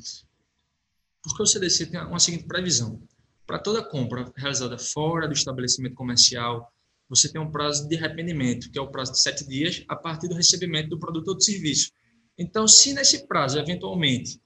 porque 1.21 1.41
o 1.41 1.45
CDC 1.45 1.87
tem 1.87 1.99
uma 2.01 2.19
seguinte 2.19 2.45
previsão: 2.45 3.01
para 3.45 3.59
toda 3.59 3.83
compra 3.83 4.31
realizada 4.35 4.77
fora 4.77 5.27
do 5.27 5.33
estabelecimento 5.33 5.95
comercial, 5.95 6.71
você 7.09 7.31
tem 7.31 7.41
um 7.41 7.51
prazo 7.51 7.87
de 7.87 7.97
arrependimento, 7.97 8.71
que 8.71 8.79
é 8.79 8.81
o 8.81 8.89
prazo 8.89 9.11
de 9.11 9.21
sete 9.21 9.47
dias 9.47 9.83
a 9.87 9.95
partir 9.95 10.27
do 10.27 10.35
recebimento 10.35 10.89
do 10.89 10.99
produto 10.99 11.29
ou 11.29 11.35
do 11.35 11.43
serviço. 11.43 11.91
Então, 12.37 12.67
se 12.67 12.93
nesse 12.93 13.27
prazo, 13.27 13.59
eventualmente, 13.59 14.39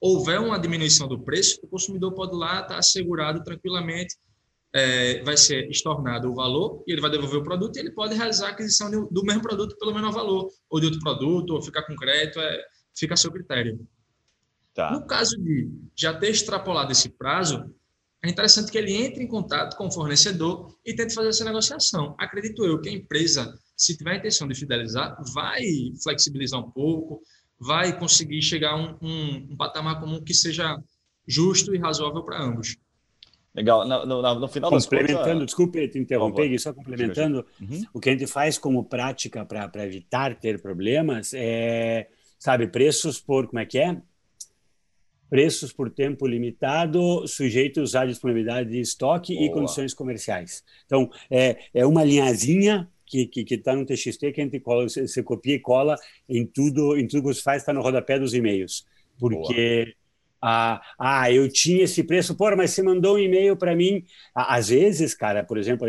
houver 0.00 0.40
uma 0.40 0.58
diminuição 0.58 1.08
do 1.08 1.18
preço, 1.18 1.60
o 1.62 1.68
consumidor 1.68 2.12
pode 2.12 2.36
lá 2.36 2.60
estar 2.60 2.78
assegurado 2.78 3.42
tranquilamente 3.42 4.16
é, 4.74 5.22
vai 5.22 5.36
ser 5.36 5.68
estornado 5.70 6.30
o 6.30 6.34
valor 6.34 6.82
e 6.86 6.92
ele 6.92 7.00
vai 7.00 7.10
devolver 7.10 7.40
o 7.40 7.44
produto 7.44 7.76
e 7.76 7.80
ele 7.80 7.90
pode 7.90 8.14
realizar 8.14 8.48
a 8.48 8.50
aquisição 8.50 8.90
de, 8.90 8.96
do 9.10 9.22
mesmo 9.22 9.42
produto 9.42 9.76
pelo 9.76 9.94
menor 9.94 10.12
valor, 10.12 10.48
ou 10.70 10.80
de 10.80 10.86
outro 10.86 11.00
produto, 11.00 11.50
ou 11.50 11.62
ficar 11.62 11.82
com 11.82 11.94
crédito, 11.94 12.40
é, 12.40 12.64
fica 12.94 13.14
a 13.14 13.16
seu 13.16 13.30
critério. 13.30 13.86
Tá. 14.74 14.92
No 14.92 15.06
caso 15.06 15.36
de 15.36 15.70
já 15.94 16.14
ter 16.14 16.30
extrapolado 16.30 16.90
esse 16.90 17.10
prazo, 17.10 17.70
é 18.24 18.30
interessante 18.30 18.72
que 18.72 18.78
ele 18.78 18.94
entre 18.94 19.22
em 19.22 19.28
contato 19.28 19.76
com 19.76 19.88
o 19.88 19.92
fornecedor 19.92 20.74
e 20.86 20.94
tente 20.94 21.14
fazer 21.14 21.28
essa 21.28 21.44
negociação. 21.44 22.14
Acredito 22.18 22.64
eu 22.64 22.80
que 22.80 22.88
a 22.88 22.92
empresa, 22.92 23.52
se 23.82 23.96
tiver 23.96 24.12
a 24.12 24.16
intenção 24.16 24.46
de 24.46 24.54
fidelizar, 24.54 25.16
vai 25.34 25.60
flexibilizar 26.02 26.60
um 26.60 26.70
pouco, 26.70 27.20
vai 27.58 27.98
conseguir 27.98 28.40
chegar 28.40 28.70
a 28.70 28.76
um, 28.76 28.96
um, 29.02 29.48
um 29.50 29.56
patamar 29.56 29.98
comum 29.98 30.22
que 30.22 30.32
seja 30.32 30.78
justo 31.26 31.74
e 31.74 31.78
razoável 31.78 32.22
para 32.22 32.40
ambos. 32.40 32.76
Legal. 33.52 33.86
No, 33.86 34.06
no, 34.06 34.38
no 34.38 34.48
final 34.48 34.70
Complementando, 34.70 35.24
contas... 35.24 35.46
desculpe 35.46 35.88
te 35.88 35.98
interromper, 35.98 36.58
só 36.60 36.72
complementando, 36.72 37.44
uhum. 37.60 37.82
o 37.92 38.00
que 38.00 38.08
a 38.08 38.12
gente 38.12 38.26
faz 38.26 38.56
como 38.56 38.84
prática 38.84 39.44
para 39.44 39.84
evitar 39.84 40.38
ter 40.38 40.62
problemas 40.62 41.32
é, 41.34 42.08
sabe, 42.38 42.68
preços 42.68 43.20
por, 43.20 43.48
como 43.48 43.58
é 43.58 43.66
que 43.66 43.78
é? 43.78 44.00
Preços 45.28 45.72
por 45.72 45.90
tempo 45.90 46.26
limitado, 46.26 47.26
sujeitos 47.26 47.96
à 47.96 48.06
disponibilidade 48.06 48.70
de 48.70 48.80
estoque 48.80 49.34
Boa. 49.34 49.46
e 49.46 49.50
condições 49.50 49.92
comerciais. 49.92 50.62
Então, 50.86 51.10
é, 51.28 51.58
é 51.74 51.84
uma 51.84 52.04
linhazinha 52.04 52.88
que 53.12 53.22
está 53.22 53.32
que, 53.32 53.44
que 53.44 53.58
tá 53.58 53.76
no 53.76 53.84
TXT 53.84 54.32
que 54.32 54.40
a 54.40 54.44
gente 54.44 54.60
cola, 54.60 54.88
você, 54.88 55.06
você, 55.06 55.22
copia 55.22 55.54
e 55.54 55.60
cola 55.60 55.96
em 56.28 56.46
tudo, 56.46 56.96
em 56.96 57.06
tudo 57.06 57.22
que 57.22 57.34
você 57.34 57.42
faz, 57.42 57.62
está 57.62 57.72
no 57.72 57.82
rodapé 57.82 58.18
dos 58.18 58.34
e-mails. 58.34 58.86
Porque... 59.18 59.84
Boa 59.84 60.02
ah, 60.44 60.82
ah, 60.98 61.30
eu 61.30 61.48
tinha 61.48 61.84
esse 61.84 62.02
preço, 62.02 62.36
pô, 62.36 62.54
mas 62.56 62.72
você 62.72 62.82
mandou 62.82 63.14
um 63.14 63.18
e-mail 63.18 63.56
para 63.56 63.76
mim. 63.76 64.04
Às 64.34 64.70
vezes, 64.70 65.14
cara, 65.14 65.44
por 65.44 65.56
exemplo, 65.56 65.86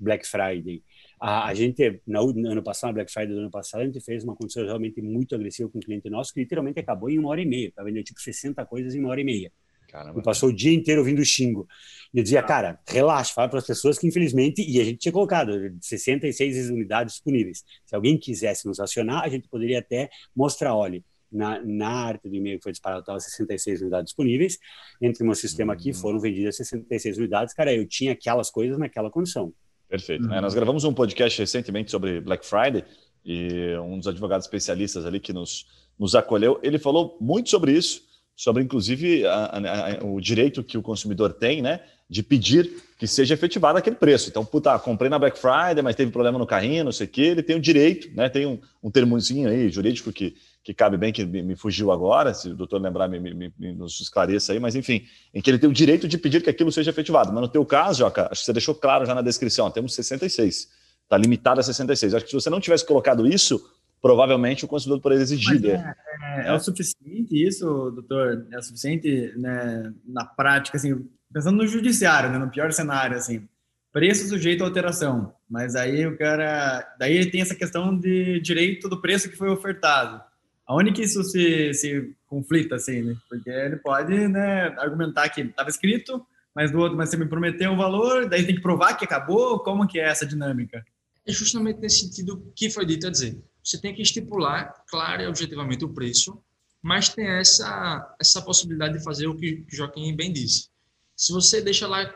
Black 0.00 0.26
Friday, 0.26 0.82
a, 1.20 1.46
a 1.46 1.54
gente, 1.54 2.02
no, 2.04 2.32
no 2.32 2.50
ano 2.50 2.64
passado, 2.64 2.94
Black 2.94 3.12
Friday 3.12 3.32
do 3.32 3.38
ano 3.38 3.50
passado, 3.50 3.82
a 3.82 3.84
gente 3.84 4.00
fez 4.00 4.24
uma 4.24 4.34
condição 4.34 4.64
realmente 4.64 5.00
muito 5.00 5.36
agressiva 5.36 5.68
com 5.70 5.78
um 5.78 5.80
cliente 5.80 6.10
nosso 6.10 6.34
que 6.34 6.40
literalmente 6.40 6.80
acabou 6.80 7.08
em 7.10 7.18
uma 7.20 7.28
hora 7.28 7.40
e 7.40 7.46
meia. 7.46 7.70
Tá 7.72 7.84
vendendo 7.84 8.02
tipo 8.02 8.20
60 8.20 8.66
coisas 8.66 8.92
em 8.92 8.98
uma 8.98 9.10
hora 9.10 9.20
e 9.20 9.24
meia. 9.24 9.52
Caramba. 9.92 10.18
E 10.18 10.22
passou 10.22 10.48
o 10.48 10.52
dia 10.52 10.72
inteiro 10.72 11.02
ouvindo 11.02 11.22
xingo. 11.22 11.68
E 12.14 12.18
eu 12.18 12.22
dizia, 12.22 12.42
cara, 12.42 12.80
relaxa, 12.88 13.34
fala 13.34 13.48
para 13.48 13.58
as 13.58 13.66
pessoas 13.66 13.98
que 13.98 14.06
infelizmente, 14.06 14.62
e 14.66 14.80
a 14.80 14.84
gente 14.84 14.98
tinha 14.98 15.12
colocado 15.12 15.52
66 15.82 16.70
unidades 16.70 17.14
disponíveis. 17.14 17.62
Se 17.84 17.94
alguém 17.94 18.16
quisesse 18.16 18.66
nos 18.66 18.80
acionar, 18.80 19.22
a 19.22 19.28
gente 19.28 19.48
poderia 19.48 19.80
até 19.80 20.08
mostrar, 20.34 20.74
olha, 20.74 21.04
na, 21.30 21.62
na 21.62 21.88
arte 21.88 22.26
do 22.28 22.34
e-mail 22.34 22.58
que 22.58 22.62
foi 22.62 22.72
disparado, 22.72 23.00
estava 23.00 23.20
66 23.20 23.82
unidades 23.82 24.06
disponíveis. 24.06 24.58
Entre 25.00 25.22
o 25.22 25.26
meu 25.26 25.34
sistema 25.34 25.74
aqui, 25.74 25.88
uhum. 25.88 25.94
foram 25.94 26.20
vendidas 26.20 26.56
66 26.56 27.18
unidades. 27.18 27.54
Cara, 27.54 27.72
eu 27.72 27.86
tinha 27.86 28.12
aquelas 28.12 28.50
coisas 28.50 28.78
naquela 28.78 29.10
condição. 29.10 29.52
Perfeito. 29.88 30.24
Uhum. 30.24 30.34
É, 30.34 30.40
nós 30.40 30.54
gravamos 30.54 30.84
um 30.84 30.94
podcast 30.94 31.38
recentemente 31.38 31.90
sobre 31.90 32.18
Black 32.20 32.46
Friday 32.46 32.82
e 33.24 33.76
um 33.76 33.98
dos 33.98 34.08
advogados 34.08 34.46
especialistas 34.46 35.04
ali 35.04 35.20
que 35.20 35.32
nos, 35.34 35.66
nos 35.98 36.14
acolheu, 36.14 36.58
ele 36.62 36.78
falou 36.78 37.16
muito 37.20 37.50
sobre 37.50 37.72
isso, 37.72 38.02
sobre 38.36 38.62
inclusive 38.62 39.26
a, 39.26 39.98
a, 40.00 40.04
o 40.04 40.20
direito 40.20 40.64
que 40.64 40.78
o 40.78 40.82
consumidor 40.82 41.32
tem, 41.32 41.62
né, 41.62 41.80
de 42.08 42.22
pedir 42.22 42.70
que 42.98 43.06
seja 43.06 43.34
efetivado 43.34 43.78
aquele 43.78 43.96
preço. 43.96 44.28
Então, 44.28 44.44
puta, 44.44 44.78
comprei 44.78 45.10
na 45.10 45.18
Black 45.18 45.38
Friday, 45.38 45.82
mas 45.82 45.96
teve 45.96 46.10
problema 46.10 46.38
no 46.38 46.46
carrinho, 46.46 46.84
não 46.84 46.92
sei 46.92 47.06
o 47.06 47.10
quê, 47.10 47.22
ele 47.22 47.42
tem 47.42 47.56
o 47.56 47.60
direito, 47.60 48.14
né, 48.14 48.28
tem 48.28 48.46
um, 48.46 48.60
um 48.82 48.90
termozinho 48.90 49.48
aí 49.48 49.68
jurídico 49.68 50.12
que 50.12 50.34
que 50.64 50.72
cabe 50.72 50.96
bem, 50.96 51.12
que 51.12 51.24
me, 51.24 51.56
fugiu 51.56 51.90
agora, 51.90 52.32
se 52.32 52.48
o 52.48 52.54
doutor 52.54 52.80
lembrar, 52.80 53.08
me, 53.08 53.18
me, 53.18 53.52
me, 53.58 53.72
nos 53.72 54.00
esclareça 54.00 54.52
aí, 54.52 54.60
mas 54.60 54.76
enfim, 54.76 55.04
em 55.34 55.40
que 55.40 55.50
ele 55.50 55.58
tem 55.58 55.68
o 55.68 55.72
direito 55.72 56.06
de 56.06 56.16
pedir 56.16 56.40
que 56.40 56.48
aquilo 56.48 56.70
seja 56.70 56.90
efetivado. 56.90 57.32
Mas 57.32 57.42
no 57.42 57.48
teu 57.48 57.66
caso, 57.66 57.98
Joca, 57.98 58.28
acho 58.30 58.42
que 58.42 58.46
você 58.46 58.52
deixou 58.52 58.74
claro 58.74 59.04
já 59.04 59.14
na 59.14 59.22
descrição, 59.22 59.70
temos 59.70 59.94
66. 59.94 60.68
Está 61.02 61.16
limitado 61.18 61.58
a 61.58 61.62
66. 61.64 62.14
Acho 62.14 62.24
que 62.24 62.30
se 62.30 62.34
você 62.34 62.48
não 62.48 62.60
tivesse 62.60 62.86
colocado 62.86 63.26
isso, 63.26 63.60
provavelmente 64.02 64.64
o 64.64 64.68
consumidor 64.68 65.00
poderia 65.00 65.22
exigir. 65.22 65.64
É, 65.64 65.94
é, 66.20 66.48
é, 66.48 66.52
o 66.52 66.58
suficiente 66.58 67.46
isso, 67.46 67.64
doutor? 67.92 68.46
É 68.50 68.58
o 68.58 68.62
suficiente 68.62 69.32
né, 69.36 69.94
na 70.04 70.24
prática, 70.24 70.76
assim, 70.76 71.08
pensando 71.32 71.56
no 71.56 71.66
judiciário, 71.66 72.28
né, 72.28 72.36
no 72.36 72.50
pior 72.50 72.72
cenário, 72.72 73.16
assim, 73.16 73.48
preço 73.92 74.28
sujeito 74.28 74.64
a 74.64 74.66
alteração, 74.66 75.32
mas 75.48 75.76
aí 75.76 76.04
o 76.04 76.18
cara, 76.18 76.94
daí 76.98 77.14
ele 77.14 77.30
tem 77.30 77.40
essa 77.40 77.54
questão 77.54 77.96
de 77.96 78.40
direito 78.40 78.88
do 78.88 79.00
preço 79.00 79.30
que 79.30 79.36
foi 79.36 79.48
ofertado. 79.48 80.20
Aonde 80.66 80.92
que 80.92 81.02
isso 81.02 81.22
se, 81.22 81.72
se 81.74 82.14
conflita, 82.26 82.76
assim, 82.76 83.02
né? 83.02 83.16
Porque 83.28 83.50
ele 83.50 83.76
pode 83.76 84.28
né, 84.28 84.74
argumentar 84.78 85.28
que 85.28 85.42
estava 85.42 85.68
escrito, 85.68 86.24
mas 86.54 86.70
do 86.70 86.78
outro, 86.78 86.96
mas 86.96 87.08
você 87.08 87.16
me 87.16 87.26
prometeu 87.26 87.70
um 87.70 87.76
valor, 87.76 88.28
daí 88.28 88.44
tem 88.44 88.54
que 88.54 88.62
provar 88.62 88.94
que 88.94 89.04
acabou, 89.04 89.60
como 89.60 89.86
que 89.86 90.00
é 90.00 90.08
essa 90.08 90.26
dinâmica? 90.26 90.84
É 91.26 91.32
justamente 91.32 91.78
nesse 91.80 92.00
sentido 92.00 92.52
que 92.56 92.70
foi 92.70 92.84
dito 92.84 93.06
a 93.06 93.10
dizer. 93.10 93.38
Você 93.62 93.80
tem 93.80 93.94
que 93.94 94.02
estipular, 94.02 94.84
claro 94.88 95.22
e 95.22 95.26
objetivamente, 95.26 95.84
o 95.84 95.88
preço, 95.92 96.42
mas 96.80 97.08
tem 97.08 97.26
essa, 97.26 98.16
essa 98.20 98.42
possibilidade 98.42 98.98
de 98.98 99.04
fazer 99.04 99.26
o 99.26 99.36
que 99.36 99.64
Joaquim 99.68 100.14
bem 100.16 100.32
disse. 100.32 100.68
Se 101.16 101.32
você 101.32 101.60
deixa 101.60 101.86
lá, 101.86 102.12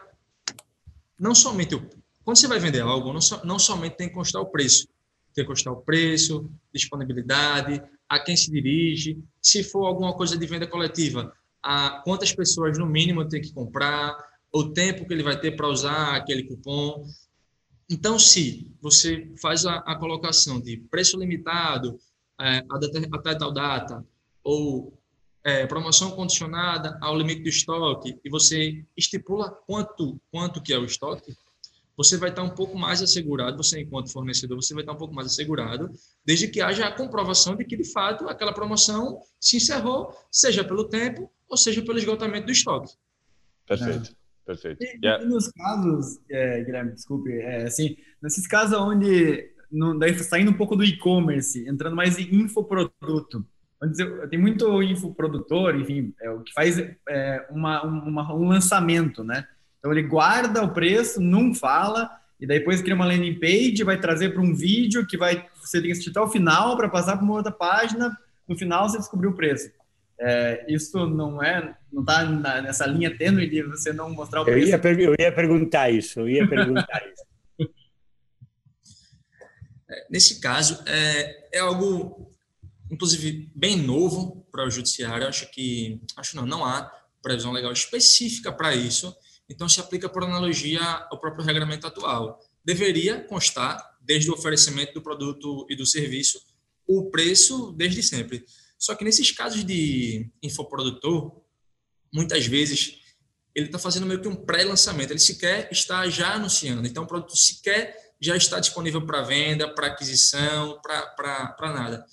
não 1.19 1.35
somente 1.35 1.75
o 1.75 1.89
quando 2.27 2.39
você 2.39 2.49
vai 2.49 2.59
vender 2.59 2.81
algo, 2.81 3.13
não, 3.13 3.21
so, 3.21 3.41
não 3.47 3.57
somente 3.57 3.97
tem 3.97 4.09
que 4.09 4.15
constar 4.15 4.43
o 4.43 4.47
preço, 4.47 4.89
tem 5.33 5.45
que 5.45 5.49
constar 5.49 5.73
o 5.73 5.77
preço, 5.77 6.51
disponibilidade, 6.75 7.81
a 8.09 8.19
quem 8.19 8.37
se 8.37 8.51
dirige, 8.51 9.23
se 9.41 9.63
for 9.63 9.87
alguma 9.87 10.13
coisa 10.13 10.37
de 10.37 10.45
venda 10.45 10.67
coletiva, 10.67 11.33
a 11.63 12.03
quantas 12.05 12.33
pessoas 12.33 12.77
no 12.77 12.85
mínimo 12.85 13.29
tem 13.29 13.41
que 13.41 13.53
comprar, 13.53 14.17
o 14.53 14.65
tempo 14.73 15.07
que 15.07 15.15
ele 15.15 15.23
vai 15.23 15.39
ter 15.39 15.55
para 15.55 15.69
usar 15.69 16.17
aquele 16.17 16.43
cupom. 16.43 17.07
Então, 17.89 18.19
se 18.19 18.71
você 18.81 19.33
faz 19.41 19.65
a, 19.65 19.77
a 19.79 19.97
colocação 19.97 20.61
de 20.61 20.79
preço 20.91 21.19
limitado 21.19 21.99
é, 22.41 22.63
até 23.13 23.35
tal 23.35 23.53
data, 23.53 24.05
ou 24.43 24.99
é, 25.45 25.67
promoção 25.67 26.11
condicionada 26.11 26.99
ao 27.01 27.17
limite 27.17 27.43
do 27.43 27.49
estoque, 27.49 28.19
e 28.25 28.29
você 28.29 28.85
estipula 28.97 29.51
quanto, 29.51 30.21
quanto 30.31 30.61
que 30.61 30.73
é 30.73 30.79
o 30.79 30.85
estoque, 30.85 31.37
você 31.97 32.17
vai 32.19 32.29
estar 32.29 32.43
um 32.43 32.51
pouco 32.51 32.77
mais 32.77 33.01
assegurado, 33.01 33.57
você 33.57 33.81
enquanto 33.81 34.13
fornecedor, 34.13 34.61
você 34.61 34.75
vai 34.75 34.83
estar 34.83 34.93
um 34.93 34.99
pouco 34.99 35.15
mais 35.15 35.29
assegurado, 35.29 35.91
desde 36.25 36.49
que 36.49 36.61
haja 36.61 36.87
a 36.87 36.93
comprovação 36.93 37.57
de 37.57 37.65
que, 37.65 37.77
de 37.77 37.91
fato, 37.91 38.29
aquela 38.29 38.53
promoção 38.53 39.21
se 39.41 39.57
encerrou, 39.57 40.13
seja 40.31 40.63
pelo 40.63 40.89
tempo 40.89 41.31
ou 41.49 41.57
seja 41.57 41.83
pelo 41.83 41.99
esgotamento 41.99 42.47
do 42.47 42.53
estoque. 42.53 42.93
Perfeito. 43.67 44.11
É. 44.11 44.26
Perfeito. 44.47 44.83
E, 44.83 44.99
yeah. 45.05 45.23
e 45.23 45.27
nos 45.27 45.49
casos, 45.49 46.21
é, 46.31 46.63
Guilherme, 46.63 46.93
desculpe, 46.93 47.33
é, 47.33 47.65
assim, 47.65 47.97
nesses 48.23 48.47
casos 48.47 48.79
onde, 48.79 49.51
no, 49.71 49.99
daí 49.99 50.17
saindo 50.19 50.53
um 50.53 50.57
pouco 50.57 50.77
do 50.77 50.85
e-commerce, 50.85 51.69
entrando 51.69 51.97
mais 51.97 52.17
em 52.19 52.35
infoproduto, 52.37 53.45
tem 54.31 54.39
muito 54.39 54.83
infoprodutor, 54.83 55.75
enfim, 55.77 56.15
é, 56.21 56.31
o 56.31 56.41
que 56.41 56.53
faz 56.53 56.79
é, 56.79 57.47
uma, 57.51 57.83
uma, 57.83 58.35
um 58.35 58.49
lançamento, 58.49 59.23
né? 59.23 59.47
Então 59.79 59.93
ele 59.93 60.03
guarda 60.03 60.63
o 60.63 60.73
preço, 60.73 61.21
não 61.21 61.53
fala, 61.53 62.11
e 62.41 62.47
depois 62.47 62.81
cria 62.81 62.95
uma 62.95 63.07
landing 63.07 63.39
page, 63.39 63.85
vai 63.85 64.01
trazer 64.01 64.31
para 64.31 64.43
um 64.43 64.55
vídeo 64.55 65.07
que 65.07 65.17
vai 65.17 65.47
você 65.61 65.79
tem 65.79 65.87
que 65.87 65.93
assistir 65.93 66.11
até 66.11 66.21
o 66.21 66.29
final 66.29 66.77
para 66.77 66.89
passar 66.89 67.17
para 67.17 67.25
uma 67.25 67.35
outra 67.35 67.53
página, 67.53 68.17
no 68.49 68.57
final 68.57 68.89
você 68.89 68.99
descobriu 68.99 69.31
o 69.31 69.37
preço. 69.37 69.71
É, 70.19 70.65
isso 70.69 71.07
não 71.07 71.43
é, 71.43 71.77
não 71.97 72.03
está 72.03 72.61
nessa 72.61 72.87
linha 72.87 73.17
tênue 73.17 73.49
de 73.49 73.63
você 73.63 73.93
não 73.93 74.11
mostrar 74.11 74.43
o 74.43 74.45
preço. 74.45 74.75
Eu 74.75 74.99
ia, 74.99 75.05
eu 75.05 75.17
ia 75.19 75.33
perguntar 75.33 75.91
isso, 75.91 76.21
eu 76.21 76.29
ia 76.29 76.49
perguntar 76.49 77.03
isso. 77.13 77.25
É, 79.89 80.05
nesse 80.11 80.41
caso, 80.41 80.83
é, 80.85 81.59
é 81.59 81.59
algo, 81.61 82.29
inclusive, 82.91 83.49
bem 83.55 83.77
novo 83.77 84.45
para 84.51 84.67
o 84.67 84.71
judiciário. 84.71 85.29
Acho 85.29 85.49
que, 85.53 86.01
acho 86.17 86.35
não, 86.35 86.45
não 86.45 86.65
há 86.65 86.93
previsão 87.23 87.53
legal 87.53 87.71
específica 87.73 88.51
para 88.51 88.75
isso. 88.75 89.17
Então, 89.49 89.69
se 89.69 89.79
aplica 89.79 90.09
por 90.09 90.25
analogia 90.25 90.83
ao 91.09 91.21
próprio 91.21 91.45
regulamento 91.45 91.87
atual. 91.87 92.41
Deveria 92.65 93.21
constar, 93.21 93.81
desde 94.01 94.29
o 94.29 94.35
oferecimento 94.35 94.93
do 94.93 95.01
produto 95.01 95.65
e 95.71 95.77
do 95.77 95.87
serviço, 95.87 96.41
o 96.85 97.09
preço 97.09 97.73
desde 97.77 98.03
sempre. 98.03 98.45
Só 98.77 98.93
que 98.97 99.05
nesses 99.05 99.31
casos 99.31 99.65
de 99.65 100.29
infoprodutor, 100.43 101.46
muitas 102.13 102.47
vezes 102.47 102.99
ele 103.55 103.67
está 103.67 103.79
fazendo 103.79 104.07
meio 104.07 104.21
que 104.21 104.29
um 104.29 104.37
pré-lançamento, 104.37 105.11
ele 105.11 105.19
sequer 105.19 105.69
está 105.73 106.09
já 106.09 106.35
anunciando, 106.35 106.87
então 106.87 107.05
o 107.05 107.07
produto 107.07 107.37
sequer 107.37 107.97
já 108.21 108.37
está 108.37 108.61
disponível 108.61 109.05
para 109.05 109.23
venda, 109.23 109.73
para 109.73 109.89
aquisição, 109.89 110.81
para 110.83 111.73
nada. 111.73 112.05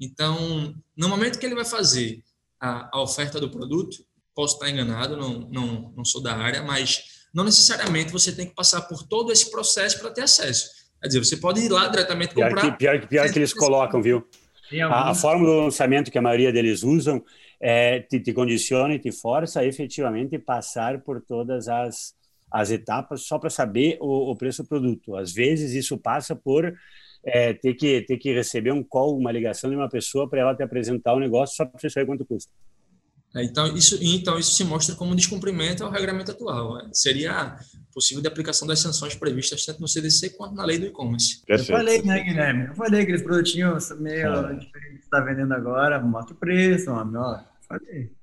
Então, 0.00 0.74
no 0.96 1.08
momento 1.08 1.38
que 1.38 1.46
ele 1.46 1.54
vai 1.54 1.64
fazer 1.64 2.22
a, 2.60 2.96
a, 2.96 3.02
oferta 3.02 3.40
do 3.40 3.50
produto, 3.50 4.04
posso 4.34 4.54
estar 4.54 4.68
enganado, 4.70 5.16
não, 5.16 5.48
não, 5.50 5.92
não 5.96 6.04
sou 6.04 6.22
da 6.22 6.34
área, 6.34 6.62
mas 6.62 7.04
não 7.32 7.44
necessariamente 7.44 8.12
você 8.12 8.32
tem 8.32 8.46
que 8.46 8.54
passar 8.54 8.82
por 8.82 9.02
todo 9.04 9.32
esse 9.32 9.50
processo 9.50 9.98
para 10.00 10.10
ter 10.10 10.22
acesso. 10.22 10.70
Quer 11.00 11.08
dizer, 11.08 11.24
você 11.24 11.36
pode 11.36 11.60
ir 11.60 11.68
lá 11.68 11.88
diretamente 11.88 12.34
comprar. 12.34 12.54
Pior 12.54 12.70
que, 12.72 12.78
pior, 12.78 13.06
pior 13.08 13.32
que 13.32 13.38
eles 13.38 13.52
colocam, 13.52 14.02
viu? 14.02 14.26
A, 14.80 15.10
a, 15.10 15.14
forma 15.14 15.44
do 15.44 15.60
lançamento 15.64 16.10
que 16.10 16.18
a 16.18 16.22
maioria 16.22 16.52
deles 16.52 16.82
usam 16.82 17.22
é, 17.62 18.00
te, 18.00 18.18
te 18.18 18.32
condiciona 18.32 18.92
e 18.94 18.98
te 18.98 19.12
força 19.12 19.60
a 19.60 19.64
efetivamente 19.64 20.36
passar 20.36 21.00
por 21.00 21.22
todas 21.22 21.68
as, 21.68 22.12
as 22.50 22.72
etapas 22.72 23.22
só 23.22 23.38
para 23.38 23.48
saber 23.48 23.98
o, 24.00 24.32
o, 24.32 24.36
preço 24.36 24.64
do 24.64 24.68
produto. 24.68 25.14
Às 25.14 25.32
vezes 25.32 25.72
isso 25.72 25.96
passa 25.96 26.34
por 26.34 26.74
é, 27.24 27.54
ter, 27.54 27.74
que, 27.74 28.02
ter 28.02 28.16
que 28.16 28.34
receber 28.34 28.72
um 28.72 28.82
call, 28.82 29.16
uma 29.16 29.30
ligação 29.30 29.70
de 29.70 29.76
uma 29.76 29.88
pessoa 29.88 30.28
para 30.28 30.40
ela 30.40 30.56
te 30.56 30.62
apresentar 30.64 31.14
o 31.14 31.20
negócio 31.20 31.54
só 31.54 31.64
para 31.64 31.78
você 31.78 31.88
saber 31.88 32.06
quanto 32.06 32.24
custa. 32.24 32.50
É, 33.34 33.44
então 33.44 33.74
isso, 33.76 33.96
então, 34.02 34.38
isso 34.38 34.50
se 34.50 34.64
mostra 34.64 34.96
como 34.96 35.12
um 35.12 35.16
descumprimento 35.16 35.84
ao 35.84 35.90
regulamento 35.90 36.32
atual. 36.32 36.80
É, 36.80 36.88
seria 36.92 37.56
possível 37.94 38.20
de 38.20 38.26
aplicação 38.26 38.66
das 38.66 38.80
sanções 38.80 39.14
previstas 39.14 39.64
tanto 39.64 39.80
no 39.80 39.86
CDC 39.86 40.30
quanto 40.30 40.56
na 40.56 40.64
lei 40.64 40.80
do 40.80 40.86
e-commerce. 40.86 41.42
Eu 41.46 41.60
falei, 41.60 42.02
né, 42.02 42.24
Guilherme? 42.24 42.66
Eu 42.66 42.74
falei 42.74 43.02
aqueles 43.02 43.22
produtinhos 43.22 43.88
meio 44.00 44.26
é. 44.26 44.54
diferentes 44.54 44.96
que 44.96 45.02
você 45.02 45.04
está 45.04 45.20
vendendo 45.20 45.54
agora, 45.54 46.00
mostra 46.00 46.34
o 46.34 46.36
preço, 46.36 46.90
mano. 46.90 47.51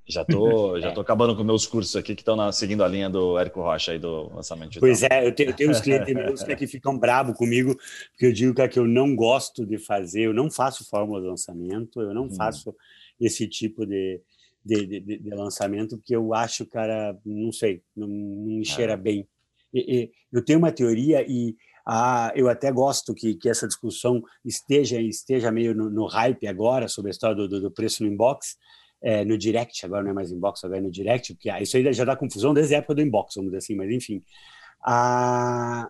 Já 0.07 0.25
tô, 0.25 0.79
já 0.79 0.91
tô 0.91 1.01
acabando 1.01 1.35
com 1.35 1.43
meus 1.43 1.67
cursos 1.67 1.95
aqui 1.95 2.15
que 2.15 2.21
estão 2.21 2.51
seguindo 2.51 2.83
a 2.83 2.87
linha 2.87 3.09
do 3.09 3.37
Érico 3.37 3.61
Rocha 3.61 3.91
aí 3.91 3.99
do 3.99 4.33
lançamento 4.33 4.69
digital. 4.69 4.87
Pois 4.87 5.03
é, 5.03 5.27
eu 5.27 5.33
tenho, 5.33 5.49
eu 5.51 5.55
tenho 5.55 5.71
uns 5.71 5.79
clientes 5.79 6.13
meus 6.13 6.43
que 6.43 6.67
ficam 6.67 6.97
bravos 6.97 7.37
comigo, 7.37 7.75
porque 8.11 8.25
eu 8.25 8.33
digo 8.33 8.67
que 8.67 8.79
eu 8.79 8.87
não 8.87 9.15
gosto 9.15 9.65
de 9.65 9.77
fazer, 9.77 10.21
eu 10.21 10.33
não 10.33 10.49
faço 10.49 10.87
fórmula 10.89 11.21
de 11.21 11.27
lançamento, 11.27 12.01
eu 12.01 12.13
não 12.13 12.25
hum. 12.25 12.35
faço 12.35 12.75
esse 13.19 13.47
tipo 13.47 13.85
de, 13.85 14.21
de, 14.65 14.85
de, 14.85 15.19
de, 15.19 15.29
lançamento, 15.29 15.97
porque 15.97 16.15
eu 16.15 16.33
acho, 16.33 16.65
cara, 16.65 17.17
não 17.25 17.51
sei, 17.51 17.81
não, 17.95 18.07
não 18.07 18.57
me 18.57 18.65
cheira 18.65 18.93
é. 18.93 18.97
bem. 18.97 19.27
E, 19.73 19.79
e, 19.79 20.11
eu 20.31 20.43
tenho 20.43 20.59
uma 20.59 20.71
teoria 20.71 21.23
e 21.27 21.55
ah, 21.87 22.31
eu 22.35 22.49
até 22.49 22.71
gosto 22.71 23.13
que, 23.13 23.35
que 23.35 23.49
essa 23.49 23.67
discussão 23.67 24.21
esteja 24.45 25.01
esteja 25.01 25.51
meio 25.51 25.73
no, 25.73 25.89
no 25.89 26.05
hype 26.05 26.45
agora 26.47 26.87
sobre 26.87 27.09
a 27.09 27.11
história 27.13 27.35
do, 27.35 27.47
do, 27.47 27.61
do 27.61 27.71
preço 27.71 28.03
no 28.03 28.11
inbox, 28.11 28.57
é, 29.01 29.23
no 29.23 29.37
direct, 29.37 29.85
agora 29.85 30.03
não 30.03 30.11
é 30.11 30.13
mais 30.13 30.31
inbox, 30.31 30.63
agora 30.63 30.79
é 30.79 30.83
no 30.83 30.91
direct, 30.91 31.33
porque 31.33 31.49
ah, 31.49 31.61
isso 31.61 31.77
aí 31.77 31.93
já 31.93 32.05
dá 32.05 32.15
confusão 32.15 32.53
desde 32.53 32.75
a 32.75 32.79
época 32.79 32.95
do 32.95 33.01
inbox, 33.01 33.35
vamos 33.35 33.51
dizer 33.51 33.59
assim, 33.59 33.75
mas 33.75 33.89
enfim. 33.91 34.23
Ah, 34.81 35.89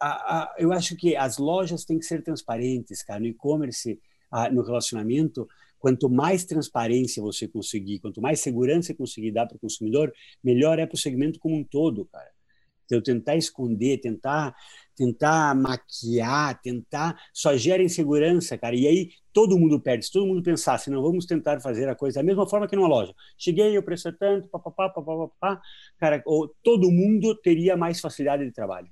ah, 0.00 0.54
eu 0.58 0.72
acho 0.72 0.96
que 0.96 1.16
as 1.16 1.38
lojas 1.38 1.84
têm 1.84 1.98
que 1.98 2.04
ser 2.04 2.22
transparentes, 2.22 3.02
cara, 3.02 3.20
no 3.20 3.26
e-commerce, 3.26 3.98
no 4.52 4.62
relacionamento, 4.62 5.48
Quanto 5.78 6.08
mais 6.08 6.44
transparência 6.44 7.22
você 7.22 7.46
conseguir, 7.46 8.00
quanto 8.00 8.20
mais 8.20 8.40
segurança 8.40 8.88
você 8.88 8.94
conseguir 8.94 9.30
dar 9.30 9.46
para 9.46 9.56
o 9.56 9.60
consumidor, 9.60 10.12
melhor 10.42 10.78
é 10.78 10.86
para 10.86 10.94
o 10.94 10.98
segmento 10.98 11.38
como 11.38 11.54
um 11.54 11.62
todo, 11.62 12.04
cara. 12.06 12.28
Então, 12.86 13.02
tentar 13.02 13.36
esconder, 13.36 13.98
tentar 13.98 14.54
tentar 14.96 15.54
maquiar, 15.54 16.60
tentar, 16.62 17.20
só 17.32 17.54
gera 17.56 17.82
insegurança, 17.82 18.56
cara. 18.56 18.74
E 18.74 18.86
aí 18.86 19.10
todo 19.32 19.58
mundo 19.58 19.78
perde. 19.78 20.06
Se 20.06 20.12
todo 20.12 20.26
mundo 20.26 20.42
pensasse, 20.42 20.90
não, 20.90 21.02
vamos 21.02 21.26
tentar 21.26 21.60
fazer 21.60 21.86
a 21.88 21.94
coisa 21.94 22.20
da 22.20 22.22
mesma 22.24 22.48
forma 22.48 22.66
que 22.66 22.74
numa 22.74 22.88
loja. 22.88 23.14
Cheguei, 23.36 23.76
o 23.76 23.82
preço 23.82 24.08
é 24.08 24.12
tanto, 24.12 24.48
papapá, 24.48 24.88
papapá, 24.88 25.60
cara, 25.98 26.22
ou, 26.24 26.48
todo 26.62 26.90
mundo 26.90 27.34
teria 27.36 27.76
mais 27.76 28.00
facilidade 28.00 28.44
de 28.44 28.52
trabalho. 28.52 28.88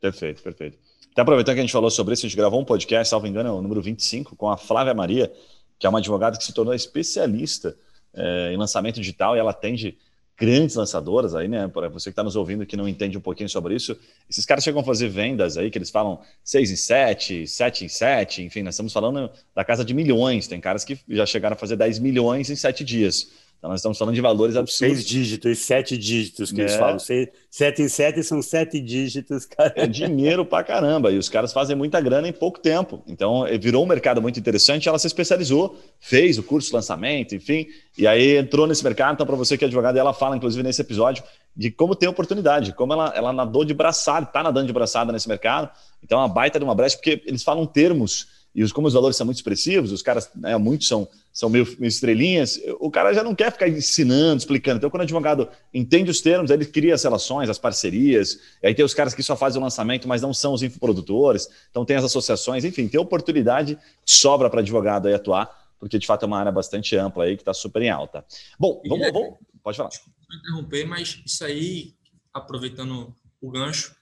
Perfeito, 0.00 0.42
perfeito. 0.42 0.78
Até 1.12 1.22
aproveitando 1.22 1.54
que 1.54 1.60
a 1.60 1.62
gente 1.62 1.72
falou 1.72 1.90
sobre 1.90 2.12
isso, 2.12 2.26
a 2.26 2.28
gente 2.28 2.36
gravou 2.36 2.60
um 2.60 2.64
podcast, 2.64 3.08
salvo 3.08 3.26
engano, 3.26 3.48
é 3.48 3.52
o 3.52 3.62
número 3.62 3.80
25, 3.80 4.36
com 4.36 4.50
a 4.50 4.56
Flávia 4.56 4.92
Maria, 4.92 5.32
que 5.78 5.86
é 5.86 5.88
uma 5.88 6.00
advogada 6.00 6.36
que 6.36 6.44
se 6.44 6.52
tornou 6.52 6.74
especialista 6.74 7.78
é, 8.12 8.52
em 8.52 8.56
lançamento 8.56 8.96
digital 8.96 9.36
e 9.36 9.38
ela 9.38 9.52
atende 9.52 9.96
grandes 10.36 10.76
lançadoras 10.76 11.34
aí, 11.34 11.48
né? 11.48 11.66
Para 11.68 11.88
você 11.88 12.10
que 12.10 12.12
está 12.12 12.22
nos 12.22 12.36
ouvindo 12.36 12.66
que 12.66 12.76
não 12.76 12.88
entende 12.88 13.16
um 13.16 13.20
pouquinho 13.20 13.48
sobre 13.48 13.74
isso, 13.74 13.98
esses 14.28 14.44
caras 14.44 14.62
chegam 14.62 14.80
a 14.80 14.84
fazer 14.84 15.08
vendas 15.08 15.56
aí 15.56 15.70
que 15.70 15.78
eles 15.78 15.90
falam 15.90 16.20
6 16.44 16.70
em 16.70 16.76
7, 16.76 17.46
7 17.46 17.84
em 17.86 17.88
7, 17.88 18.42
enfim, 18.42 18.62
nós 18.62 18.74
estamos 18.74 18.92
falando 18.92 19.30
da 19.54 19.64
casa 19.64 19.84
de 19.84 19.94
milhões. 19.94 20.46
Tem 20.46 20.60
caras 20.60 20.84
que 20.84 20.98
já 21.08 21.24
chegaram 21.24 21.54
a 21.54 21.58
fazer 21.58 21.76
10 21.76 21.98
milhões 21.98 22.50
em 22.50 22.56
7 22.56 22.84
dias. 22.84 23.30
Então, 23.58 23.70
nós 23.70 23.80
estamos 23.80 23.98
falando 23.98 24.14
de 24.14 24.20
valores 24.20 24.54
absurdos. 24.54 24.96
Seis 24.96 25.04
dígitos, 25.04 25.58
sete 25.58 25.96
dígitos 25.96 26.52
que 26.52 26.60
é. 26.60 26.64
eles 26.64 26.76
falam. 26.76 26.98
Seis, 26.98 27.28
sete 27.50 27.82
em 27.82 27.88
sete 27.88 28.22
são 28.22 28.42
sete 28.42 28.80
dígitos, 28.80 29.46
cara. 29.46 29.72
É 29.76 29.86
dinheiro 29.86 30.44
pra 30.44 30.62
caramba. 30.62 31.10
E 31.10 31.18
os 31.18 31.28
caras 31.28 31.52
fazem 31.52 31.74
muita 31.74 32.00
grana 32.00 32.28
em 32.28 32.32
pouco 32.32 32.60
tempo. 32.60 33.02
Então, 33.06 33.46
eh, 33.46 33.56
virou 33.56 33.82
um 33.82 33.86
mercado 33.86 34.20
muito 34.20 34.38
interessante. 34.38 34.88
Ela 34.88 34.98
se 34.98 35.06
especializou, 35.06 35.78
fez 35.98 36.38
o 36.38 36.42
curso 36.42 36.68
de 36.68 36.74
lançamento, 36.74 37.34
enfim. 37.34 37.66
E 37.96 38.06
aí 38.06 38.36
entrou 38.36 38.66
nesse 38.66 38.84
mercado. 38.84 39.14
Então, 39.14 39.26
para 39.26 39.36
você 39.36 39.56
que 39.56 39.64
é 39.64 39.66
advogado, 39.66 39.96
ela 39.96 40.12
fala, 40.12 40.36
inclusive, 40.36 40.62
nesse 40.62 40.82
episódio, 40.82 41.24
de 41.56 41.70
como 41.70 41.96
tem 41.96 42.08
oportunidade, 42.08 42.74
como 42.74 42.92
ela, 42.92 43.12
ela 43.16 43.32
nadou 43.32 43.64
de 43.64 43.72
braçada, 43.72 44.26
está 44.26 44.42
nadando 44.42 44.66
de 44.66 44.72
braçada 44.72 45.10
nesse 45.10 45.28
mercado. 45.28 45.70
Então, 46.04 46.18
é 46.18 46.22
uma 46.22 46.28
baita 46.28 46.58
de 46.58 46.64
uma 46.64 46.74
brecha, 46.74 46.96
porque 46.96 47.22
eles 47.26 47.42
falam 47.42 47.64
termos 47.64 48.35
e 48.56 48.70
como 48.70 48.88
os 48.88 48.94
valores 48.94 49.16
são 49.16 49.26
muito 49.26 49.36
expressivos, 49.36 49.92
os 49.92 50.00
caras, 50.00 50.30
né, 50.34 50.56
muitos 50.56 50.88
são, 50.88 51.06
são 51.32 51.50
meio, 51.50 51.66
meio, 51.78 51.88
estrelinhas, 51.88 52.58
o 52.80 52.90
cara 52.90 53.12
já 53.12 53.22
não 53.22 53.34
quer 53.34 53.52
ficar 53.52 53.68
ensinando, 53.68 54.38
explicando. 54.38 54.78
Então, 54.78 54.88
quando 54.88 55.02
o 55.02 55.04
advogado 55.04 55.48
entende 55.72 56.10
os 56.10 56.20
termos, 56.20 56.50
ele 56.50 56.64
cria 56.64 56.94
as 56.94 57.02
relações, 57.02 57.50
as 57.50 57.58
parcerias, 57.58 58.40
e 58.62 58.68
aí 58.68 58.74
tem 58.74 58.84
os 58.84 58.94
caras 58.94 59.14
que 59.14 59.22
só 59.22 59.36
fazem 59.36 59.60
o 59.60 59.64
lançamento, 59.64 60.08
mas 60.08 60.22
não 60.22 60.32
são 60.32 60.54
os 60.54 60.62
infoprodutores, 60.62 61.48
então 61.70 61.84
tem 61.84 61.96
as 61.96 62.04
associações, 62.04 62.64
enfim, 62.64 62.88
tem 62.88 62.98
oportunidade 62.98 63.78
sobra 64.04 64.48
para 64.48 64.60
advogado 64.60 65.06
aí 65.06 65.14
atuar, 65.14 65.50
porque 65.78 65.98
de 65.98 66.06
fato 66.06 66.24
é 66.24 66.26
uma 66.26 66.38
área 66.38 66.50
bastante 66.50 66.96
ampla 66.96 67.24
aí 67.24 67.36
que 67.36 67.42
está 67.42 67.52
super 67.52 67.82
em 67.82 67.90
alta. 67.90 68.24
Bom, 68.58 68.82
vamos, 68.88 69.12
vamos, 69.12 69.34
pode 69.62 69.76
falar. 69.76 69.90
Desculpa 69.90 70.16
interromper, 70.34 70.86
mas 70.86 71.20
isso 71.24 71.44
aí, 71.44 71.94
aproveitando 72.32 73.14
o 73.40 73.50
gancho, 73.50 73.94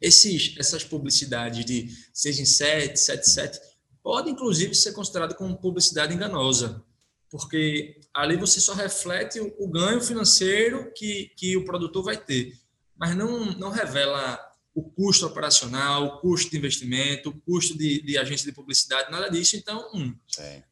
esses, 0.00 0.54
essas 0.58 0.84
publicidades 0.84 1.64
de 1.64 1.88
6 2.12 2.38
em 2.40 2.44
7, 2.44 3.00
7 3.00 3.30
7, 3.30 3.60
pode 4.04 4.30
inclusive 4.30 4.74
ser 4.74 4.92
considerado 4.92 5.34
como 5.34 5.56
publicidade 5.56 6.14
enganosa, 6.14 6.84
porque 7.30 7.98
ali 8.12 8.36
você 8.36 8.60
só 8.60 8.74
reflete 8.74 9.40
o, 9.40 9.54
o 9.58 9.66
ganho 9.66 10.00
financeiro 10.00 10.92
que, 10.94 11.32
que 11.34 11.56
o 11.56 11.64
produtor 11.64 12.04
vai 12.04 12.16
ter, 12.18 12.52
mas 12.94 13.16
não, 13.16 13.46
não 13.56 13.70
revela 13.70 14.38
o 14.74 14.82
custo 14.82 15.24
operacional, 15.24 16.04
o 16.04 16.20
custo 16.20 16.50
de 16.50 16.58
investimento, 16.58 17.30
o 17.30 17.40
custo 17.40 17.78
de, 17.78 18.02
de 18.02 18.18
agência 18.18 18.44
de 18.44 18.52
publicidade, 18.52 19.10
nada 19.10 19.30
disso. 19.30 19.56
Então, 19.56 19.88
hum, 19.94 20.14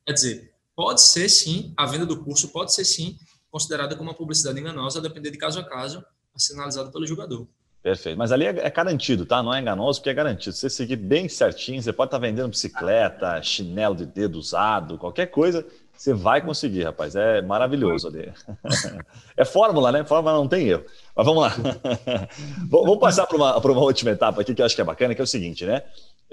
quer 0.04 0.12
dizer, 0.12 0.54
pode 0.76 1.00
ser 1.02 1.28
sim, 1.28 1.72
a 1.76 1.86
venda 1.86 2.04
do 2.04 2.22
curso 2.22 2.48
pode 2.48 2.74
ser 2.74 2.84
sim 2.84 3.18
considerada 3.50 3.96
como 3.96 4.10
uma 4.10 4.16
publicidade 4.16 4.60
enganosa, 4.60 4.98
a 4.98 5.02
depender 5.02 5.30
de 5.30 5.38
caso 5.38 5.58
a 5.58 5.64
caso, 5.64 6.04
a 6.34 6.38
ser 6.38 6.54
analisado 6.54 6.92
pelo 6.92 7.06
jogador. 7.06 7.48
Perfeito. 7.82 8.16
Mas 8.16 8.30
ali 8.30 8.46
é, 8.46 8.50
é, 8.50 8.70
garantido, 8.70 9.26
tá? 9.26 9.42
Não 9.42 9.52
é 9.52 9.60
enganoso, 9.60 9.98
porque 9.98 10.10
é 10.10 10.14
garantido. 10.14 10.54
Se 10.54 10.60
você 10.60 10.70
seguir 10.70 10.96
bem 10.96 11.28
certinho, 11.28 11.82
você 11.82 11.92
pode 11.92 12.08
estar 12.08 12.18
tá 12.18 12.26
vendendo 12.26 12.48
bicicleta, 12.48 13.42
chinelo 13.42 13.96
de 13.96 14.06
dedo 14.06 14.38
usado, 14.38 14.96
qualquer 14.96 15.26
coisa, 15.26 15.66
você 15.92 16.14
vai 16.14 16.40
conseguir, 16.40 16.84
rapaz. 16.84 17.16
É 17.16 17.42
maravilhoso 17.42 18.08
ali. 18.08 18.32
É 19.34 19.46
fórmula, 19.46 19.90
né? 19.90 20.04
Fórmula 20.04 20.34
não 20.34 20.46
tem 20.46 20.68
erro. 20.68 20.84
Mas 21.16 21.24
vamos 21.24 21.42
lá. 21.42 21.54
vamos 22.68 22.98
passar 22.98 23.26
para 23.26 23.34
uma, 23.34 23.56
uma 23.56 23.80
última 23.80 24.10
etapa 24.10 24.42
aqui 24.42 24.54
que 24.54 24.60
eu 24.60 24.66
acho 24.66 24.74
que 24.74 24.82
é 24.82 24.84
bacana, 24.84 25.14
que 25.14 25.22
é 25.22 25.24
o 25.24 25.26
seguinte, 25.26 25.64
né? 25.64 25.82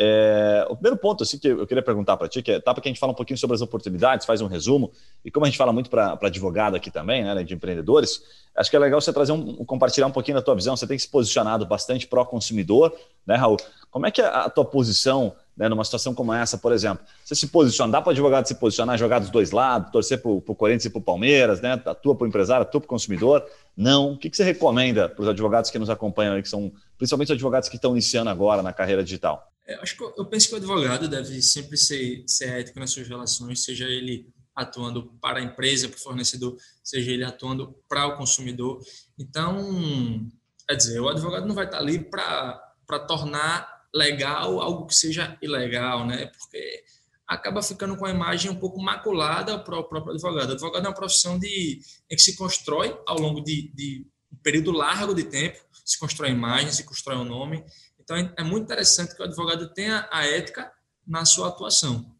É, 0.02 0.66
o 0.70 0.76
primeiro 0.78 0.96
ponto 0.96 1.24
assim, 1.24 1.38
que 1.38 1.50
eu 1.50 1.68
queria 1.68 1.84
perguntar 1.84 2.16
para 2.16 2.30
ti, 2.30 2.42
que 2.42 2.50
é 2.50 2.54
a 2.54 2.58
etapa 2.58 2.80
que 2.80 2.88
a 2.88 2.92
gente 2.92 3.02
fala 3.02 3.12
um 3.12 3.16
pouquinho 3.16 3.38
sobre 3.38 3.54
as 3.56 3.62
oportunidades, 3.62 4.26
faz 4.26 4.40
um 4.40 4.48
resumo, 4.48 4.94
e 5.26 5.30
como 5.30 5.46
a 5.46 5.50
gente 5.50 5.58
fala 5.58 5.74
muito 5.74 5.90
para 5.90 6.18
advogado 6.22 6.78
aqui 6.78 6.90
também, 6.90 7.22
né, 7.22 7.44
de 7.44 7.54
empreendedores, 7.54 8.24
acho 8.56 8.70
que 8.70 8.78
é 8.78 8.80
legal 8.80 9.02
você 9.02 9.12
trazer 9.12 9.34
um, 9.34 9.66
compartilhar 9.66 10.08
um 10.08 10.12
pouquinho 10.12 10.38
da 10.38 10.42
tua 10.42 10.56
visão. 10.56 10.78
Você 10.78 10.88
tem 10.88 10.98
se 10.98 11.10
posicionado 11.10 11.66
bastante 11.66 12.08
pró-consumidor, 12.08 12.96
né, 13.28 13.36
Raul? 13.36 13.58
Como 13.92 14.06
é 14.06 14.12
que 14.12 14.22
é 14.22 14.26
a 14.26 14.50
tua 14.50 14.64
posição 14.64 15.34
né, 15.58 15.68
numa 15.68 15.84
situação 15.84 16.14
como 16.14 16.32
essa, 16.34 16.58
por 16.58 16.72
exemplo? 16.72 17.06
Você 17.26 17.36
se 17.36 17.48
posiciona, 17.48 17.92
dá 17.92 18.02
para 18.02 18.14
advogado 18.14 18.48
se 18.48 18.56
posicionar, 18.56 18.98
jogar 18.98 19.20
dos 19.20 19.30
dois 19.30 19.52
lados, 19.52 19.92
torcer 19.92 20.22
para 20.22 20.32
o 20.32 20.42
Corinthians 20.56 20.86
e 20.86 20.90
para 20.90 21.00
o 21.00 21.04
Palmeiras, 21.04 21.60
né? 21.60 21.74
Atua 21.74 22.16
para 22.16 22.24
o 22.24 22.28
empresário, 22.28 22.62
atua 22.62 22.80
para 22.80 22.86
o 22.86 22.90
consumidor? 22.90 23.46
Não. 23.76 24.14
O 24.14 24.18
que, 24.18 24.30
que 24.30 24.38
você 24.38 24.46
recomenda 24.46 25.10
para 25.10 25.24
os 25.24 25.28
advogados 25.28 25.70
que 25.70 25.78
nos 25.78 25.90
acompanham 25.90 26.36
aí, 26.36 26.42
que 26.42 26.48
são 26.48 26.72
principalmente 26.98 27.28
os 27.28 27.36
advogados 27.36 27.68
que 27.68 27.76
estão 27.76 27.92
iniciando 27.92 28.30
agora 28.30 28.64
na 28.64 28.72
carreira 28.72 29.04
digital? 29.04 29.50
É, 29.70 29.76
acho 29.76 29.96
que 29.96 30.04
eu 30.04 30.26
penso 30.26 30.48
que 30.48 30.56
o 30.56 30.58
advogado 30.58 31.08
deve 31.08 31.44
sempre 31.44 31.78
ser, 31.78 32.24
ser 32.26 32.50
ético 32.60 32.80
nas 32.80 32.92
suas 32.92 33.08
relações, 33.08 33.64
seja 33.64 33.86
ele 33.86 34.28
atuando 34.56 35.14
para 35.22 35.40
a 35.40 35.44
empresa, 35.44 35.88
para 35.88 35.98
o 35.98 36.02
fornecedor, 36.02 36.58
seja 36.84 37.12
ele 37.12 37.24
atuando 37.24 37.76
para 37.88 38.08
o 38.08 38.18
consumidor. 38.18 38.82
Então, 39.18 40.28
quer 40.68 40.76
dizer, 40.76 41.00
o 41.00 41.08
advogado 41.08 41.46
não 41.46 41.54
vai 41.54 41.66
estar 41.66 41.78
ali 41.78 42.00
para 42.00 43.00
tornar 43.08 43.86
legal 43.94 44.60
algo 44.60 44.88
que 44.88 44.96
seja 44.96 45.38
ilegal, 45.40 46.06
né? 46.06 46.26
Porque 46.26 46.84
acaba 47.28 47.62
ficando 47.62 47.96
com 47.96 48.06
a 48.06 48.10
imagem 48.10 48.50
um 48.50 48.60
pouco 48.60 48.82
maculada 48.82 49.60
para 49.60 49.78
o 49.78 49.84
próprio 49.84 50.16
advogado. 50.16 50.50
O 50.50 50.54
advogado 50.54 50.86
é 50.86 50.90
uma 50.90 50.96
profissão 50.96 51.38
de, 51.38 51.80
em 52.10 52.16
que 52.16 52.22
se 52.24 52.36
constrói 52.36 53.00
ao 53.06 53.20
longo 53.20 53.40
de, 53.40 53.72
de 53.76 54.08
um 54.34 54.38
período 54.38 54.72
largo 54.72 55.14
de 55.14 55.26
tempo, 55.26 55.60
se 55.86 56.00
constrói 56.00 56.30
a 56.30 56.34
imagem, 56.34 56.72
se 56.72 56.84
constrói 56.84 57.18
o 57.18 57.22
um 57.22 57.26
nome, 57.26 57.64
então, 58.10 58.34
é 58.38 58.44
muito 58.44 58.64
interessante 58.64 59.16
que 59.16 59.22
o 59.22 59.26
advogado 59.26 59.72
tenha 59.72 60.10
a 60.12 60.26
ética 60.26 60.72
na 61.06 61.26
sua 61.26 61.50
atuação, 61.50 62.16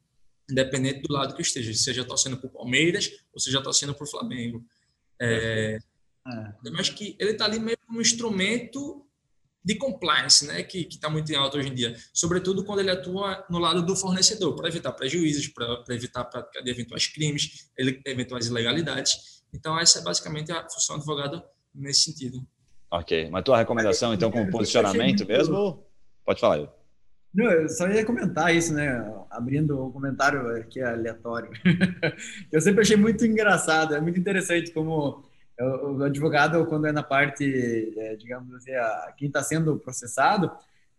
independente 0.48 1.02
do 1.02 1.12
lado 1.12 1.34
que 1.34 1.42
esteja, 1.42 1.74
seja 1.74 2.06
torcendo 2.06 2.38
para 2.38 2.48
o 2.48 2.52
Palmeiras 2.52 3.10
ou 3.34 3.40
seja 3.40 3.60
torcendo 3.60 3.96
para 3.96 4.04
o 4.04 4.08
Flamengo. 4.08 4.64
É, 5.20 5.80
é. 6.28 6.70
Mas 6.72 6.90
que 6.90 7.16
ele 7.20 7.32
está 7.32 7.46
ali 7.46 7.60
meio 7.60 7.78
como 7.88 7.98
um 7.98 8.02
instrumento 8.02 9.04
de 9.66 9.76
compliance, 9.76 10.46
né, 10.46 10.62
que 10.62 10.88
está 10.88 11.10
muito 11.10 11.32
em 11.32 11.36
alta 11.36 11.58
hoje 11.58 11.70
em 11.70 11.74
dia, 11.74 11.96
sobretudo 12.14 12.64
quando 12.64 12.80
ele 12.80 12.92
atua 12.92 13.44
no 13.50 13.58
lado 13.58 13.84
do 13.84 13.96
fornecedor, 13.96 14.56
para 14.56 14.68
evitar 14.68 14.94
prejuízos, 14.94 15.48
para 15.48 15.84
evitar 15.90 16.22
a 16.22 16.26
prática 16.26 16.64
de 16.64 16.70
eventuais 16.70 17.08
crimes, 17.08 17.70
eventuais 18.06 18.46
ilegalidades. 18.46 19.42
Então, 19.52 19.78
essa 19.78 20.00
é 20.00 20.02
basicamente 20.04 20.52
a 20.52 20.70
função 20.70 20.98
do 20.98 21.00
advogado 21.00 21.44
nesse 21.74 22.04
sentido. 22.04 22.48
Ok. 22.92 23.30
Mas 23.32 23.44
tua 23.44 23.58
recomendação, 23.58 24.14
então, 24.14 24.32
como 24.32 24.50
posicionamento 24.50 25.26
mesmo? 25.28 25.84
Pode 26.26 26.40
falar, 26.40 26.60
eu. 26.60 26.70
Não, 27.34 27.46
eu 27.46 27.70
só 27.70 27.88
ia 27.88 28.04
comentar 28.04 28.56
isso, 28.56 28.74
né? 28.74 29.06
Abrindo 29.30 29.80
o 29.80 29.92
comentário 29.92 30.48
aqui 30.58 30.82
aleatório. 30.82 31.52
eu 32.52 32.60
sempre 32.60 32.82
achei 32.82 32.98
muito 32.98 33.24
engraçado, 33.26 33.96
é 33.96 34.02
muito 34.02 34.20
interessante 34.20 34.72
como 34.72 35.24
o 35.60 36.04
advogado, 36.04 36.66
quando 36.66 36.88
é 36.88 36.92
na 36.92 37.04
parte, 37.04 37.94
é, 37.98 38.16
digamos 38.16 38.54
assim, 38.56 38.72
quem 39.18 39.28
está 39.28 39.44
sendo 39.44 39.78
processado, 39.78 40.50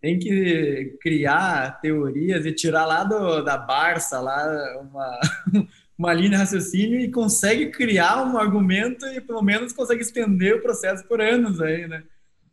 tem 0.00 0.18
que 0.18 0.98
criar 1.00 1.80
teorias 1.80 2.46
e 2.46 2.52
tirar 2.52 2.86
lá 2.86 3.04
do, 3.04 3.42
da 3.42 3.56
Barça 3.56 4.20
lá 4.20 4.80
uma, 4.80 5.20
uma 6.00 6.14
linha 6.14 6.30
de 6.30 6.36
raciocínio 6.36 6.98
e 6.98 7.10
consegue 7.10 7.66
criar 7.66 8.22
um 8.24 8.38
argumento 8.38 9.04
e 9.08 9.20
pelo 9.20 9.42
menos 9.42 9.74
consegue 9.74 10.00
estender 10.00 10.56
o 10.56 10.62
processo 10.62 11.06
por 11.06 11.20
anos 11.20 11.60
aí, 11.60 11.86
né? 11.86 12.02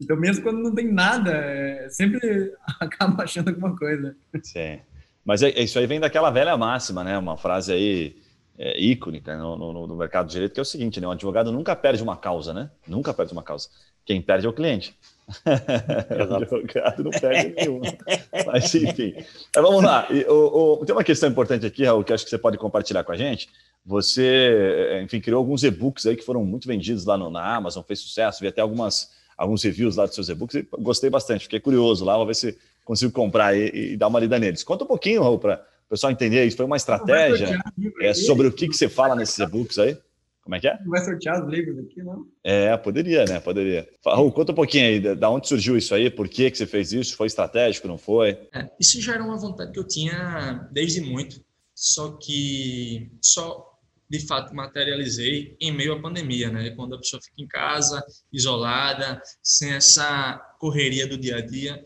Então, 0.01 0.17
mesmo 0.17 0.43
quando 0.43 0.59
não 0.59 0.75
tem 0.75 0.91
nada, 0.91 1.31
é, 1.31 1.87
sempre 1.89 2.53
acaba 2.77 3.23
achando 3.23 3.47
alguma 3.47 3.73
coisa. 3.73 4.17
Sim. 4.43 4.81
Mas 5.23 5.41
é, 5.41 5.49
isso 5.61 5.79
aí 5.79 5.87
vem 5.87 5.97
daquela 5.97 6.29
velha 6.29 6.57
máxima, 6.57 7.05
né? 7.05 7.17
Uma 7.17 7.37
frase 7.37 7.71
aí 7.71 8.17
é, 8.57 8.77
icônica 8.81 9.37
no, 9.37 9.55
no, 9.55 9.87
no, 9.87 9.95
mercado 9.95 10.27
de 10.27 10.33
direito, 10.33 10.53
que 10.53 10.59
é 10.59 10.61
o 10.61 10.65
seguinte, 10.65 10.99
né? 10.99 11.07
Um 11.07 11.11
advogado 11.11 11.49
nunca 11.49 11.73
perde 11.73 12.03
uma 12.03 12.17
causa, 12.17 12.53
né? 12.53 12.69
Nunca 12.85 13.13
perde 13.13 13.31
uma 13.31 13.43
causa. 13.43 13.69
Quem 14.05 14.21
perde 14.21 14.45
é 14.45 14.49
o 14.49 14.53
cliente. 14.53 14.93
advogado 16.37 17.03
não 17.03 17.11
perde 17.11 17.53
nenhuma. 17.55 17.93
Mas, 18.45 18.73
enfim. 18.75 19.13
Mas 19.15 19.63
vamos 19.63 19.83
lá. 19.83 20.07
E, 20.09 20.23
o, 20.25 20.79
o, 20.81 20.85
tem 20.85 20.95
uma 20.95 21.03
questão 21.03 21.29
importante 21.29 21.65
aqui, 21.65 21.83
Raul, 21.83 22.03
que 22.03 22.13
acho 22.13 22.23
que 22.23 22.29
você 22.29 22.37
pode 22.37 22.57
compartilhar 22.57 23.03
com 23.03 23.11
a 23.11 23.17
gente. 23.17 23.49
Você, 23.85 25.01
enfim, 25.03 25.19
criou 25.19 25.39
alguns 25.39 25.63
e-books 25.63 26.05
aí 26.05 26.15
que 26.15 26.23
foram 26.23 26.43
muito 26.43 26.67
vendidos 26.67 27.05
lá 27.05 27.17
no, 27.17 27.29
na 27.29 27.55
Amazon, 27.55 27.83
fez 27.83 27.99
sucesso, 27.99 28.41
vi 28.41 28.47
até 28.47 28.61
algumas, 28.61 29.11
alguns 29.37 29.63
reviews 29.63 29.95
lá 29.95 30.05
dos 30.05 30.15
seus 30.15 30.29
e-books 30.29 30.55
e 30.55 30.67
gostei 30.79 31.09
bastante, 31.09 31.43
fiquei 31.43 31.59
curioso 31.59 32.03
lá, 32.03 32.17
vou 32.17 32.25
ver 32.25 32.35
se 32.35 32.57
consigo 32.83 33.11
comprar 33.11 33.55
e, 33.55 33.93
e 33.93 33.97
dar 33.97 34.07
uma 34.07 34.19
lida 34.19 34.39
neles. 34.39 34.63
Conta 34.63 34.83
um 34.83 34.87
pouquinho, 34.87 35.23
Raul, 35.23 35.39
para 35.39 35.63
o 35.87 35.89
pessoal 35.89 36.11
entender 36.11 36.45
isso. 36.45 36.57
Foi 36.57 36.65
uma 36.65 36.75
estratégia 36.77 37.57
é, 38.01 38.13
sobre 38.13 38.47
o 38.47 38.51
que, 38.51 38.67
que 38.67 38.75
você 38.75 38.89
fala 38.89 39.15
nesses 39.15 39.39
e-books 39.39 39.77
aí? 39.79 39.97
Como 40.47 40.55
é 40.55 40.61
que 40.61 40.67
é? 40.69 40.79
Não 40.79 40.91
vai 40.91 41.03
sortear 41.03 41.43
os 41.43 41.51
livros 41.51 41.77
aqui, 41.77 42.01
não? 42.01 42.25
É, 42.41 42.77
poderia, 42.77 43.25
né? 43.25 43.37
Poderia. 43.37 43.85
Raul, 44.05 44.31
conta 44.31 44.53
um 44.53 44.55
pouquinho 44.55 44.85
aí, 44.85 45.15
da 45.15 45.29
onde 45.29 45.45
surgiu 45.45 45.75
isso 45.75 45.93
aí, 45.93 46.09
por 46.09 46.29
que, 46.29 46.49
que 46.49 46.57
você 46.57 46.65
fez 46.65 46.93
isso? 46.93 47.17
Foi 47.17 47.27
estratégico, 47.27 47.85
não 47.85 47.97
foi? 47.97 48.47
É, 48.53 48.69
isso 48.79 49.01
já 49.01 49.15
era 49.15 49.23
uma 49.25 49.37
vontade 49.37 49.73
que 49.73 49.79
eu 49.79 49.85
tinha 49.85 50.69
desde 50.71 51.01
muito, 51.01 51.43
só 51.75 52.13
que 52.13 53.11
só 53.21 53.77
de 54.09 54.25
fato 54.25 54.55
materializei 54.55 55.57
em 55.59 55.73
meio 55.73 55.91
à 55.91 56.01
pandemia, 56.01 56.49
né? 56.49 56.69
Quando 56.69 56.95
a 56.95 56.97
pessoa 56.97 57.21
fica 57.21 57.41
em 57.41 57.47
casa, 57.47 58.01
isolada, 58.31 59.21
sem 59.43 59.73
essa 59.73 60.37
correria 60.61 61.05
do 61.05 61.17
dia 61.17 61.35
a 61.35 61.41
dia. 61.45 61.83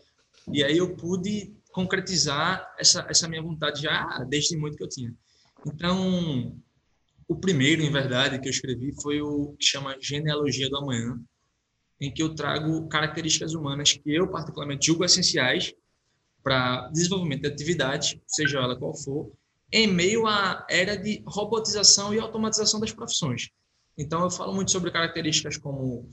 E 0.52 0.62
aí 0.62 0.78
eu 0.78 0.94
pude 0.94 1.52
concretizar 1.72 2.72
essa, 2.78 3.04
essa 3.10 3.26
minha 3.26 3.42
vontade 3.42 3.82
já 3.82 4.24
desde 4.28 4.56
muito 4.56 4.76
que 4.76 4.84
eu 4.84 4.88
tinha. 4.88 5.12
Então, 5.66 6.56
o 7.28 7.36
primeiro, 7.36 7.82
em 7.82 7.90
verdade, 7.90 8.38
que 8.40 8.48
eu 8.48 8.50
escrevi 8.50 8.92
foi 9.00 9.20
o 9.20 9.54
que 9.58 9.64
chama 9.64 9.96
Genealogia 10.00 10.68
do 10.68 10.76
Amanhã, 10.76 11.18
em 12.00 12.12
que 12.12 12.22
eu 12.22 12.34
trago 12.34 12.88
características 12.88 13.54
humanas 13.54 13.92
que 13.92 14.02
eu 14.06 14.28
particularmente 14.30 14.86
julgo 14.86 15.04
essenciais 15.04 15.72
para 16.42 16.88
desenvolvimento 16.88 17.42
de 17.42 17.48
atividade, 17.48 18.20
seja 18.26 18.58
ela 18.58 18.76
qual 18.76 18.96
for, 18.96 19.32
em 19.72 19.86
meio 19.86 20.26
à 20.26 20.66
era 20.68 20.96
de 20.96 21.22
robotização 21.26 22.12
e 22.12 22.18
automatização 22.18 22.80
das 22.80 22.92
profissões. 22.92 23.48
Então, 23.96 24.22
eu 24.22 24.30
falo 24.30 24.52
muito 24.52 24.70
sobre 24.70 24.90
características 24.90 25.56
como 25.56 26.08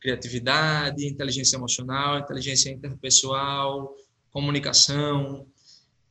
criatividade, 0.00 1.06
inteligência 1.06 1.56
emocional, 1.56 2.18
inteligência 2.18 2.70
interpessoal, 2.70 3.94
comunicação. 4.30 5.46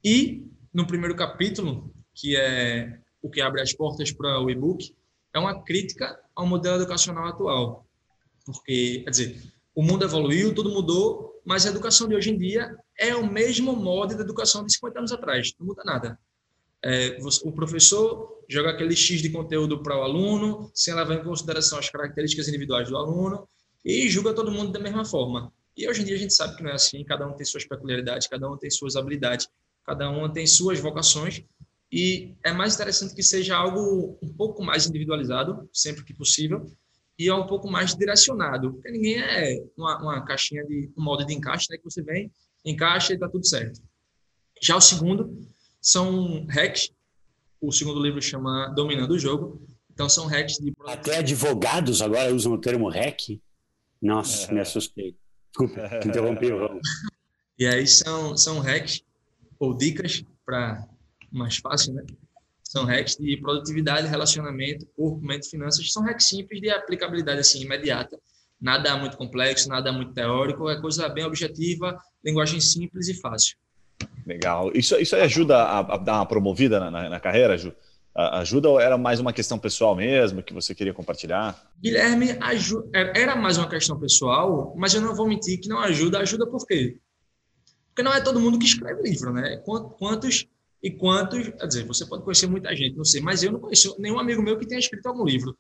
E, 0.04 0.46
no 0.74 0.86
primeiro 0.86 1.16
capítulo, 1.16 1.94
que 2.14 2.36
é 2.36 3.00
o 3.22 3.30
que 3.30 3.42
abre 3.42 3.62
as 3.62 3.74
portas 3.74 4.12
para 4.12 4.40
o 4.40 4.50
e-book, 4.50 4.96
é 5.34 5.40
uma 5.40 5.64
crítica 5.64 6.20
ao 6.36 6.46
modelo 6.46 6.78
educacional 6.78 7.28
atual. 7.28 7.86
Porque, 8.46 9.02
quer 9.04 9.10
dizer, 9.10 9.44
o 9.76 9.84
mundo 9.84 10.04
evoluiu, 10.04 10.54
tudo 10.54 10.70
mudou, 10.70 11.42
mas 11.46 11.66
a 11.66 11.70
educação 11.70 12.08
de 12.08 12.16
hoje 12.16 12.32
em 12.32 12.38
dia 12.38 12.76
é 12.98 13.16
o 13.16 13.26
mesmo 13.26 13.76
modo 13.76 14.16
da 14.16 14.24
educação 14.24 14.66
de 14.66 14.74
50 14.74 15.00
anos 15.00 15.12
atrás, 15.12 15.54
não 15.60 15.68
muda 15.68 15.84
nada. 15.84 16.20
É, 16.84 17.18
o 17.44 17.52
professor 17.52 18.40
joga 18.48 18.72
aquele 18.72 18.96
X 18.96 19.22
de 19.22 19.30
conteúdo 19.30 19.84
para 19.84 19.98
o 19.98 20.02
aluno, 20.02 20.72
sem 20.74 20.94
levar 20.94 21.16
em 21.16 21.24
consideração 21.24 21.78
as 21.78 21.90
características 21.90 22.48
individuais 22.48 22.90
do 22.90 22.98
aluno, 22.98 23.48
e 23.84 24.10
julga 24.10 24.34
todo 24.34 24.52
mundo 24.52 24.72
da 24.72 24.80
mesma 24.80 25.06
forma. 25.06 25.52
E 25.78 25.88
hoje 25.88 26.02
em 26.02 26.06
dia 26.06 26.16
a 26.16 26.20
gente 26.20 26.34
sabe 26.34 26.58
que 26.58 26.64
não 26.64 26.72
é 26.72 26.74
assim, 26.74 27.04
cada 27.04 27.28
um 27.28 27.34
tem 27.34 27.46
suas 27.46 27.66
peculiaridades, 27.66 28.28
cada 28.28 28.50
um 28.50 28.58
tem 28.58 28.70
suas 28.70 28.96
habilidades, 28.96 29.48
cada 29.86 30.10
um 30.10 30.30
tem 30.30 30.46
suas 30.46 30.80
vocações, 30.80 31.44
e 31.92 32.36
é 32.44 32.52
mais 32.52 32.76
interessante 32.76 33.16
que 33.16 33.24
seja 33.24 33.56
algo 33.56 34.18
um 34.22 34.32
pouco 34.34 34.64
mais 34.64 34.88
individualizado, 34.88 35.68
sempre 35.74 36.04
que 36.04 36.14
possível, 36.14 36.66
e 37.18 37.28
é 37.28 37.34
um 37.34 37.48
pouco 37.48 37.70
mais 37.70 37.96
direcionado, 37.96 38.74
porque 38.74 38.92
ninguém 38.92 39.22
é 39.22 39.64
uma, 39.76 40.02
uma 40.02 40.26
caixinha 40.26 40.64
de 40.66 40.92
um 40.98 41.04
molde 41.04 41.26
de 41.26 41.34
encaixe, 41.34 41.68
né, 41.70 41.78
que 41.78 41.84
você 41.84 42.02
vem 42.02 42.32
encaixa 42.64 43.14
e 43.14 43.16
está 43.16 43.28
tudo 43.28 43.46
certo. 43.46 43.82
Já 44.62 44.76
o 44.76 44.82
segundo 44.82 45.48
são 45.82 46.46
hacks. 46.48 46.92
O 47.62 47.72
segundo 47.72 48.02
livro 48.02 48.22
chama 48.22 48.68
Dominando 48.76 49.12
o 49.12 49.20
Jogo. 49.20 49.62
Então 49.92 50.08
são 50.08 50.28
hacks 50.28 50.58
de. 50.58 50.74
Até 50.86 51.18
advogados 51.18 52.02
agora 52.02 52.34
usam 52.34 52.54
o 52.54 52.58
termo 52.58 52.90
hack? 52.90 53.40
Nossa, 54.02 54.50
é. 54.50 54.54
me 54.54 54.60
assustei. 54.60 55.16
Desculpa, 55.50 56.00
interrompi 56.06 56.52
o 56.52 56.80
E 57.58 57.66
aí 57.66 57.86
são, 57.86 58.38
são 58.38 58.60
hacks 58.60 59.02
ou 59.60 59.76
dicas 59.76 60.24
para 60.46 60.88
mais 61.32 61.58
fácil, 61.58 61.94
né? 61.94 62.04
São 62.64 62.86
hacks 62.86 63.18
de 63.18 63.38
produtividade, 63.38 64.08
relacionamento, 64.08 64.86
corpo, 64.96 65.26
mente, 65.26 65.50
finanças. 65.50 65.92
São 65.92 66.04
hacks 66.04 66.28
simples 66.28 66.62
de 66.62 66.70
aplicabilidade 66.70 67.40
assim 67.40 67.62
imediata. 67.62 68.20
Nada 68.62 68.96
muito 68.98 69.18
complexo, 69.18 69.70
nada 69.70 69.92
muito 69.92 70.14
teórico. 70.14 70.70
É 70.70 70.80
coisa 70.80 71.10
bem 71.10 71.26
objetiva, 71.26 72.00
linguagem 72.24 72.60
simples 72.60 73.08
e 73.08 73.16
fácil. 73.20 73.58
Legal. 74.26 74.72
Isso, 74.76 74.96
isso 74.98 75.16
ajuda 75.16 75.58
a, 75.58 75.80
a 75.80 75.98
dar 75.98 76.16
uma 76.16 76.26
promovida 76.26 76.80
na, 76.80 76.92
na, 76.92 77.10
na 77.10 77.20
carreira, 77.20 77.58
Ju? 77.58 77.74
ajuda 78.16 78.70
ou 78.70 78.80
era 78.80 78.98
mais 78.98 79.20
uma 79.20 79.32
questão 79.32 79.58
pessoal 79.58 79.96
mesmo 79.96 80.44
que 80.44 80.54
você 80.54 80.76
queria 80.76 80.94
compartilhar? 80.94 81.72
Guilherme, 81.82 82.32
é, 82.32 83.22
era 83.22 83.36
mais 83.36 83.58
uma 83.58 83.70
questão 83.70 83.98
pessoal, 83.98 84.74
mas 84.78 84.94
eu 84.94 85.02
não 85.02 85.16
vou 85.16 85.28
mentir 85.28 85.60
que 85.60 85.70
não 85.70 85.80
ajuda. 85.80 86.20
Ajuda 86.20 86.46
por 86.46 86.66
quê? 86.66 86.98
Porque 87.88 88.04
não 88.04 88.14
é 88.14 88.22
todo 88.22 88.40
mundo 88.40 88.60
que 88.60 88.66
escreve 88.66 89.02
livro, 89.02 89.32
né? 89.32 89.58
Quantos 89.98 90.48
e 90.82 90.92
quantos, 90.92 91.50
quer 91.50 91.68
dizer, 91.68 91.86
você 91.86 92.06
pode 92.06 92.24
conhecer 92.24 92.48
muita 92.48 92.76
gente, 92.76 92.96
não 92.96 93.06
sei, 93.06 93.22
mas 93.22 93.44
eu 93.44 93.52
não 93.52 93.60
conheço 93.60 93.96
nenhum 94.00 94.20
amigo 94.20 94.42
meu 94.42 94.58
que 94.58 94.68
tenha 94.68 94.80
escrito 94.80 95.08
algum 95.08 95.26
livro. 95.26 95.58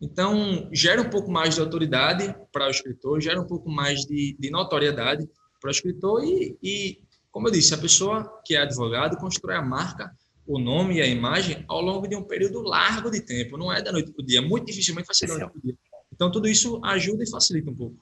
Então, 0.00 0.68
gera 0.72 1.00
um 1.00 1.08
pouco 1.08 1.30
mais 1.30 1.54
de 1.54 1.60
autoridade 1.60 2.34
para 2.52 2.66
o 2.66 2.70
escritor, 2.70 3.20
gera 3.20 3.40
um 3.40 3.46
pouco 3.46 3.70
mais 3.70 4.00
de, 4.00 4.36
de 4.38 4.50
notoriedade 4.50 5.28
para 5.60 5.68
o 5.68 5.70
escritor 5.70 6.22
e, 6.24 6.56
e, 6.62 6.98
como 7.30 7.48
eu 7.48 7.52
disse, 7.52 7.72
a 7.74 7.78
pessoa 7.78 8.40
que 8.44 8.54
é 8.54 8.60
advogado 8.60 9.16
constrói 9.16 9.56
a 9.56 9.62
marca 9.62 10.10
o 10.46 10.58
nome 10.58 10.96
e 10.96 11.02
a 11.02 11.06
imagem 11.06 11.64
ao 11.66 11.80
longo 11.80 12.06
de 12.06 12.14
um 12.14 12.22
período 12.22 12.62
largo 12.62 13.10
de 13.10 13.20
tempo, 13.20 13.56
não 13.56 13.72
é 13.72 13.82
da 13.82 13.90
noite 13.90 14.12
para 14.12 14.22
o 14.22 14.26
dia, 14.26 14.40
muito 14.40 14.66
dificilmente 14.66 15.06
vai 15.06 15.14
ser 15.14 15.26
da 15.26 15.34
noite 15.38 15.50
para 15.50 15.58
o 15.58 15.62
dia. 15.62 15.74
Então, 16.12 16.30
tudo 16.30 16.46
isso 16.48 16.80
ajuda 16.84 17.24
e 17.24 17.30
facilita 17.30 17.70
um 17.70 17.74
pouco. 17.74 17.96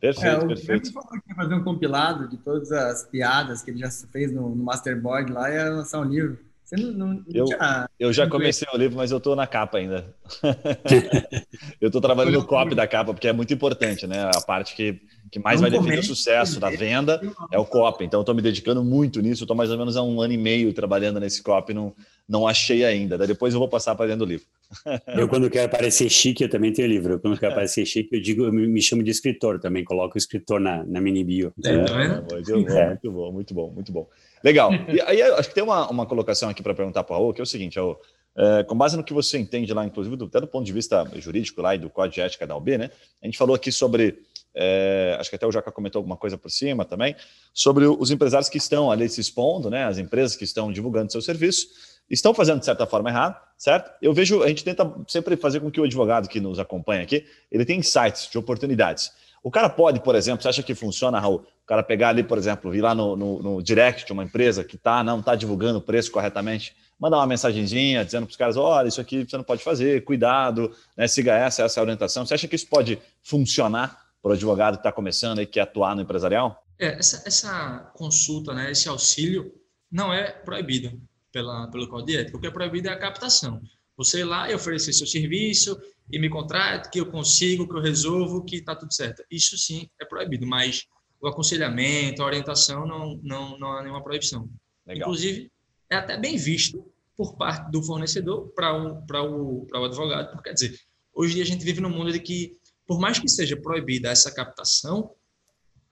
Perfeito, 0.00 0.44
é, 0.44 0.46
perfeito. 0.46 0.92
falou 0.92 1.08
que 1.10 1.28
ia 1.28 1.34
fazer 1.34 1.54
um 1.54 1.64
compilado 1.64 2.28
de 2.28 2.36
todas 2.36 2.70
as 2.70 3.04
piadas 3.04 3.62
que 3.62 3.70
ele 3.70 3.80
já 3.80 3.90
fez 3.90 4.32
no, 4.32 4.54
no 4.54 4.64
Masterboard 4.64 5.32
lá 5.32 5.50
e 5.50 5.54
ia 5.54 5.70
lançar 5.70 6.00
um 6.00 6.04
livro. 6.04 6.38
Você 6.64 6.76
não, 6.76 6.92
não, 6.92 7.06
não 7.14 7.24
eu, 7.32 7.44
tinha... 7.46 7.90
eu 7.98 8.12
já 8.12 8.28
comecei 8.28 8.68
o 8.72 8.76
livro, 8.76 8.96
mas 8.96 9.10
eu 9.10 9.16
estou 9.16 9.34
na 9.34 9.46
capa 9.46 9.78
ainda. 9.78 10.14
eu 11.80 11.86
estou 11.86 12.00
trabalhando 12.00 12.34
no 12.34 12.46
copy 12.46 12.74
da 12.74 12.86
capa, 12.86 13.14
porque 13.14 13.26
é 13.26 13.32
muito 13.32 13.52
importante, 13.54 14.06
né? 14.06 14.30
A 14.34 14.40
parte 14.42 14.76
que 14.76 15.00
que 15.30 15.38
mais 15.38 15.60
vai 15.60 15.70
definir 15.70 15.98
o 15.98 16.02
sucesso 16.02 16.58
da 16.58 16.70
venda 16.70 17.20
é 17.50 17.58
o 17.58 17.64
copy. 17.64 18.04
Então, 18.04 18.20
estou 18.20 18.34
me 18.34 18.42
dedicando 18.42 18.82
muito 18.82 19.20
nisso. 19.20 19.44
Estou 19.44 19.56
mais 19.56 19.70
ou 19.70 19.78
menos 19.78 19.96
há 19.96 20.02
um 20.02 20.20
ano 20.20 20.32
e 20.32 20.36
meio 20.36 20.72
trabalhando 20.72 21.20
nesse 21.20 21.42
copy. 21.42 21.74
Não, 21.74 21.94
não 22.28 22.46
achei 22.46 22.84
ainda. 22.84 23.16
Daí 23.16 23.26
depois 23.26 23.54
eu 23.54 23.60
vou 23.60 23.68
passar 23.68 23.94
para 23.94 24.06
dentro 24.06 24.26
do 24.26 24.28
livro. 24.28 24.46
eu, 25.16 25.28
quando 25.28 25.48
quero 25.48 25.70
parecer 25.70 26.08
chique, 26.10 26.44
eu 26.44 26.50
também 26.50 26.72
tenho 26.72 26.88
livro. 26.88 27.14
Eu, 27.14 27.20
quando 27.20 27.38
quero 27.38 27.54
parecer 27.54 27.86
chique, 27.86 28.14
eu 28.14 28.20
digo, 28.20 28.44
eu 28.44 28.52
me, 28.52 28.82
chamo 28.82 29.02
de 29.02 29.10
escritor 29.10 29.58
também. 29.58 29.84
Coloco 29.84 30.14
o 30.14 30.18
escritor 30.18 30.60
na, 30.60 30.84
na 30.84 31.00
mini 31.00 31.24
bio. 31.24 31.52
É, 31.64 31.70
é, 31.70 31.76
muito, 31.76 32.64
bom, 32.64 32.86
muito 32.86 33.10
bom, 33.10 33.32
muito 33.32 33.54
bom, 33.54 33.70
muito 33.70 33.92
bom. 33.92 34.08
Legal. 34.42 34.70
E 34.88 35.00
aí, 35.00 35.22
acho 35.22 35.48
que 35.48 35.54
tem 35.54 35.64
uma, 35.64 35.88
uma 35.90 36.06
colocação 36.06 36.48
aqui 36.48 36.62
para 36.62 36.74
perguntar 36.74 37.04
para 37.04 37.16
o 37.16 37.18
Raul, 37.18 37.32
que 37.32 37.40
é 37.40 37.44
o 37.44 37.46
seguinte, 37.46 37.78
Raul. 37.78 37.98
É, 38.36 38.62
com 38.62 38.76
base 38.76 38.96
no 38.96 39.02
que 39.02 39.12
você 39.12 39.36
entende 39.36 39.74
lá, 39.74 39.84
inclusive, 39.84 40.14
do, 40.14 40.26
até 40.26 40.40
do 40.40 40.46
ponto 40.46 40.64
de 40.64 40.72
vista 40.72 41.04
jurídico 41.16 41.60
lá 41.60 41.74
e 41.74 41.78
do 41.78 41.90
código 41.90 42.14
de 42.14 42.20
ética 42.20 42.46
da 42.46 42.56
UB, 42.56 42.78
né? 42.78 42.90
A 43.20 43.26
gente 43.26 43.36
falou 43.36 43.56
aqui 43.56 43.72
sobre 43.72 44.16
é, 44.54 45.16
acho 45.18 45.30
que 45.30 45.36
até 45.36 45.46
o 45.46 45.52
Jaca 45.52 45.70
comentou 45.70 46.00
alguma 46.00 46.16
coisa 46.16 46.36
por 46.36 46.50
cima 46.50 46.84
também, 46.84 47.14
sobre 47.52 47.86
os 47.86 48.10
empresários 48.10 48.48
que 48.48 48.58
estão 48.58 48.90
ali 48.90 49.08
se 49.08 49.20
expondo, 49.20 49.70
né, 49.70 49.84
as 49.84 49.98
empresas 49.98 50.36
que 50.36 50.44
estão 50.44 50.72
divulgando 50.72 51.12
seu 51.12 51.22
serviço, 51.22 51.66
estão 52.10 52.32
fazendo 52.32 52.58
de 52.58 52.64
certa 52.64 52.86
forma 52.86 53.10
errado, 53.10 53.36
certo? 53.56 53.90
Eu 54.00 54.14
vejo, 54.14 54.42
a 54.42 54.48
gente 54.48 54.64
tenta 54.64 54.90
sempre 55.06 55.36
fazer 55.36 55.60
com 55.60 55.70
que 55.70 55.80
o 55.80 55.84
advogado 55.84 56.28
que 56.28 56.40
nos 56.40 56.58
acompanha 56.58 57.02
aqui, 57.02 57.24
ele 57.50 57.64
tenha 57.64 57.78
insights 57.78 58.28
de 58.30 58.38
oportunidades. 58.38 59.12
O 59.42 59.50
cara 59.50 59.68
pode, 59.68 60.00
por 60.00 60.14
exemplo, 60.14 60.42
você 60.42 60.48
acha 60.48 60.62
que 60.62 60.74
funciona, 60.74 61.20
Raul? 61.20 61.44
O 61.62 61.66
cara 61.66 61.82
pegar 61.82 62.08
ali, 62.08 62.24
por 62.24 62.38
exemplo, 62.38 62.74
ir 62.74 62.80
lá 62.80 62.94
no, 62.94 63.14
no, 63.14 63.42
no 63.42 63.62
direct 63.62 64.04
de 64.04 64.12
uma 64.12 64.24
empresa 64.24 64.64
que 64.64 64.76
tá, 64.76 65.04
não 65.04 65.20
está 65.20 65.34
divulgando 65.34 65.78
o 65.78 65.82
preço 65.82 66.10
corretamente, 66.10 66.74
mandar 66.98 67.18
uma 67.18 67.26
mensagenzinha 67.26 68.04
dizendo 68.04 68.24
para 68.26 68.32
os 68.32 68.36
caras: 68.36 68.56
olha, 68.56 68.88
isso 68.88 69.00
aqui 69.00 69.24
você 69.24 69.36
não 69.36 69.44
pode 69.44 69.62
fazer, 69.62 70.02
cuidado, 70.02 70.72
né, 70.96 71.06
siga 71.06 71.34
essa, 71.34 71.62
essa 71.62 71.78
é 71.78 71.80
a 71.80 71.84
orientação. 71.84 72.26
Você 72.26 72.34
acha 72.34 72.48
que 72.48 72.56
isso 72.56 72.66
pode 72.66 72.98
funcionar 73.22 74.07
para 74.22 74.30
o 74.30 74.34
advogado 74.34 74.74
que 74.74 74.80
está 74.80 74.92
começando 74.92 75.40
e 75.40 75.46
quer 75.46 75.60
atuar 75.60 75.94
no 75.94 76.02
empresarial? 76.02 76.64
É, 76.78 76.98
essa, 76.98 77.22
essa 77.26 77.92
consulta, 77.96 78.54
né, 78.54 78.70
esse 78.70 78.88
auxílio, 78.88 79.52
não 79.90 80.12
é 80.12 80.30
proibido 80.30 81.00
pela, 81.32 81.68
pelo 81.68 81.88
Código 81.88 82.06
de 82.06 82.16
Ética. 82.16 82.36
O 82.36 82.40
que 82.40 82.46
é 82.46 82.50
proibido 82.50 82.88
é 82.88 82.92
a 82.92 82.98
captação. 82.98 83.60
Você 83.96 84.20
ir 84.20 84.24
lá 84.24 84.50
e 84.50 84.54
oferecer 84.54 84.92
seu 84.92 85.06
serviço 85.06 85.80
e 86.10 86.18
me 86.18 86.28
contrate, 86.28 86.90
que 86.90 87.00
eu 87.00 87.06
consigo, 87.06 87.68
que 87.68 87.74
eu 87.74 87.80
resolvo, 87.80 88.44
que 88.44 88.56
está 88.56 88.74
tudo 88.74 88.92
certo. 88.94 89.24
Isso 89.30 89.58
sim 89.58 89.88
é 90.00 90.04
proibido, 90.04 90.46
mas 90.46 90.86
o 91.20 91.26
aconselhamento, 91.26 92.22
a 92.22 92.26
orientação, 92.26 92.86
não, 92.86 93.20
não, 93.22 93.58
não 93.58 93.72
há 93.72 93.82
nenhuma 93.82 94.02
proibição. 94.02 94.48
Legal. 94.86 95.08
Inclusive, 95.08 95.50
é 95.90 95.96
até 95.96 96.16
bem 96.16 96.36
visto 96.36 96.84
por 97.16 97.36
parte 97.36 97.70
do 97.70 97.82
fornecedor 97.82 98.52
para 98.54 98.72
o, 98.72 99.04
o, 99.24 99.66
o 99.70 99.84
advogado, 99.84 100.30
porque 100.30 100.48
quer 100.48 100.54
dizer, 100.54 100.78
hoje 101.12 101.32
em 101.32 101.34
dia 101.34 101.42
a 101.42 101.46
gente 101.46 101.64
vive 101.64 101.80
num 101.80 101.90
mundo 101.90 102.12
de 102.12 102.20
que 102.20 102.56
por 102.88 102.98
mais 102.98 103.18
que 103.18 103.28
seja 103.28 103.54
proibida 103.54 104.08
essa 104.08 104.32
captação, 104.32 105.14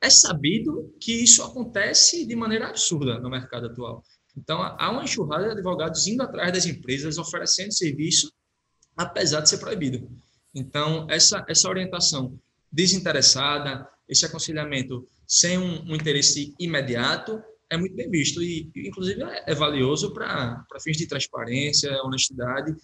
é 0.01 0.09
sabido 0.09 0.97
que 0.99 1.13
isso 1.13 1.43
acontece 1.43 2.25
de 2.25 2.35
maneira 2.35 2.69
absurda 2.69 3.21
no 3.21 3.29
mercado 3.29 3.67
atual. 3.67 4.03
Então, 4.35 4.63
há 4.63 4.91
uma 4.91 5.05
enxurrada 5.05 5.45
de 5.45 5.51
advogados 5.51 6.07
indo 6.07 6.23
atrás 6.23 6.51
das 6.53 6.65
empresas, 6.65 7.19
oferecendo 7.19 7.73
serviço, 7.73 8.33
apesar 8.97 9.43
de 9.43 9.51
ser 9.51 9.59
proibido. 9.59 10.11
Então, 10.55 11.07
essa, 11.11 11.45
essa 11.47 11.69
orientação 11.69 12.39
desinteressada, 12.73 13.87
esse 14.09 14.25
aconselhamento 14.25 15.07
sem 15.29 15.59
um, 15.59 15.83
um 15.91 15.95
interesse 15.95 16.55
imediato, 16.59 17.43
é 17.69 17.77
muito 17.77 17.95
bem 17.95 18.09
visto 18.11 18.43
e, 18.43 18.71
inclusive, 18.75 19.23
é, 19.23 19.45
é 19.49 19.55
valioso 19.55 20.15
para 20.15 20.65
fins 20.83 20.97
de 20.97 21.07
transparência, 21.07 21.93
honestidade 22.03 22.75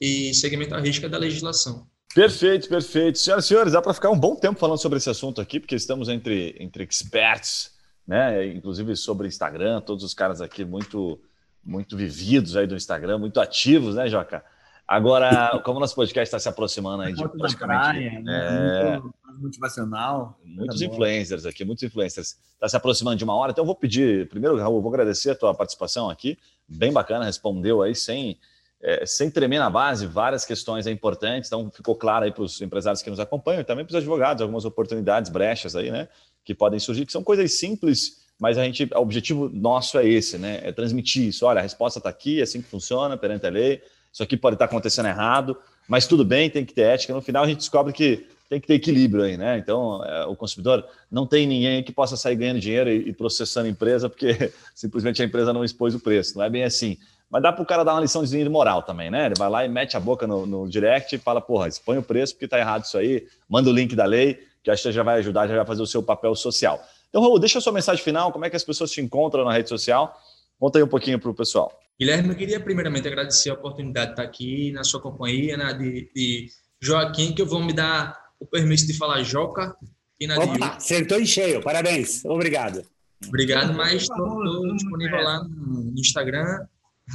e 0.00 0.34
segmentar 0.34 0.80
a 0.80 0.82
risca 0.82 1.08
da 1.08 1.18
legislação. 1.18 1.88
Perfeito, 2.14 2.68
perfeito. 2.68 3.18
Senhoras 3.18 3.44
e 3.44 3.48
senhores, 3.48 3.72
dá 3.72 3.80
para 3.80 3.94
ficar 3.94 4.10
um 4.10 4.18
bom 4.18 4.34
tempo 4.34 4.58
falando 4.58 4.78
sobre 4.78 4.98
esse 4.98 5.08
assunto 5.08 5.40
aqui, 5.40 5.60
porque 5.60 5.76
estamos 5.76 6.08
entre, 6.08 6.56
entre 6.58 6.82
experts, 6.82 7.72
né? 8.06 8.46
Inclusive 8.48 8.96
sobre 8.96 9.28
Instagram, 9.28 9.80
todos 9.80 10.02
os 10.02 10.12
caras 10.12 10.40
aqui 10.40 10.64
muito, 10.64 11.20
muito 11.64 11.96
vividos 11.96 12.56
aí 12.56 12.66
do 12.66 12.74
Instagram, 12.74 13.18
muito 13.18 13.40
ativos, 13.40 13.94
né, 13.94 14.08
Joca? 14.08 14.44
Agora, 14.88 15.60
como 15.64 15.78
nosso 15.78 15.94
podcast 15.94 16.26
está 16.26 16.38
se 16.40 16.48
aproximando 16.48 17.04
aí 17.04 17.12
de 17.12 17.28
praticamente... 17.28 17.80
Praia, 17.80 18.20
né? 18.20 18.96
é, 18.96 19.00
motivacional. 19.38 20.36
Muitos 20.44 20.82
influencers 20.82 21.46
aqui, 21.46 21.64
muitos 21.64 21.84
influencers. 21.84 22.36
Está 22.54 22.68
se 22.68 22.76
aproximando 22.76 23.16
de 23.18 23.22
uma 23.22 23.36
hora, 23.36 23.52
então 23.52 23.62
eu 23.62 23.66
vou 23.66 23.76
pedir, 23.76 24.28
primeiro, 24.28 24.58
Raul, 24.58 24.82
vou 24.82 24.90
agradecer 24.90 25.30
a 25.30 25.34
tua 25.36 25.54
participação 25.54 26.10
aqui, 26.10 26.36
bem 26.66 26.92
bacana, 26.92 27.24
respondeu 27.24 27.82
aí 27.82 27.94
sem 27.94 28.36
é, 28.82 29.04
sem 29.04 29.30
tremer 29.30 29.58
na 29.58 29.68
base, 29.68 30.06
várias 30.06 30.44
questões 30.44 30.86
importantes. 30.86 31.48
Então, 31.48 31.70
ficou 31.70 31.94
claro 31.94 32.24
aí 32.24 32.32
para 32.32 32.42
os 32.42 32.60
empresários 32.60 33.02
que 33.02 33.10
nos 33.10 33.20
acompanham 33.20 33.60
e 33.60 33.64
também 33.64 33.84
para 33.84 33.92
os 33.92 33.96
advogados, 33.96 34.40
algumas 34.42 34.64
oportunidades, 34.64 35.30
brechas 35.30 35.76
aí, 35.76 35.90
né? 35.90 36.08
Que 36.44 36.54
podem 36.54 36.78
surgir, 36.78 37.04
que 37.04 37.12
são 37.12 37.22
coisas 37.22 37.52
simples, 37.52 38.22
mas 38.38 38.56
a 38.56 38.64
gente, 38.64 38.88
o 38.94 39.00
objetivo 39.00 39.50
nosso 39.52 39.98
é 39.98 40.08
esse, 40.08 40.38
né? 40.38 40.60
É 40.62 40.72
transmitir 40.72 41.28
isso. 41.28 41.44
Olha, 41.44 41.58
a 41.58 41.62
resposta 41.62 41.98
está 41.98 42.08
aqui, 42.08 42.40
é 42.40 42.42
assim 42.42 42.62
que 42.62 42.68
funciona, 42.68 43.16
perante 43.16 43.46
a 43.46 43.50
lei. 43.50 43.82
Isso 44.12 44.22
aqui 44.22 44.36
pode 44.36 44.54
estar 44.54 44.64
acontecendo 44.64 45.06
errado, 45.06 45.56
mas 45.86 46.06
tudo 46.06 46.24
bem, 46.24 46.48
tem 46.48 46.64
que 46.64 46.72
ter 46.72 46.82
ética. 46.82 47.12
No 47.12 47.20
final, 47.20 47.44
a 47.44 47.46
gente 47.46 47.58
descobre 47.58 47.92
que 47.92 48.26
tem 48.48 48.60
que 48.60 48.66
ter 48.66 48.74
equilíbrio 48.74 49.22
aí, 49.22 49.36
né? 49.36 49.58
Então, 49.58 50.04
é, 50.04 50.24
o 50.24 50.34
consumidor 50.34 50.84
não 51.08 51.26
tem 51.26 51.46
ninguém 51.46 51.84
que 51.84 51.92
possa 51.92 52.16
sair 52.16 52.34
ganhando 52.34 52.58
dinheiro 52.58 52.90
e 52.90 53.12
processando 53.12 53.66
a 53.66 53.70
empresa 53.70 54.08
porque 54.08 54.52
simplesmente 54.74 55.22
a 55.22 55.24
empresa 55.24 55.52
não 55.52 55.64
expôs 55.64 55.94
o 55.94 56.00
preço. 56.00 56.36
Não 56.36 56.44
é 56.44 56.50
bem 56.50 56.64
assim. 56.64 56.98
Mas 57.30 57.42
dá 57.42 57.52
para 57.52 57.62
o 57.62 57.66
cara 57.66 57.84
dar 57.84 57.94
uma 57.94 58.00
liçãozinha 58.00 58.42
de 58.42 58.50
moral 58.50 58.82
também, 58.82 59.10
né? 59.10 59.26
Ele 59.26 59.34
vai 59.38 59.48
lá 59.48 59.64
e 59.64 59.68
mete 59.68 59.96
a 59.96 60.00
boca 60.00 60.26
no, 60.26 60.44
no 60.44 60.68
direct 60.68 61.14
e 61.14 61.18
fala, 61.18 61.40
porra, 61.40 61.68
expõe 61.68 61.96
o 61.96 62.02
preço 62.02 62.34
porque 62.34 62.46
está 62.46 62.58
errado 62.58 62.84
isso 62.84 62.98
aí, 62.98 63.26
manda 63.48 63.70
o 63.70 63.72
link 63.72 63.94
da 63.94 64.04
lei, 64.04 64.40
que 64.64 64.70
acho 64.70 64.82
que 64.82 64.92
já 64.92 65.02
vai 65.02 65.18
ajudar, 65.20 65.46
já 65.46 65.56
vai 65.56 65.66
fazer 65.66 65.82
o 65.82 65.86
seu 65.86 66.02
papel 66.02 66.34
social. 66.34 66.82
Então, 67.08 67.22
Raul, 67.22 67.38
deixa 67.38 67.58
a 67.58 67.60
sua 67.60 67.72
mensagem 67.72 68.02
final, 68.02 68.32
como 68.32 68.44
é 68.44 68.50
que 68.50 68.56
as 68.56 68.64
pessoas 68.64 68.90
te 68.90 69.00
encontram 69.00 69.44
na 69.44 69.52
rede 69.52 69.68
social? 69.68 70.12
Conta 70.58 70.78
aí 70.78 70.82
um 70.82 70.88
pouquinho 70.88 71.18
para 71.18 71.30
o 71.30 71.34
pessoal. 71.34 71.72
Guilherme, 71.98 72.30
eu 72.30 72.36
queria 72.36 72.58
primeiramente 72.58 73.06
agradecer 73.06 73.50
a 73.50 73.54
oportunidade 73.54 74.06
de 74.06 74.12
estar 74.12 74.22
aqui 74.22 74.72
na 74.72 74.82
sua 74.82 75.00
companhia, 75.00 75.56
né, 75.56 75.72
de, 75.74 76.10
de 76.14 76.48
Joaquim, 76.80 77.32
que 77.32 77.42
eu 77.42 77.46
vou 77.46 77.62
me 77.62 77.72
dar 77.72 78.18
o 78.40 78.46
permisso 78.46 78.86
de 78.86 78.94
falar 78.96 79.22
Joca. 79.22 79.76
E 80.18 80.26
na 80.26 80.36
Opa, 80.36 80.56
de... 80.56 80.62
acertou 80.62 81.20
em 81.20 81.26
cheio, 81.26 81.62
parabéns, 81.62 82.24
obrigado. 82.24 82.84
Obrigado, 83.26 83.74
mas 83.74 84.02
estou 84.02 84.74
disponível 84.74 85.22
lá 85.22 85.44
no 85.44 85.92
Instagram, 85.98 86.66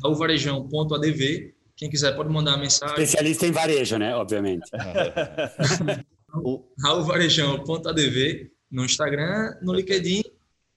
raulvarejão.adv. 0.04 1.54
Quem 1.78 1.90
quiser 1.90 2.16
pode 2.16 2.30
mandar 2.30 2.52
uma 2.52 2.60
mensagem. 2.60 2.96
Especialista 2.96 3.46
em 3.46 3.52
varejo, 3.52 3.98
né? 3.98 4.16
Obviamente. 4.16 4.70
raulvarejão.adv 6.84 8.50
no 8.72 8.84
Instagram, 8.84 9.56
no 9.62 9.74
LinkedIn 9.74 10.22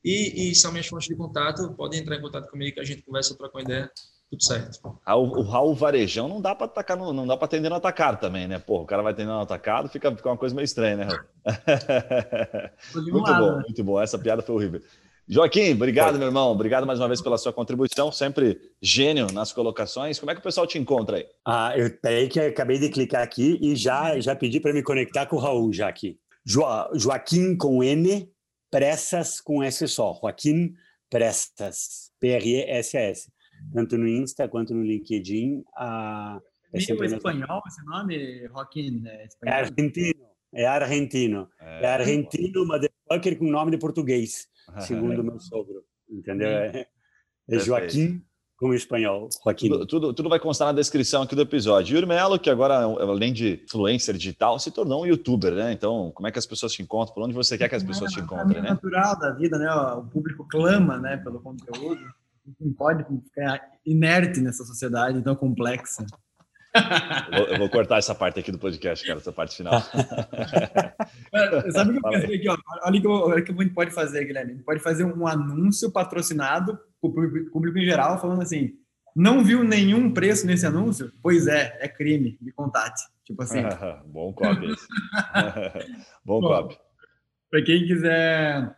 E, 0.04 0.50
e 0.50 0.54
são 0.54 0.70
minhas 0.70 0.86
fontes 0.86 1.08
de 1.08 1.16
contato. 1.16 1.72
Podem 1.74 2.00
entrar 2.00 2.16
em 2.16 2.20
contato 2.20 2.50
comigo 2.50 2.74
que 2.74 2.80
a 2.80 2.84
gente 2.84 3.02
conversa, 3.02 3.36
troca 3.36 3.56
uma 3.56 3.62
ideia. 3.62 3.90
Tudo 4.30 4.44
certo. 4.44 4.78
O, 5.06 5.40
o 5.40 5.42
Raul 5.42 5.74
Varejão 5.74 6.28
não 6.28 6.40
dá 6.40 6.54
para 6.54 6.66
atacar, 6.66 6.96
no, 6.98 7.12
não 7.14 7.26
dá 7.26 7.36
para 7.36 7.46
atender 7.46 7.70
no 7.70 7.76
atacado 7.76 8.20
também, 8.20 8.46
né? 8.46 8.58
Pô, 8.58 8.82
o 8.82 8.86
cara 8.86 9.02
vai 9.02 9.12
atender 9.12 9.28
no 9.28 9.40
atacado, 9.40 9.88
fica, 9.88 10.14
fica 10.14 10.28
uma 10.28 10.36
coisa 10.36 10.54
meio 10.54 10.64
estranha, 10.64 10.96
né, 10.96 11.04
Raul? 11.04 11.20
muito 13.10 13.34
bom, 13.34 13.56
né? 13.56 13.62
muito 13.64 13.84
bom. 13.84 14.00
Essa 14.00 14.18
piada 14.18 14.42
foi 14.42 14.54
horrível. 14.54 14.82
Joaquim, 15.30 15.74
obrigado, 15.74 16.18
meu 16.18 16.28
irmão. 16.28 16.50
Obrigado 16.50 16.86
mais 16.86 16.98
uma 16.98 17.06
vez 17.06 17.20
pela 17.20 17.36
sua 17.36 17.52
contribuição. 17.52 18.10
Sempre 18.10 18.58
gênio 18.80 19.26
nas 19.30 19.52
colocações. 19.52 20.18
Como 20.18 20.30
é 20.30 20.34
que 20.34 20.40
o 20.40 20.42
pessoal 20.42 20.66
te 20.66 20.78
encontra 20.78 21.18
aí? 21.18 21.26
Ah, 21.44 21.74
eu 21.76 21.90
peraí 21.98 22.28
que 22.28 22.40
eu 22.40 22.48
acabei 22.48 22.78
de 22.78 22.88
clicar 22.88 23.22
aqui 23.22 23.58
e 23.60 23.76
já, 23.76 24.18
já 24.20 24.34
pedi 24.34 24.58
para 24.58 24.72
me 24.72 24.82
conectar 24.82 25.26
com 25.26 25.36
o 25.36 25.38
Raul 25.38 25.70
já 25.70 25.86
aqui. 25.86 26.18
Jo, 26.46 26.62
Joaquim 26.94 27.58
com 27.58 27.84
N, 27.84 28.26
Pressas 28.70 29.38
com 29.38 29.62
S 29.62 29.86
só. 29.86 30.18
Joaquim 30.18 30.72
Pressas. 31.10 32.10
P-R-E-S-S. 32.18 33.30
Tanto 33.74 33.98
no 33.98 34.08
Insta 34.08 34.48
quanto 34.48 34.72
no 34.72 34.82
LinkedIn. 34.82 35.62
Ah, 35.76 36.40
é 36.72 36.78
Meio 36.78 37.04
espanhol 37.04 37.62
esse 37.66 37.84
nome, 37.84 38.48
Joaquim? 38.48 39.02
É, 39.04 39.28
é 39.44 39.50
argentino. 39.50 40.26
É 40.54 40.66
argentino. 40.66 41.48
É, 41.60 41.84
é 41.84 41.86
argentino, 41.86 42.66
motherfucker 42.66 43.38
com 43.38 43.44
nome 43.44 43.72
de 43.72 43.76
português 43.76 44.48
segundo 44.80 45.22
meu 45.22 45.38
sogro, 45.38 45.82
entendeu? 46.08 46.48
É, 46.48 46.86
é 47.48 47.58
Joaquim 47.58 48.22
como 48.58 48.74
espanhol, 48.74 49.28
Joaquim. 49.42 49.68
Tudo, 49.68 49.86
tudo, 49.86 50.12
tudo, 50.12 50.28
vai 50.28 50.40
constar 50.40 50.66
na 50.66 50.72
descrição 50.72 51.22
aqui 51.22 51.36
do 51.36 51.42
episódio. 51.42 51.94
Yuri 51.94 52.06
Melo, 52.06 52.40
que 52.40 52.50
agora, 52.50 52.74
além 52.74 53.32
de 53.32 53.62
influencer 53.64 54.16
digital, 54.16 54.58
se 54.58 54.72
tornou 54.72 55.04
um 55.04 55.06
youtuber, 55.06 55.54
né? 55.54 55.72
Então, 55.72 56.10
como 56.12 56.26
é 56.26 56.32
que 56.32 56.40
as 56.40 56.46
pessoas 56.46 56.72
te 56.72 56.82
encontram? 56.82 57.14
Por 57.14 57.22
onde 57.22 57.34
você 57.34 57.56
quer 57.56 57.68
que 57.68 57.76
as 57.76 57.84
pessoas 57.84 58.10
é, 58.10 58.16
te 58.16 58.20
encontrem, 58.20 58.58
é 58.58 58.62
né? 58.62 58.70
natural 58.70 59.16
da 59.16 59.30
vida, 59.30 59.56
né? 59.58 59.72
O 59.72 60.02
público 60.02 60.44
clama, 60.50 60.98
né, 60.98 61.18
pelo 61.18 61.40
conteúdo. 61.40 62.00
Não 62.60 62.72
pode 62.72 63.04
ficar 63.04 63.60
inerte 63.86 64.40
nessa 64.40 64.64
sociedade 64.64 65.22
tão 65.22 65.36
complexa. 65.36 66.04
Eu 67.30 67.38
vou, 67.38 67.46
eu 67.48 67.58
vou, 67.58 67.68
cortar 67.68 67.98
essa 67.98 68.14
parte 68.14 68.40
aqui 68.40 68.52
do 68.52 68.58
podcast, 68.58 69.06
cara, 69.06 69.18
essa 69.18 69.32
parte 69.32 69.56
final. 69.56 69.80
Sabe 71.72 71.90
o 71.90 72.00
que 72.00 72.06
eu 72.06 72.10
pensei 72.10 72.36
aqui? 72.36 72.48
Ó? 72.48 72.56
Olha 72.84 72.98
o 72.98 73.44
que, 73.44 73.52
a 73.52 73.54
gente 73.54 73.74
pode 73.74 73.90
fazer, 73.90 74.24
Guilherme. 74.24 74.52
A 74.52 74.54
gente 74.54 74.64
pode 74.64 74.80
fazer 74.80 75.04
um 75.04 75.26
anúncio 75.26 75.90
patrocinado 75.90 76.78
para 77.00 77.10
o 77.10 77.50
público 77.50 77.78
em 77.78 77.84
geral, 77.84 78.20
falando 78.20 78.42
assim: 78.42 78.74
não 79.14 79.42
viu 79.42 79.64
nenhum 79.64 80.12
preço 80.12 80.46
nesse 80.46 80.64
anúncio? 80.64 81.12
Pois 81.22 81.46
é, 81.46 81.76
é 81.80 81.88
crime, 81.88 82.38
me 82.40 82.52
contate. 82.52 83.02
Tipo 83.24 83.42
assim. 83.42 83.62
Bom 84.06 84.32
copy. 84.32 84.68
Bom, 86.24 86.40
Bom 86.40 86.48
copy. 86.48 86.78
Para 87.50 87.62
quem 87.62 87.86
quiser 87.86 88.76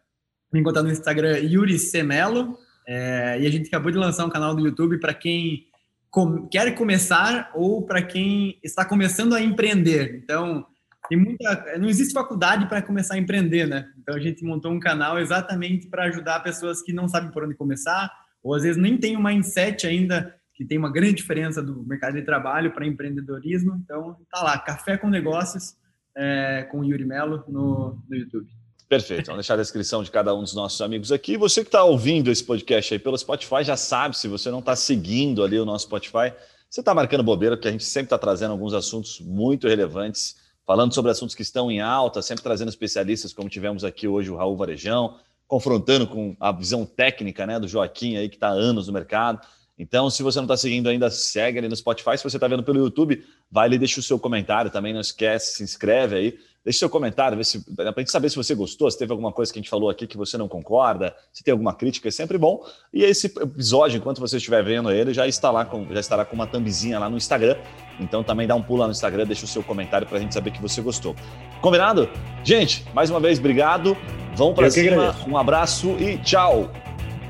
me 0.52 0.60
encontrar 0.60 0.82
no 0.82 0.90
Instagram, 0.90 1.38
Yuri 1.38 1.78
Semelo. 1.78 2.56
É, 2.86 3.38
e 3.40 3.46
a 3.46 3.50
gente 3.50 3.68
acabou 3.68 3.92
de 3.92 3.98
lançar 3.98 4.24
um 4.24 4.30
canal 4.30 4.54
do 4.54 4.66
YouTube 4.66 4.98
para 4.98 5.14
quem 5.14 5.69
com, 6.10 6.48
quer 6.48 6.74
começar 6.74 7.50
ou 7.54 7.82
para 7.86 8.02
quem 8.02 8.58
está 8.62 8.84
começando 8.84 9.34
a 9.34 9.40
empreender. 9.40 10.20
Então, 10.22 10.66
tem 11.08 11.18
muita, 11.18 11.78
não 11.78 11.88
existe 11.88 12.12
faculdade 12.12 12.66
para 12.68 12.82
começar 12.82 13.14
a 13.14 13.18
empreender, 13.18 13.66
né? 13.66 13.90
Então 13.98 14.14
a 14.14 14.20
gente 14.20 14.44
montou 14.44 14.70
um 14.70 14.78
canal 14.78 15.18
exatamente 15.18 15.88
para 15.88 16.04
ajudar 16.04 16.40
pessoas 16.40 16.82
que 16.82 16.92
não 16.92 17.08
sabem 17.08 17.30
por 17.30 17.42
onde 17.42 17.54
começar, 17.54 18.10
ou 18.42 18.54
às 18.54 18.62
vezes 18.62 18.80
nem 18.80 18.96
tem 18.96 19.16
um 19.16 19.22
mindset 19.22 19.86
ainda 19.86 20.34
que 20.54 20.64
tem 20.64 20.78
uma 20.78 20.92
grande 20.92 21.14
diferença 21.14 21.62
do 21.62 21.82
mercado 21.84 22.14
de 22.14 22.22
trabalho 22.22 22.70
para 22.70 22.86
empreendedorismo. 22.86 23.80
Então 23.82 24.16
tá 24.30 24.42
lá, 24.42 24.58
Café 24.58 24.96
com 24.96 25.08
Negócios 25.08 25.74
é, 26.16 26.68
com 26.70 26.84
Yuri 26.84 27.04
Melo 27.04 27.44
no, 27.48 27.98
no 28.08 28.16
YouTube. 28.16 28.48
Perfeito. 28.90 29.26
Vamos 29.26 29.42
deixar 29.46 29.54
a 29.54 29.58
descrição 29.58 30.02
de 30.02 30.10
cada 30.10 30.34
um 30.34 30.42
dos 30.42 30.52
nossos 30.52 30.80
amigos 30.80 31.12
aqui. 31.12 31.36
Você 31.36 31.62
que 31.62 31.68
está 31.68 31.84
ouvindo 31.84 32.28
esse 32.28 32.42
podcast 32.42 32.92
aí 32.92 32.98
pelo 32.98 33.16
Spotify 33.16 33.62
já 33.62 33.76
sabe, 33.76 34.18
se 34.18 34.26
você 34.26 34.50
não 34.50 34.58
está 34.58 34.74
seguindo 34.74 35.44
ali 35.44 35.60
o 35.60 35.64
nosso 35.64 35.84
Spotify, 35.84 36.32
você 36.68 36.80
está 36.80 36.92
marcando 36.92 37.22
bobeira, 37.22 37.56
porque 37.56 37.68
a 37.68 37.70
gente 37.70 37.84
sempre 37.84 38.06
está 38.06 38.18
trazendo 38.18 38.50
alguns 38.50 38.74
assuntos 38.74 39.20
muito 39.20 39.68
relevantes, 39.68 40.38
falando 40.66 40.92
sobre 40.92 41.12
assuntos 41.12 41.36
que 41.36 41.42
estão 41.42 41.70
em 41.70 41.80
alta, 41.80 42.20
sempre 42.20 42.42
trazendo 42.42 42.68
especialistas, 42.68 43.32
como 43.32 43.48
tivemos 43.48 43.84
aqui 43.84 44.08
hoje 44.08 44.28
o 44.28 44.34
Raul 44.34 44.56
Varejão, 44.56 45.18
confrontando 45.46 46.08
com 46.08 46.36
a 46.40 46.50
visão 46.50 46.84
técnica 46.84 47.46
né, 47.46 47.60
do 47.60 47.68
Joaquim 47.68 48.16
aí, 48.16 48.28
que 48.28 48.34
está 48.34 48.48
há 48.48 48.54
anos 48.54 48.88
no 48.88 48.92
mercado. 48.92 49.40
Então, 49.80 50.10
se 50.10 50.22
você 50.22 50.38
não 50.38 50.44
está 50.44 50.56
seguindo 50.56 50.88
ainda, 50.88 51.10
segue 51.10 51.58
ali 51.58 51.68
no 51.68 51.74
Spotify. 51.74 52.16
Se 52.18 52.22
você 52.22 52.36
está 52.36 52.46
vendo 52.46 52.62
pelo 52.62 52.78
YouTube, 52.78 53.24
vai 53.50 53.66
ali, 53.66 53.78
deixa 53.78 53.98
o 53.98 54.02
seu 54.02 54.18
comentário 54.18 54.70
também, 54.70 54.92
não 54.92 55.00
esquece, 55.00 55.56
se 55.56 55.62
inscreve 55.62 56.16
aí 56.16 56.38
Deixe 56.62 56.78
seu 56.78 56.90
comentário, 56.90 57.38
para 57.74 57.92
a 57.96 58.00
gente 58.00 58.10
saber 58.10 58.28
se 58.28 58.36
você 58.36 58.54
gostou, 58.54 58.90
se 58.90 58.98
teve 58.98 59.10
alguma 59.10 59.32
coisa 59.32 59.50
que 59.50 59.58
a 59.58 59.62
gente 59.62 59.70
falou 59.70 59.88
aqui 59.88 60.06
que 60.06 60.18
você 60.18 60.36
não 60.36 60.46
concorda, 60.46 61.16
se 61.32 61.42
tem 61.42 61.52
alguma 61.52 61.72
crítica, 61.72 62.08
é 62.08 62.10
sempre 62.10 62.36
bom. 62.36 62.62
E 62.92 63.02
esse 63.02 63.28
episódio, 63.28 63.96
enquanto 63.96 64.20
você 64.20 64.36
estiver 64.36 64.62
vendo 64.62 64.90
ele, 64.90 65.14
já, 65.14 65.26
está 65.26 65.50
lá 65.50 65.64
com, 65.64 65.86
já 65.90 66.00
estará 66.00 66.22
com 66.22 66.34
uma 66.34 66.46
thumbzinha 66.46 66.98
lá 66.98 67.08
no 67.08 67.16
Instagram. 67.16 67.56
Então 67.98 68.22
também 68.22 68.46
dá 68.46 68.54
um 68.54 68.62
pulo 68.62 68.80
lá 68.80 68.86
no 68.86 68.92
Instagram, 68.92 69.24
deixa 69.24 69.46
o 69.46 69.48
seu 69.48 69.62
comentário 69.62 70.06
para 70.06 70.18
a 70.18 70.20
gente 70.20 70.34
saber 70.34 70.50
que 70.50 70.60
você 70.60 70.82
gostou. 70.82 71.16
Combinado? 71.62 72.10
Gente, 72.44 72.84
mais 72.92 73.08
uma 73.08 73.20
vez, 73.20 73.38
obrigado. 73.38 73.96
Vamos 74.34 74.54
para 74.54 74.70
cima. 74.70 75.16
Um 75.26 75.38
abraço 75.38 75.96
e 75.98 76.18
tchau. 76.18 76.70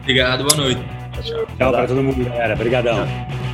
Obrigado, 0.00 0.42
boa 0.42 0.56
noite. 0.56 0.99
Tchau, 1.22 1.46
tchau. 1.58 1.72
Para 1.72 1.86
todo 1.86 2.02
mundo, 2.02 2.24
galera. 2.24 2.54
Obrigadão. 2.54 3.06
Tchau. 3.06 3.49